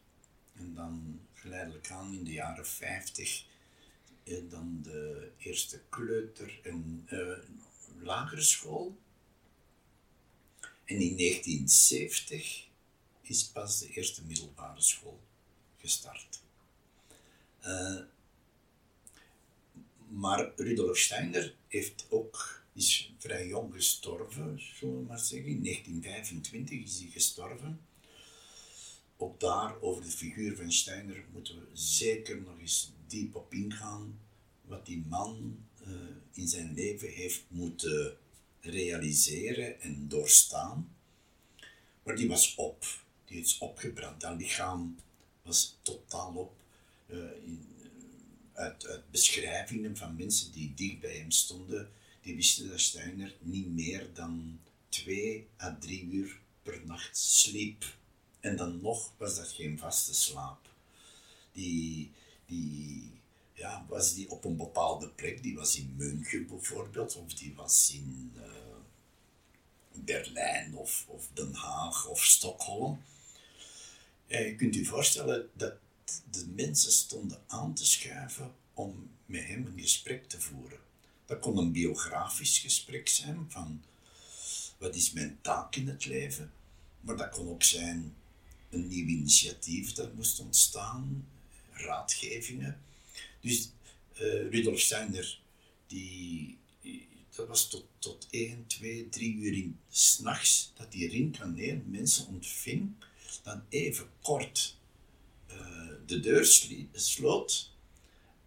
En 0.53 0.75
dan 0.75 1.21
geleidelijk 1.35 1.91
aan 1.91 2.15
in 2.15 2.25
de 2.25 2.33
jaren 2.33 2.67
50 2.67 3.45
eh, 4.25 4.37
dan 4.51 4.81
de 4.83 5.31
eerste 5.39 5.81
kleuter- 5.89 6.61
en 6.63 7.07
uh, 7.11 7.39
lagere 8.03 8.43
school. 8.43 8.99
En 10.85 10.97
in 10.97 11.17
1970 11.17 12.69
is 13.21 13.45
pas 13.45 13.79
de 13.79 13.89
eerste 13.89 14.25
middelbare 14.25 14.81
school 14.81 15.21
gestart. 15.79 16.43
Uh, 17.65 18.01
maar 20.11 20.53
Rudolf 20.57 20.99
Steiner 20.99 21.55
heeft 21.69 22.07
ook, 22.09 22.65
is 22.73 23.13
vrij 23.19 23.47
jong 23.47 23.75
gestorven, 23.75 24.61
zullen 24.75 24.97
we 24.97 25.07
maar 25.07 25.19
zeggen. 25.19 25.51
In 25.51 25.63
1925 25.63 26.83
is 26.83 26.99
hij 26.99 27.11
gestorven. 27.11 27.81
Ook 29.17 29.41
daar, 29.41 29.81
over 29.81 30.03
de 30.03 30.11
figuur 30.11 30.57
van 30.57 30.73
Steiner, 30.73 31.25
moeten 31.33 31.55
we 31.55 31.67
zeker 31.73 32.41
nog 32.41 32.59
eens 32.59 32.93
diep 33.07 33.35
op 33.35 33.55
ingaan. 33.55 34.19
Wat 34.63 34.87
die 34.87 35.05
man 35.09 35.59
uh, 35.87 35.95
in 36.33 36.49
zijn 36.49 36.75
leven 36.75 37.09
heeft 37.09 37.43
moeten 37.49 38.17
realiseren 38.61 39.81
en 39.81 40.09
doorstaan. 40.09 40.95
Maar 42.03 42.17
die 42.17 42.29
was 42.29 42.55
op, 42.55 42.85
die 43.25 43.41
is 43.41 43.59
opgebrand. 43.59 44.21
Dat 44.21 44.37
lichaam 44.37 44.97
was 45.43 45.79
totaal 45.83 46.35
op. 46.35 46.53
In, 47.45 47.71
uit, 48.61 49.01
beschrijvingen 49.11 49.97
van 49.97 50.17
mensen 50.17 50.53
die 50.53 50.75
dicht 50.75 51.01
bij 51.01 51.17
hem 51.17 51.31
stonden, 51.31 51.91
die 52.23 52.35
wisten 52.35 52.69
dat 52.69 52.81
Steiner 52.81 53.35
niet 53.41 53.69
meer 53.69 54.07
dan 54.15 54.61
twee 54.89 55.47
à 55.61 55.77
drie 55.81 56.05
uur 56.05 56.41
per 56.63 56.81
nacht 56.87 57.19
sliep. 57.19 57.85
En 58.41 58.57
dan 58.57 58.81
nog 58.81 59.13
was 59.17 59.37
dat 59.37 59.49
geen 59.49 59.79
vaste 59.79 60.15
slaap. 60.15 60.69
Die, 61.53 62.13
die, 62.47 63.11
ja, 63.55 63.87
was 63.89 64.15
die 64.15 64.31
op 64.31 64.45
een 64.45 64.57
bepaalde 64.57 65.09
plek, 65.09 65.43
die 65.43 65.55
was 65.55 65.77
in 65.77 65.95
München 65.97 66.47
bijvoorbeeld, 66.47 67.17
of 67.17 67.35
die 67.35 67.55
was 67.55 67.91
in 67.95 68.33
uh, 68.37 68.43
Berlijn 69.93 70.75
of, 70.75 71.05
of 71.09 71.29
Den 71.33 71.55
Haag 71.55 72.07
of 72.07 72.25
Stockholm. 72.25 73.03
Je 74.27 74.55
kunt 74.57 74.75
je 74.75 74.85
voorstellen 74.85 75.51
dat 75.53 75.75
de 76.31 76.47
mensen 76.47 76.93
stonden 76.93 77.43
aan 77.47 77.75
te 77.75 77.87
schuiven 77.87 78.55
om 78.75 79.11
met 79.27 79.47
hem 79.47 79.67
een 79.67 79.81
gesprek 79.81 80.29
te 80.29 80.41
voeren. 80.41 80.79
Dat 81.27 81.39
kon 81.39 81.57
een 81.57 81.73
biografisch 81.73 82.59
gesprek 82.59 83.09
zijn 83.09 83.47
van 83.49 83.83
wat 84.79 84.95
is 84.95 85.13
mijn 85.13 85.39
taak 85.41 85.77
in 85.77 85.89
het 85.89 86.05
leven, 86.05 86.53
maar 87.01 87.17
dat 87.17 87.31
kon 87.31 87.49
ook 87.49 87.63
zijn 87.63 88.15
een 88.71 88.89
nieuw 88.89 89.07
initiatief 89.07 89.93
dat 89.93 90.15
moest 90.15 90.41
ontstaan, 90.41 91.29
raadgevingen. 91.73 92.81
Dus 93.41 93.71
uh, 94.15 94.51
Rudolf 94.51 94.81
Steiner, 94.81 95.41
die, 95.87 96.59
dat 97.35 97.49
was 97.49 97.69
tot, 97.69 97.85
tot 97.99 98.27
1, 98.31 98.67
2, 98.67 99.09
3 99.09 99.35
uur 99.35 99.69
s'nachts 99.91 100.73
dat 100.75 100.93
hij 100.93 101.07
reincarneerde 101.07 101.85
mensen 101.87 102.27
ontving, 102.27 102.93
dan 103.43 103.63
even 103.69 104.09
kort 104.23 104.79
de 106.07 106.21
deur 106.21 106.45
sloot, 106.93 107.71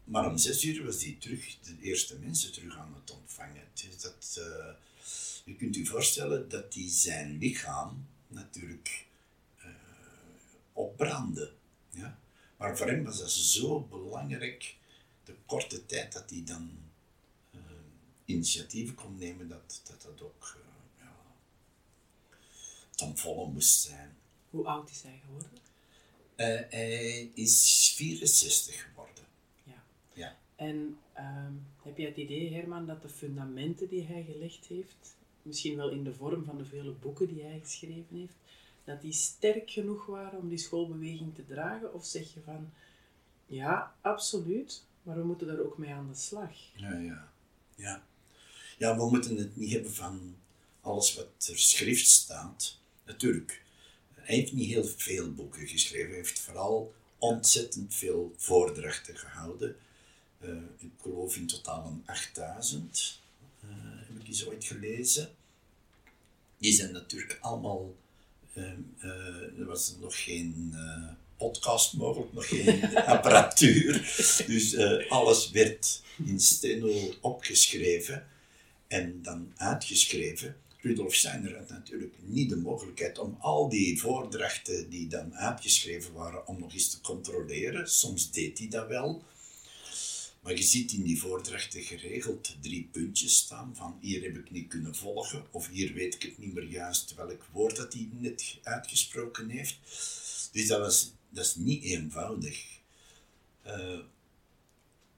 maar 0.03 0.29
om 0.29 0.37
6 0.37 0.63
uur 0.63 0.85
was 0.85 1.03
hij 1.03 1.17
terug, 1.19 1.57
de 1.59 1.75
eerste 1.81 2.19
mensen 2.19 2.51
terug 2.51 2.77
aan 2.77 2.93
het 3.01 3.11
ontvangen. 3.11 3.67
Dus 3.73 4.01
dat, 4.01 4.39
je 5.43 5.55
kunt 5.55 5.75
u 5.75 5.85
voorstellen 5.85 6.49
dat 6.49 6.73
hij 6.73 6.89
zijn 6.89 7.37
lichaam 7.37 8.07
natuurlijk 8.27 9.05
opbranden. 10.73 11.53
Ja? 11.89 12.19
Maar 12.57 12.77
voor 12.77 12.87
hem 12.87 13.03
was 13.03 13.19
dat 13.19 13.31
zo 13.31 13.81
belangrijk, 13.81 14.75
de 15.23 15.35
korte 15.45 15.85
tijd 15.85 16.13
dat 16.13 16.29
hij 16.29 16.43
dan 16.45 16.83
initiatieven 18.25 18.95
kon 18.95 19.17
nemen, 19.17 19.47
dat 19.47 19.81
dat, 19.83 20.01
dat 20.01 20.21
ook 20.21 20.57
ja, 20.99 21.15
ten 22.95 23.17
volle 23.17 23.51
moest 23.51 23.81
zijn. 23.81 24.17
Hoe 24.49 24.65
oud 24.65 24.89
is 24.89 25.01
hij 25.01 25.21
geworden? 25.25 25.49
Uh, 26.37 26.45
hij 26.69 27.31
is 27.33 27.93
64 27.95 28.81
geworden. 28.81 29.23
Ja. 29.63 29.83
ja. 30.13 30.37
En 30.55 30.97
ehm, 31.13 31.53
heb 31.81 31.97
jij 31.97 32.07
het 32.07 32.17
idee, 32.17 32.53
Herman, 32.53 32.85
dat 32.85 33.01
de 33.01 33.09
fundamenten 33.09 33.89
die 33.89 34.03
hij 34.03 34.23
gelegd 34.23 34.65
heeft, 34.65 35.15
misschien 35.41 35.75
wel 35.75 35.89
in 35.89 36.03
de 36.03 36.13
vorm 36.13 36.43
van 36.45 36.57
de 36.57 36.65
vele 36.65 36.91
boeken 36.91 37.27
die 37.27 37.43
hij 37.43 37.59
geschreven 37.59 38.17
heeft, 38.17 38.35
dat 38.83 39.01
die 39.01 39.13
sterk 39.13 39.71
genoeg 39.71 40.05
waren 40.05 40.39
om 40.39 40.49
die 40.49 40.57
schoolbeweging 40.57 41.35
te 41.35 41.45
dragen? 41.45 41.93
Of 41.93 42.05
zeg 42.05 42.33
je 42.33 42.39
van, 42.45 42.71
ja, 43.45 43.95
absoluut, 44.01 44.85
maar 45.03 45.17
we 45.17 45.23
moeten 45.23 45.47
daar 45.47 45.59
ook 45.59 45.77
mee 45.77 45.93
aan 45.93 46.07
de 46.07 46.17
slag? 46.17 46.51
Ja, 46.75 46.97
ja. 46.97 47.31
Ja, 47.75 48.03
ja 48.77 48.97
we 48.97 49.09
moeten 49.09 49.37
het 49.37 49.55
niet 49.55 49.71
hebben 49.71 49.93
van 49.93 50.35
alles 50.81 51.15
wat 51.15 51.47
er 51.49 51.57
schrift 51.57 52.07
staat. 52.07 52.79
Natuurlijk, 53.05 53.62
hij 54.23 54.35
heeft 54.35 54.51
niet 54.51 54.69
heel 54.69 54.85
veel 54.97 55.33
boeken 55.33 55.67
geschreven. 55.67 56.07
Hij 56.07 56.15
heeft 56.15 56.39
vooral 56.39 56.93
ontzettend 57.17 57.95
veel 57.95 58.33
voordrachten 58.37 59.17
gehouden. 59.17 59.75
Uh, 60.41 60.49
ik 60.77 60.89
geloof 61.01 61.35
in 61.35 61.47
totaal 61.47 61.85
een 61.85 62.03
8000, 62.05 63.19
uh, 63.63 63.69
eh, 63.69 63.77
heb 64.07 64.21
ik 64.21 64.27
eens 64.27 64.45
ooit 64.45 64.65
gelezen. 64.65 65.29
Die 66.57 66.73
zijn 66.73 66.91
natuurlijk 66.91 67.37
allemaal 67.41 67.95
Ehm, 68.53 68.81
eh, 68.99 69.59
er 69.59 69.65
was 69.65 69.95
nog 69.99 70.23
geen 70.23 70.71
eh, 70.73 71.09
podcast 71.37 71.93
mogelijk, 71.93 72.33
nog 72.33 72.47
geen 72.47 72.95
apparatuur. 73.15 73.93
Dus 74.47 74.73
eh, 74.73 75.11
alles 75.11 75.49
werd 75.51 76.01
in 76.25 76.39
steno 76.39 77.13
opgeschreven 77.21 78.27
en 78.87 79.19
dan 79.21 79.51
uitgeschreven. 79.55 80.55
Rudolf 80.83 81.15
Steiner 81.15 81.57
had 81.57 81.69
natuurlijk 81.69 82.13
niet 82.21 82.49
de 82.49 82.57
mogelijkheid 82.57 83.17
om 83.17 83.37
al 83.39 83.69
die 83.69 83.99
voordrachten 83.99 84.89
die 84.89 85.07
dan 85.07 85.35
uitgeschreven 85.35 86.13
waren, 86.13 86.47
om 86.47 86.59
nog 86.59 86.73
eens 86.73 86.89
te 86.89 87.01
controleren. 87.01 87.89
Soms 87.89 88.31
deed 88.31 88.57
hij 88.59 88.67
dat 88.67 88.87
wel. 88.87 89.23
Maar 90.41 90.55
je 90.55 90.63
ziet 90.63 90.91
in 90.91 91.03
die 91.03 91.19
voordrachten 91.19 91.81
geregeld 91.81 92.55
drie 92.61 92.89
puntjes 92.91 93.35
staan 93.35 93.75
van 93.75 93.97
hier 94.01 94.23
heb 94.23 94.37
ik 94.37 94.51
niet 94.51 94.67
kunnen 94.67 94.95
volgen 94.95 95.45
of 95.51 95.67
hier 95.67 95.93
weet 95.93 96.15
ik 96.15 96.21
het 96.21 96.37
niet 96.37 96.53
meer 96.53 96.67
juist 96.67 97.15
welk 97.15 97.45
woord 97.51 97.75
dat 97.75 97.93
hij 97.93 98.09
net 98.11 98.57
uitgesproken 98.63 99.49
heeft. 99.49 99.79
Dus 100.51 100.67
dat, 100.67 100.79
was, 100.79 101.13
dat 101.29 101.45
is 101.45 101.55
niet 101.55 101.83
eenvoudig. 101.83 102.65
Uh, 103.67 103.99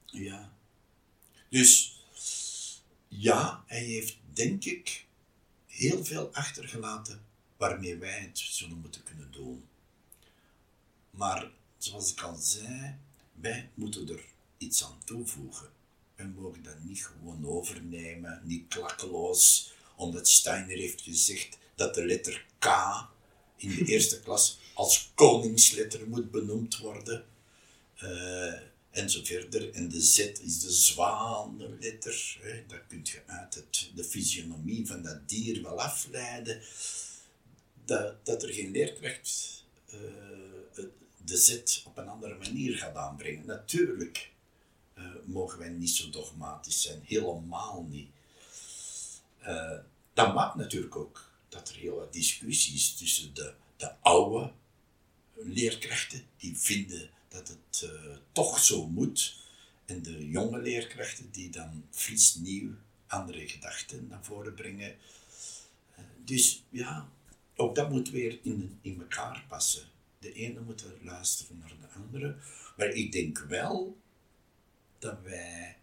ja. 0.04 0.52
Dus 1.50 2.00
ja, 3.08 3.64
hij 3.66 3.84
heeft 3.84 4.16
denk 4.32 4.64
ik 4.64 5.05
heel 5.76 6.04
veel 6.04 6.30
achtergelaten 6.32 7.24
waarmee 7.56 7.96
wij 7.96 8.20
het 8.20 8.38
zullen 8.38 8.78
moeten 8.78 9.02
kunnen 9.02 9.30
doen. 9.30 9.64
Maar 11.10 11.50
zoals 11.78 12.12
ik 12.12 12.20
al 12.20 12.36
zei, 12.36 12.94
wij 13.32 13.70
moeten 13.74 14.08
er 14.08 14.24
iets 14.58 14.84
aan 14.84 14.98
toevoegen. 15.04 15.68
We 16.14 16.24
mogen 16.24 16.62
dat 16.62 16.82
niet 16.82 17.06
gewoon 17.06 17.46
overnemen, 17.46 18.40
niet 18.44 18.68
klakkeloos, 18.68 19.72
omdat 19.96 20.28
Steiner 20.28 20.76
heeft 20.76 21.00
gezegd 21.00 21.58
dat 21.74 21.94
de 21.94 22.06
letter 22.06 22.46
K 22.58 22.66
in 23.56 23.68
de 23.68 23.84
eerste 23.84 24.20
klas 24.20 24.58
als 24.74 25.10
koningsletter 25.14 26.08
moet 26.08 26.30
benoemd 26.30 26.78
worden. 26.78 27.24
Uh, 28.02 28.52
en 28.96 29.10
zo 29.10 29.24
verder. 29.24 29.74
En 29.74 29.88
de 29.88 30.00
Z 30.00 30.18
is 30.18 30.60
de 30.60 30.70
zwanenletter. 30.70 32.38
Hè. 32.40 32.64
Dat 32.66 32.80
kun 32.88 33.00
je 33.02 33.22
uit 33.26 33.54
het, 33.54 33.90
de 33.94 34.04
fysionomie 34.04 34.86
van 34.86 35.02
dat 35.02 35.28
dier 35.28 35.62
wel 35.62 35.80
afleiden. 35.80 36.62
Dat, 37.84 38.26
dat 38.26 38.42
er 38.42 38.52
geen 38.52 38.70
leerkracht 38.70 39.64
uh, 39.94 40.00
de 41.24 41.36
Z 41.36 41.82
op 41.84 41.96
een 41.96 42.08
andere 42.08 42.34
manier 42.38 42.76
gaat 42.76 42.94
aanbrengen. 42.94 43.46
Natuurlijk 43.46 44.30
uh, 44.98 45.04
mogen 45.24 45.58
wij 45.58 45.68
niet 45.68 45.90
zo 45.90 46.10
dogmatisch 46.10 46.82
zijn. 46.82 47.00
Helemaal 47.04 47.86
niet. 47.90 48.10
Uh, 49.42 49.78
dat 50.12 50.34
maakt 50.34 50.54
natuurlijk 50.54 50.96
ook 50.96 51.30
dat 51.48 51.68
er 51.68 51.74
heel 51.74 51.96
wat 51.96 52.12
discussies 52.12 52.94
tussen 52.94 53.34
de, 53.34 53.54
de 53.76 53.94
oude 54.00 54.52
leerkrachten 55.34 56.22
die 56.36 56.58
vinden 56.58 57.10
dat 57.36 57.48
het 57.48 57.90
eh, 57.90 58.16
toch 58.32 58.58
zo 58.58 58.86
moet. 58.86 59.36
En 59.84 60.02
de 60.02 60.28
jonge 60.28 60.58
leerkrachten 60.58 61.30
die 61.30 61.50
dan 61.50 61.84
fris 61.90 62.34
nieuw 62.34 62.72
andere 63.06 63.48
gedachten 63.48 64.06
naar 64.06 64.24
voren 64.24 64.54
brengen. 64.54 64.96
Eh, 65.94 66.04
dus 66.24 66.64
ja, 66.70 67.08
ook 67.56 67.74
dat 67.74 67.90
moet 67.90 68.10
weer 68.10 68.38
in, 68.42 68.78
in 68.82 69.00
elkaar 69.00 69.44
passen. 69.48 69.84
De 70.18 70.32
ene 70.32 70.60
moet 70.60 70.84
luisteren 71.02 71.58
naar 71.58 71.74
de 71.80 71.98
andere. 71.98 72.36
Maar 72.76 72.88
ik 72.88 73.12
denk 73.12 73.38
wel 73.38 73.96
dat 74.98 75.22
wij 75.22 75.76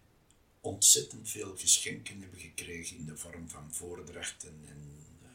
ontzettend 0.60 1.30
veel 1.30 1.56
geschenken 1.56 2.20
hebben 2.20 2.40
gekregen 2.40 2.96
in 2.96 3.06
de 3.06 3.16
vorm 3.16 3.48
van 3.48 3.74
voordrachten. 3.74 4.60
En, 4.68 5.06
uh, 5.22 5.28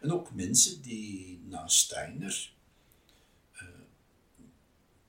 en 0.00 0.12
ook 0.12 0.34
mensen 0.34 0.82
die 0.82 1.40
na 1.48 1.68
Steiner 1.68 2.52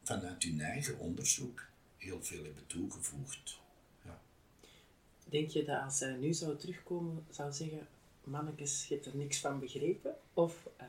vanuit 0.04 0.44
hun 0.44 0.62
eigen 0.62 1.00
onderzoek 1.00 1.66
heel 1.98 2.24
veel 2.24 2.44
hebben 2.44 2.68
toegevoegd. 2.68 3.60
Ja. 4.06 4.22
Denk 5.26 5.50
je 5.50 5.64
dat 5.64 5.82
als 5.82 6.00
hij 6.00 6.12
nu 6.12 6.34
zou 6.34 6.58
terugkomen, 6.58 7.26
zou 7.30 7.54
zeggen, 7.54 7.88
mannekes, 8.24 8.86
je 8.88 8.94
hebt 8.94 9.06
er 9.06 9.16
niks 9.16 9.38
van 9.40 9.60
begrepen? 9.60 10.16
Of 10.34 10.56
uh, 10.82 10.88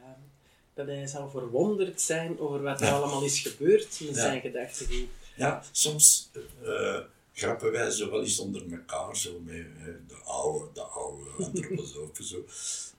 dat 0.75 0.87
hij 0.87 1.07
zou 1.07 1.31
verwonderd 1.31 2.01
zijn 2.01 2.39
over 2.39 2.63
wat 2.63 2.81
er 2.81 2.93
allemaal 2.93 3.25
is 3.25 3.41
gebeurd 3.41 3.97
ja. 3.97 4.13
zijn 4.13 4.41
gedachtegoed? 4.41 5.09
Ja, 5.37 5.65
soms 5.71 6.31
uh, 6.63 7.01
grappen 7.33 7.73
wij 7.73 7.91
zo 7.91 8.11
wel 8.11 8.21
eens 8.21 8.39
onder 8.39 8.73
elkaar, 8.73 9.17
zo 9.17 9.41
met 9.41 9.67
de 10.09 10.17
oude, 10.25 10.73
de 10.73 10.83
oude 10.83 11.31
antroposofen, 11.45 12.25
zo. 12.25 12.45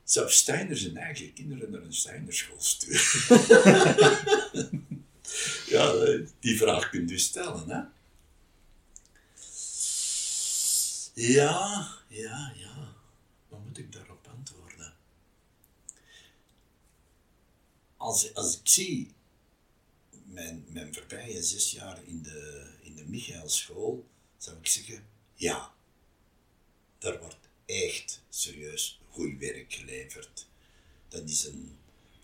Zou 0.03 0.29
Steiner 0.29 0.77
zijn 0.77 0.97
eigen 0.97 1.33
kinderen 1.33 1.71
naar 1.71 1.81
een 1.81 1.93
Steinerschool 1.93 2.61
sturen? 2.61 3.01
ja, 5.75 6.17
die 6.39 6.57
vraag 6.57 6.89
kunt 6.89 7.11
u 7.11 7.19
stellen, 7.19 7.69
hè? 7.69 7.81
Ja, 11.13 11.93
ja, 12.07 12.53
ja. 12.55 12.95
Wat 13.47 13.59
moet 13.65 13.77
ik 13.77 13.91
daarop 13.91 14.27
antwoorden? 14.27 14.93
Als, 17.97 18.33
als 18.33 18.59
ik 18.59 18.67
zie 18.67 19.13
mijn, 20.25 20.65
mijn 20.67 20.93
voorbije 20.93 21.43
zes 21.43 21.71
jaar 21.71 22.03
in 22.03 22.21
de, 22.23 22.71
in 22.81 22.95
de 22.95 23.05
Michaelschool, 23.05 24.05
zou 24.37 24.57
ik 24.57 24.67
zeggen, 24.67 25.07
ja, 25.33 25.73
daar 26.97 27.19
wordt 27.19 27.47
echt 27.65 28.21
serieus 28.29 28.99
goed 29.09 29.37
werk 29.39 29.73
geleverd. 29.73 30.47
Dat 31.07 31.29
is 31.29 31.45
een, 31.45 31.77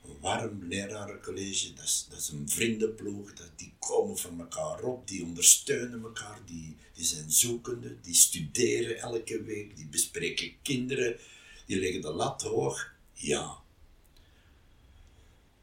een 0.04 0.20
warm 0.20 0.64
lerarencollege, 0.64 1.74
dat 1.74 1.84
is, 1.84 2.06
dat 2.10 2.20
is 2.20 2.30
een 2.30 2.50
vriendenploeg, 2.50 3.34
dat, 3.34 3.50
die 3.56 3.74
komen 3.80 4.18
van 4.18 4.40
elkaar 4.40 4.84
op, 4.84 5.08
die 5.08 5.24
ondersteunen 5.24 6.04
elkaar, 6.04 6.40
die, 6.46 6.78
die 6.94 7.06
zijn 7.06 7.32
zoekende, 7.32 8.02
die 8.02 8.14
studeren 8.14 8.98
elke 8.98 9.44
week, 9.44 9.76
die 9.76 9.88
bespreken 9.88 10.62
kinderen, 10.62 11.20
die 11.66 11.80
leggen 11.80 12.02
de 12.02 12.12
lat 12.12 12.42
hoog. 12.42 12.94
Ja. 13.14 13.60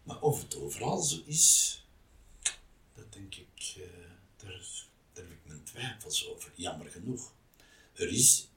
Maar 0.03 0.21
of 0.21 0.43
het 0.43 0.57
overal 0.57 1.03
zo 1.03 1.23
is, 1.27 1.79
dat 2.95 3.13
denk 3.13 3.35
ik, 3.35 3.77
daar, 4.37 4.87
daar 5.13 5.25
heb 5.25 5.33
ik 5.33 5.47
mijn 5.47 5.65
twijfels 5.65 6.29
over, 6.29 6.53
jammer 6.55 6.91
genoeg. 6.91 7.33
Er 7.93 8.09
is 8.09 8.49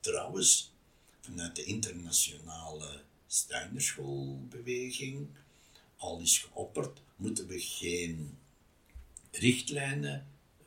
trouwens 0.00 0.72
vanuit 1.20 1.56
de 1.56 1.64
internationale 1.64 3.02
Steinerschoolbeweging 3.34 5.26
al 5.96 6.20
is 6.20 6.38
geopperd, 6.38 7.00
moeten 7.16 7.46
we 7.46 7.60
geen 7.60 8.38
richtlijnen 9.30 10.26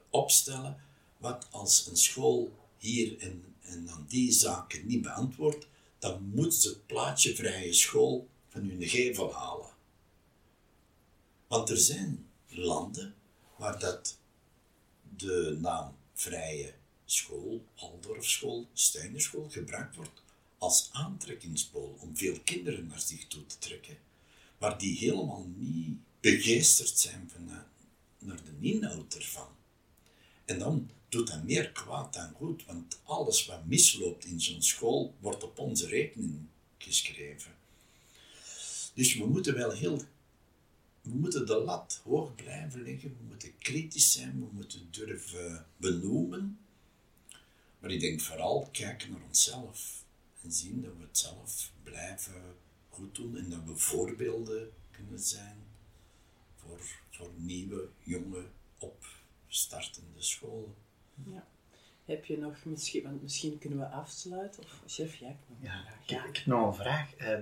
opstellen. 0.10 0.82
Wat 1.18 1.48
als 1.52 1.88
een 1.88 1.98
school 1.98 2.58
hier 2.78 3.20
en, 3.20 3.56
en 3.62 3.86
dan 3.86 4.06
die 4.08 4.32
zaken 4.32 4.88
niet 4.88 5.02
beantwoordt, 5.02 5.68
dan 6.00 6.24
moet 6.34 6.54
ze 6.54 6.70
het 6.70 6.86
plaatje 6.86 7.36
vrije 7.36 7.74
school 7.74 8.28
van 8.48 8.64
hun 8.64 8.88
gevel 8.88 9.34
halen. 9.34 9.72
Want 11.48 11.70
er 11.70 11.78
zijn 11.78 12.30
landen 12.48 13.16
waar 13.56 13.80
dat 13.80 14.18
de 15.18 15.58
naam 15.62 15.96
vrije 16.14 16.74
school, 17.06 17.66
Waldorfschool, 17.80 18.68
Steinerschool 18.74 19.50
gebruikt 19.50 19.96
wordt 19.96 20.26
als 20.58 20.90
aantrekkingspool 20.92 21.98
om 22.00 22.18
veel 22.18 22.40
kinderen 22.44 22.88
naar 22.88 23.02
zich 23.02 23.28
toe 23.28 23.46
te 23.46 23.58
trekken, 23.58 23.98
maar 24.58 24.78
die 24.78 24.98
helemaal 24.98 25.46
niet 25.56 25.98
begeesterd 26.20 26.98
zijn 26.98 27.30
van 27.34 27.46
naar, 27.46 27.68
naar 28.20 28.44
de 28.44 28.68
inhoud 28.68 29.16
ervan. 29.16 29.48
En 30.46 30.60
dan 30.60 30.90
doet 31.10 31.28
dat 31.28 31.44
meer 31.44 31.72
kwaad 31.72 32.14
dan 32.14 32.32
goed, 32.34 32.66
want 32.66 33.00
alles 33.04 33.46
wat 33.46 33.66
misloopt 33.66 34.26
in 34.26 34.42
zo'n 34.42 34.62
school 34.62 35.16
wordt 35.20 35.44
op 35.44 35.60
onze 35.60 35.88
rekening 35.88 36.48
geschreven. 36.78 37.56
Dus 38.94 39.16
we 39.16 39.26
moeten 39.26 39.56
wel 39.56 39.72
heel. 39.72 40.02
We 41.02 41.14
moeten 41.14 41.46
de 41.46 41.56
lat 41.58 42.02
hoog 42.04 42.36
blijven 42.36 42.82
leggen, 42.84 43.18
we 43.20 43.24
moeten 43.28 43.58
kritisch 43.58 44.12
zijn, 44.12 44.40
we 44.40 44.48
moeten 44.52 44.88
durven 44.92 45.66
benoemen. 45.78 46.60
Maar 47.80 47.92
ik 47.92 48.00
denk 48.00 48.22
vooral 48.22 48.70
kijken 48.72 49.12
naar 49.12 49.22
onszelf 49.28 50.06
en 50.48 50.54
zien 50.54 50.82
dat 50.82 50.94
we 50.98 51.04
het 51.04 51.18
zelf 51.18 51.72
blijven 51.84 52.56
goed 52.90 53.16
doen 53.16 53.38
en 53.38 53.50
dat 53.50 53.64
we 53.66 53.76
voorbeelden 53.76 54.72
kunnen 54.92 55.20
zijn 55.20 55.58
voor, 56.56 56.80
voor 57.10 57.32
nieuwe, 57.36 57.90
jonge, 58.04 58.46
opstartende 58.78 60.22
scholen. 60.22 60.76
Ja. 61.32 61.48
Heb 62.06 62.26
je 62.26 62.38
nog 62.38 62.66
misschien, 62.66 63.04
want 63.04 63.22
misschien 63.22 63.58
kunnen 63.58 63.80
we 63.80 63.86
afsluiten, 63.86 64.64
of 64.64 64.82
chef, 64.86 65.16
jij 65.16 65.36
nog 65.48 65.58
ja, 65.62 65.84
ja, 66.06 66.26
ik 66.26 66.38
heb 66.38 66.46
nog 66.46 66.68
een 66.68 66.84
vraag. 66.84 67.20
Uh, 67.20 67.40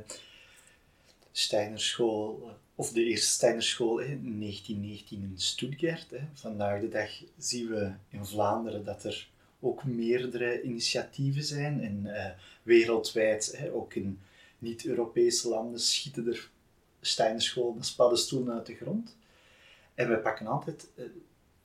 Steinerschool, 1.31 2.57
of 2.75 2.91
de 2.91 3.03
eerste 3.03 3.27
Steinerschool 3.27 3.99
in 3.99 4.39
1919 4.39 5.21
in 5.21 5.39
Stuttgart. 5.39 6.09
Hè. 6.09 6.19
Vandaag 6.33 6.81
de 6.81 6.89
dag 6.89 7.09
zien 7.37 7.67
we 7.67 7.93
in 8.09 8.25
Vlaanderen 8.25 8.85
dat 8.85 9.03
er 9.03 9.29
ook 9.59 9.83
meerdere 9.83 10.61
initiatieven 10.61 11.43
zijn. 11.43 11.81
En 11.81 12.01
uh, 12.05 12.25
wereldwijd, 12.63 13.53
hè, 13.57 13.73
ook 13.73 13.93
in 13.93 14.19
niet-Europese 14.59 15.49
landen, 15.49 15.79
schieten 15.79 16.27
er 16.27 16.49
Steinerscholen 17.01 17.77
als 17.77 17.93
paddenstoelen 17.93 18.55
uit 18.55 18.65
de 18.65 18.75
grond. 18.75 19.15
En 19.93 20.09
we 20.09 20.17
pakken 20.17 20.47
altijd 20.47 20.87
uh, 20.95 21.05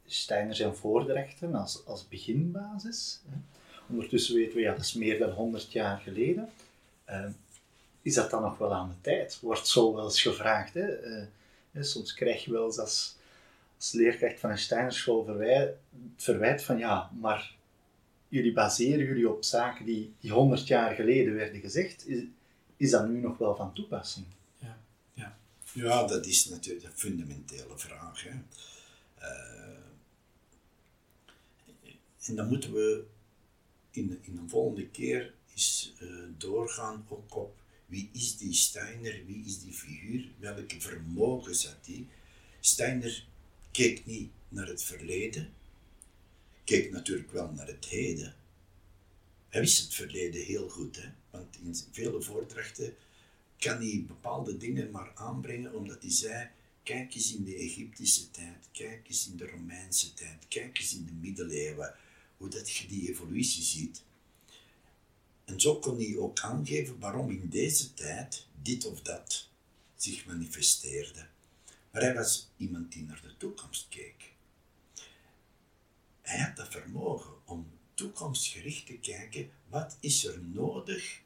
Steiner 0.06 0.54
zijn 0.54 0.74
voordrachten 0.74 1.54
als, 1.54 1.86
als 1.86 2.08
beginbasis. 2.08 3.20
Hè. 3.28 3.36
Ondertussen 3.88 4.34
weten 4.34 4.54
we, 4.54 4.60
ja, 4.60 4.72
dat 4.72 4.84
is 4.84 4.94
meer 4.94 5.18
dan 5.18 5.30
100 5.30 5.72
jaar 5.72 5.98
geleden. 5.98 6.48
Uh, 7.08 7.26
is 8.02 8.14
dat 8.14 8.30
dan 8.30 8.42
nog 8.42 8.58
wel 8.58 8.72
aan 8.72 8.88
de 8.88 9.00
tijd? 9.00 9.40
Wordt 9.40 9.66
zo 9.66 9.94
wel 9.94 10.04
eens 10.04 10.22
gevraagd. 10.22 10.74
Hè? 10.74 10.88
soms 11.82 12.14
krijg 12.14 12.44
je 12.44 12.52
wel 12.52 12.64
eens 12.64 12.78
als, 12.78 13.16
als 13.76 13.92
leerkracht 13.92 14.40
van 14.40 14.50
een 14.50 14.58
Steinerschool 14.58 15.24
verwijt, 15.24 15.74
verwijt 16.16 16.62
van 16.62 16.78
ja, 16.78 17.10
maar 17.20 17.54
jullie 18.30 18.52
baseren 18.52 19.06
jullie 19.06 19.30
op 19.30 19.44
zaken 19.44 19.84
die, 19.84 20.14
die 20.20 20.30
100 20.30 20.66
jaar 20.66 20.94
geleden 20.94 21.34
werden 21.34 21.60
gezegd. 21.60 22.08
Is, 22.08 22.22
is 22.76 22.90
dat 22.90 23.08
nu 23.08 23.20
nog 23.20 23.38
wel 23.38 23.56
van 23.56 23.74
toepassing? 23.74 24.26
Ja, 24.58 24.80
ja. 25.12 25.38
ja 25.72 26.06
dat 26.06 26.26
is 26.26 26.44
natuurlijk 26.44 26.86
een 26.86 26.98
fundamentele 26.98 27.78
vraag. 27.78 28.22
Hè. 28.22 28.30
Uh, 29.18 29.78
en 32.26 32.36
dan 32.36 32.48
moeten 32.48 32.72
we 32.72 33.04
in, 33.90 34.18
in 34.22 34.36
een 34.36 34.48
volgende 34.48 34.88
keer 34.88 35.34
eens 35.52 35.94
uh, 36.02 36.08
doorgaan 36.38 37.06
ook 37.08 37.36
op 37.36 37.58
wie 37.86 38.10
is 38.12 38.36
die 38.36 38.52
Steiner, 38.52 39.24
wie 39.26 39.44
is 39.44 39.60
die 39.60 39.72
figuur, 39.72 40.28
welke 40.38 40.80
vermogen 40.80 41.54
zat 41.54 41.84
die. 41.84 42.08
Steiner 42.60 43.26
keek 43.70 44.06
niet 44.06 44.30
naar 44.48 44.66
het 44.66 44.82
verleden, 44.82 45.52
keek 46.70 46.90
natuurlijk 46.90 47.32
wel 47.32 47.52
naar 47.52 47.66
het 47.66 47.84
heden. 47.84 48.34
Hij 49.48 49.60
wist 49.60 49.82
het 49.82 49.94
verleden 49.94 50.44
heel 50.44 50.68
goed, 50.68 50.96
hè? 50.96 51.08
want 51.30 51.56
in 51.62 51.76
vele 51.92 52.22
voordrachten 52.22 52.94
kan 53.58 53.76
hij 53.76 54.04
bepaalde 54.06 54.56
dingen 54.56 54.90
maar 54.90 55.10
aanbrengen 55.14 55.74
omdat 55.74 56.02
hij 56.02 56.10
zei: 56.10 56.48
kijk 56.82 57.14
eens 57.14 57.34
in 57.34 57.44
de 57.44 57.54
Egyptische 57.54 58.30
tijd, 58.30 58.68
kijk 58.72 59.08
eens 59.08 59.28
in 59.28 59.36
de 59.36 59.46
Romeinse 59.46 60.14
tijd, 60.14 60.48
kijk 60.48 60.78
eens 60.78 60.94
in 60.94 61.04
de 61.04 61.12
middeleeuwen, 61.12 61.94
hoe 62.36 62.48
dat 62.48 62.70
je 62.70 62.88
die 62.88 63.08
evolutie 63.08 63.62
ziet. 63.62 64.02
En 65.44 65.60
zo 65.60 65.78
kon 65.78 65.96
hij 65.96 66.16
ook 66.16 66.40
aangeven 66.40 66.98
waarom 66.98 67.30
in 67.30 67.48
deze 67.48 67.94
tijd 67.94 68.46
dit 68.62 68.86
of 68.86 69.02
dat 69.02 69.48
zich 69.96 70.26
manifesteerde. 70.26 71.26
Maar 71.90 72.02
hij 72.02 72.14
was 72.14 72.50
iemand 72.56 72.92
die 72.92 73.02
naar 73.02 73.20
de 73.22 73.36
toekomst 73.36 73.86
keek. 73.88 74.29
Hij 76.30 76.40
had 76.40 76.56
dat 76.56 76.68
vermogen 76.68 77.46
om 77.46 77.70
toekomstgericht 77.94 78.86
te 78.86 78.98
kijken, 78.98 79.50
wat 79.68 79.96
is 80.00 80.24
er 80.24 80.40
nodig 80.40 81.20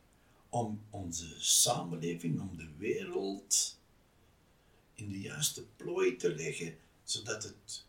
om 0.48 0.84
onze 0.90 1.34
samenleving, 1.38 2.40
om 2.40 2.57
de 2.57 2.68
wereld 2.76 3.78
in 4.94 5.09
de 5.09 5.20
juiste 5.20 5.66
plooi 5.76 6.16
te 6.16 6.34
leggen, 6.34 6.78
zodat 7.02 7.42
het 7.42 7.84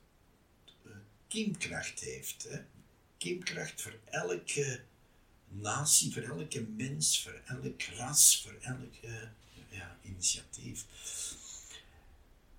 uh, 0.86 0.92
kiemkracht 1.28 2.00
heeft. 2.00 2.44
Hè? 2.44 2.60
Kiemkracht 3.18 3.82
voor 3.82 4.00
elke 4.06 4.84
natie, 5.48 6.14
voor 6.14 6.24
elke 6.24 6.62
mens, 6.62 7.22
voor 7.22 7.42
elk 7.46 7.82
ras, 7.82 8.42
voor 8.42 8.58
elk 8.62 8.94
ja, 9.70 9.98
initiatief. 10.02 10.86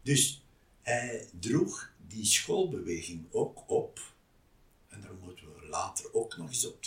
Dus 0.03 0.43
hij 0.83 1.29
droeg 1.41 1.91
die 2.07 2.25
schoolbeweging 2.25 3.27
ook 3.31 3.71
op, 3.71 4.15
en 4.97 5.03
daar 5.03 5.15
moeten 5.15 5.55
we 5.55 5.67
later 5.69 6.15
ook 6.15 6.37
nog 6.37 6.49
eens 6.49 6.67
op 6.67 6.85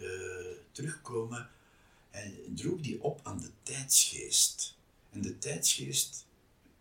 uh, 0.00 0.10
terugkomen. 0.72 1.50
Hij 2.10 2.40
droeg 2.54 2.80
die 2.80 3.02
op 3.02 3.20
aan 3.22 3.40
de 3.40 3.50
tijdsgeest. 3.62 4.76
En 5.10 5.22
de 5.22 5.38
tijdsgeest 5.38 6.26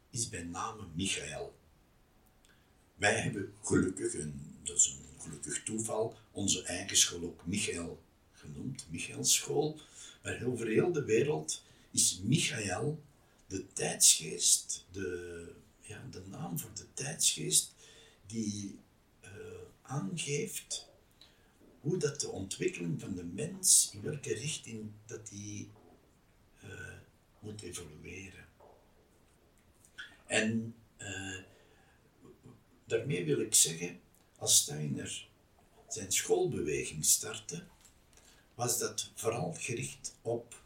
is 0.10 0.30
bij 0.30 0.44
name 0.44 0.84
Michael. 0.94 1.56
Wij 2.96 3.20
hebben 3.20 3.54
gelukkig, 3.64 4.14
en 4.14 4.56
dat 4.64 4.78
is 4.78 4.88
een 4.88 5.22
gelukkig 5.22 5.64
toeval, 5.64 6.18
onze 6.32 6.64
eigen 6.64 6.98
school 6.98 7.24
ook 7.24 7.46
Michael 7.46 8.04
genoemd, 8.32 8.86
Michaelschool. 8.90 9.80
Maar 10.24 10.44
over 10.46 10.68
heel 10.68 10.92
de 10.92 11.04
wereld 11.04 11.64
is 11.92 12.20
Michael 12.24 13.04
de 13.48 13.68
tijdsgeest, 13.74 14.86
de, 14.92 15.52
ja, 15.82 16.08
de 16.12 16.22
naam 16.30 16.60
voor 16.60 16.74
de 16.74 16.94
tijdsgeest 16.94 17.74
die 18.26 18.80
aangeeft 19.94 20.90
hoe 21.80 21.98
dat 21.98 22.20
de 22.20 22.30
ontwikkeling 22.30 23.02
van 23.02 23.16
de 23.16 23.24
mens, 23.24 23.90
in 23.94 24.02
welke 24.02 24.34
richting 24.34 24.92
dat 25.06 25.28
die 25.28 25.72
uh, 26.64 26.70
moet 27.40 27.62
evolueren. 27.62 28.46
En 30.26 30.76
uh, 30.98 31.40
daarmee 32.86 33.26
wil 33.26 33.40
ik 33.40 33.56
zeggen, 33.56 34.00
als 34.38 34.58
Steiner 34.58 35.28
zijn 35.88 36.12
schoolbeweging 36.12 37.06
startte, 37.06 37.64
was 38.56 38.80
dat 38.80 39.12
vooral 39.16 39.54
gericht 39.54 40.16
op 40.22 40.62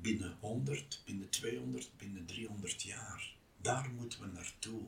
binnen 0.00 0.36
100, 0.40 1.02
binnen 1.04 1.28
200, 1.28 1.90
binnen 1.96 2.26
300 2.26 2.82
jaar. 2.82 3.34
Daar 3.60 3.90
moeten 3.90 4.20
we 4.20 4.26
naartoe. 4.26 4.82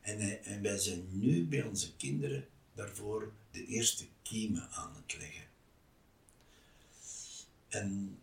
En, 0.00 0.44
en 0.44 0.62
wij 0.62 0.78
zijn 0.78 1.06
nu 1.10 1.46
bij 1.46 1.62
onze 1.62 1.96
kinderen 1.96 2.46
daarvoor 2.74 3.32
de 3.50 3.66
eerste 3.66 4.06
kiemen 4.22 4.70
aan 4.70 4.94
het 4.94 5.18
leggen. 5.18 5.46
En 7.68 8.18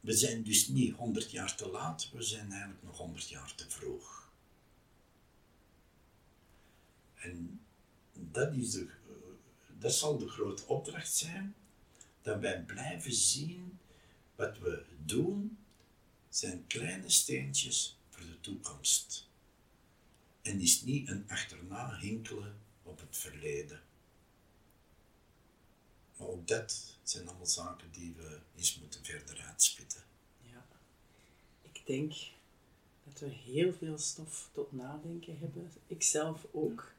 we 0.00 0.12
zijn 0.12 0.42
dus 0.42 0.68
niet 0.68 0.94
100 0.94 1.30
jaar 1.30 1.56
te 1.56 1.68
laat, 1.68 2.10
we 2.12 2.22
zijn 2.22 2.50
eigenlijk 2.50 2.82
nog 2.82 2.96
100 2.96 3.28
jaar 3.28 3.54
te 3.54 3.70
vroeg. 3.70 4.30
En 7.14 7.60
dat, 8.12 8.54
is 8.54 8.70
de, 8.70 8.88
dat 9.78 9.94
zal 9.94 10.18
de 10.18 10.28
grote 10.28 10.66
opdracht 10.66 11.14
zijn, 11.16 11.54
dat 12.22 12.40
wij 12.40 12.62
blijven 12.62 13.12
zien 13.12 13.78
wat 14.34 14.58
we 14.58 14.84
doen, 15.04 15.58
zijn 16.28 16.66
kleine 16.66 17.08
steentjes 17.08 17.98
voor 18.08 18.26
de 18.26 18.40
toekomst. 18.40 19.28
En 20.42 20.60
is 20.60 20.82
niet 20.82 21.08
een 21.08 21.24
achterna 21.28 21.98
hinkelen 21.98 22.58
op 22.90 23.00
het 23.00 23.16
verleden. 23.16 23.80
Maar 26.16 26.28
ook 26.28 26.48
dat 26.48 26.96
zijn 27.02 27.28
allemaal 27.28 27.46
zaken 27.46 27.88
die 27.92 28.14
we 28.16 28.38
eens 28.56 28.78
moeten 28.80 29.04
verder 29.04 29.44
uitspitten. 29.48 30.02
Ja, 30.40 30.66
ik 31.62 31.82
denk 31.86 32.12
dat 33.04 33.20
we 33.20 33.28
heel 33.28 33.72
veel 33.72 33.98
stof 33.98 34.48
tot 34.52 34.72
nadenken 34.72 35.38
hebben. 35.38 35.70
Ikzelf 35.86 36.46
ook. 36.50 36.92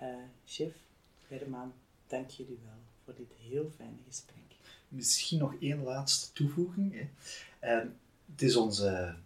uh, 0.00 0.06
Chef 0.46 0.72
Herman, 1.28 1.72
dank 2.06 2.30
jullie 2.30 2.58
wel 2.64 2.78
voor 3.04 3.14
dit 3.14 3.32
heel 3.40 3.72
fijne 3.76 3.96
gesprek. 4.06 4.36
Misschien 4.88 5.38
nog 5.38 5.54
één 5.60 5.82
laatste 5.82 6.32
toevoeging. 6.32 6.92
Hè. 6.92 7.08
Uh, 7.78 7.84
het 8.30 8.42
is 8.42 8.56
onze, 8.56 9.16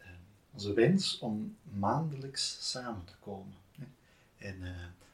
uh, 0.00 0.06
onze 0.52 0.72
wens 0.72 1.18
om 1.18 1.56
maandelijks 1.62 2.70
samen 2.70 3.04
te 3.04 3.14
komen. 3.20 3.54
Hè. 3.78 3.84
En 4.46 4.62
uh, 4.62 4.70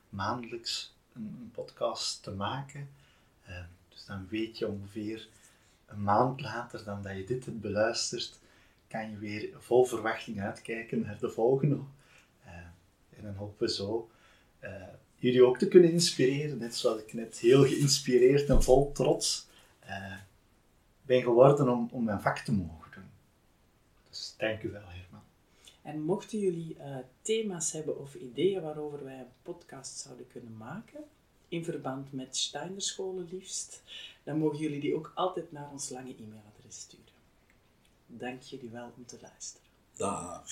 maandelijks 0.09 0.95
een, 1.13 1.37
een, 1.41 1.51
podcast 1.55 2.23
te 2.23 2.31
maken. 2.31 2.89
dus 3.89 4.05
dan 4.05 4.29
weet 4.29 4.59
je 4.59 4.69
ongeveer 4.69 5.29
een 5.87 6.03
maand 6.03 6.41
later 6.41 6.85
dan 6.85 7.03
dat 7.03 7.17
je 7.17 7.25
dit 7.25 7.45
hebt 7.45 7.61
beluisterd, 7.61 8.39
kan 8.93 9.11
je 9.11 9.19
weer 9.19 9.49
vol 9.59 9.85
verwachting 9.85 10.41
uitkijken 10.41 11.01
naar 11.01 11.19
de 11.19 11.31
volgende. 11.31 11.75
Uh, 11.75 12.53
en 13.11 13.23
dan 13.23 13.35
hopen 13.35 13.67
we 13.67 13.73
zo 13.73 14.11
uh, 14.65 14.71
jullie 15.17 15.45
ook 15.45 15.59
te 15.59 15.69
kunnen 15.69 15.91
inspireren, 15.91 16.59
net 16.59 16.77
zoals 16.77 17.01
ik 17.01 17.13
net 17.13 17.39
heel 17.39 17.65
geïnspireerd 17.65 18.49
en 18.49 18.63
vol 18.63 18.93
trots 18.93 19.49
uh, 19.85 20.17
ben 21.03 21.23
geworden 21.23 21.69
om, 21.69 21.89
om 21.93 22.05
mijn 22.05 22.21
vak 22.21 22.39
te 22.39 22.53
mogen 22.53 22.91
doen. 22.95 23.11
Dus 24.09 24.35
dank 24.39 24.63
u 24.63 24.71
wel, 24.71 24.87
Herman. 24.87 25.23
En 25.83 26.03
mochten 26.03 26.39
jullie 26.39 26.77
thema's 27.23 27.73
hebben 27.73 27.99
of 27.99 28.15
ideeën 28.15 28.63
waarover 28.63 29.05
wij 29.05 29.19
een 29.19 29.33
podcast 29.43 29.99
zouden 29.99 30.27
kunnen 30.27 30.57
maken, 30.57 31.01
in 31.49 31.65
verband 31.65 32.13
met 32.13 32.37
Steinerscholen 32.37 33.29
liefst, 33.31 33.83
dan 34.23 34.39
mogen 34.39 34.59
jullie 34.59 34.81
die 34.81 34.95
ook 34.95 35.13
altijd 35.15 35.53
naar 35.53 35.71
ons 35.71 35.89
lange 35.89 36.15
e-mailadres 36.19 36.81
sturen 36.81 37.02
dank 38.19 38.43
jullie 38.43 38.71
wel 38.71 38.93
om 38.97 39.07
te 39.07 39.19
luisteren. 39.21 39.67
Dag. 39.97 40.45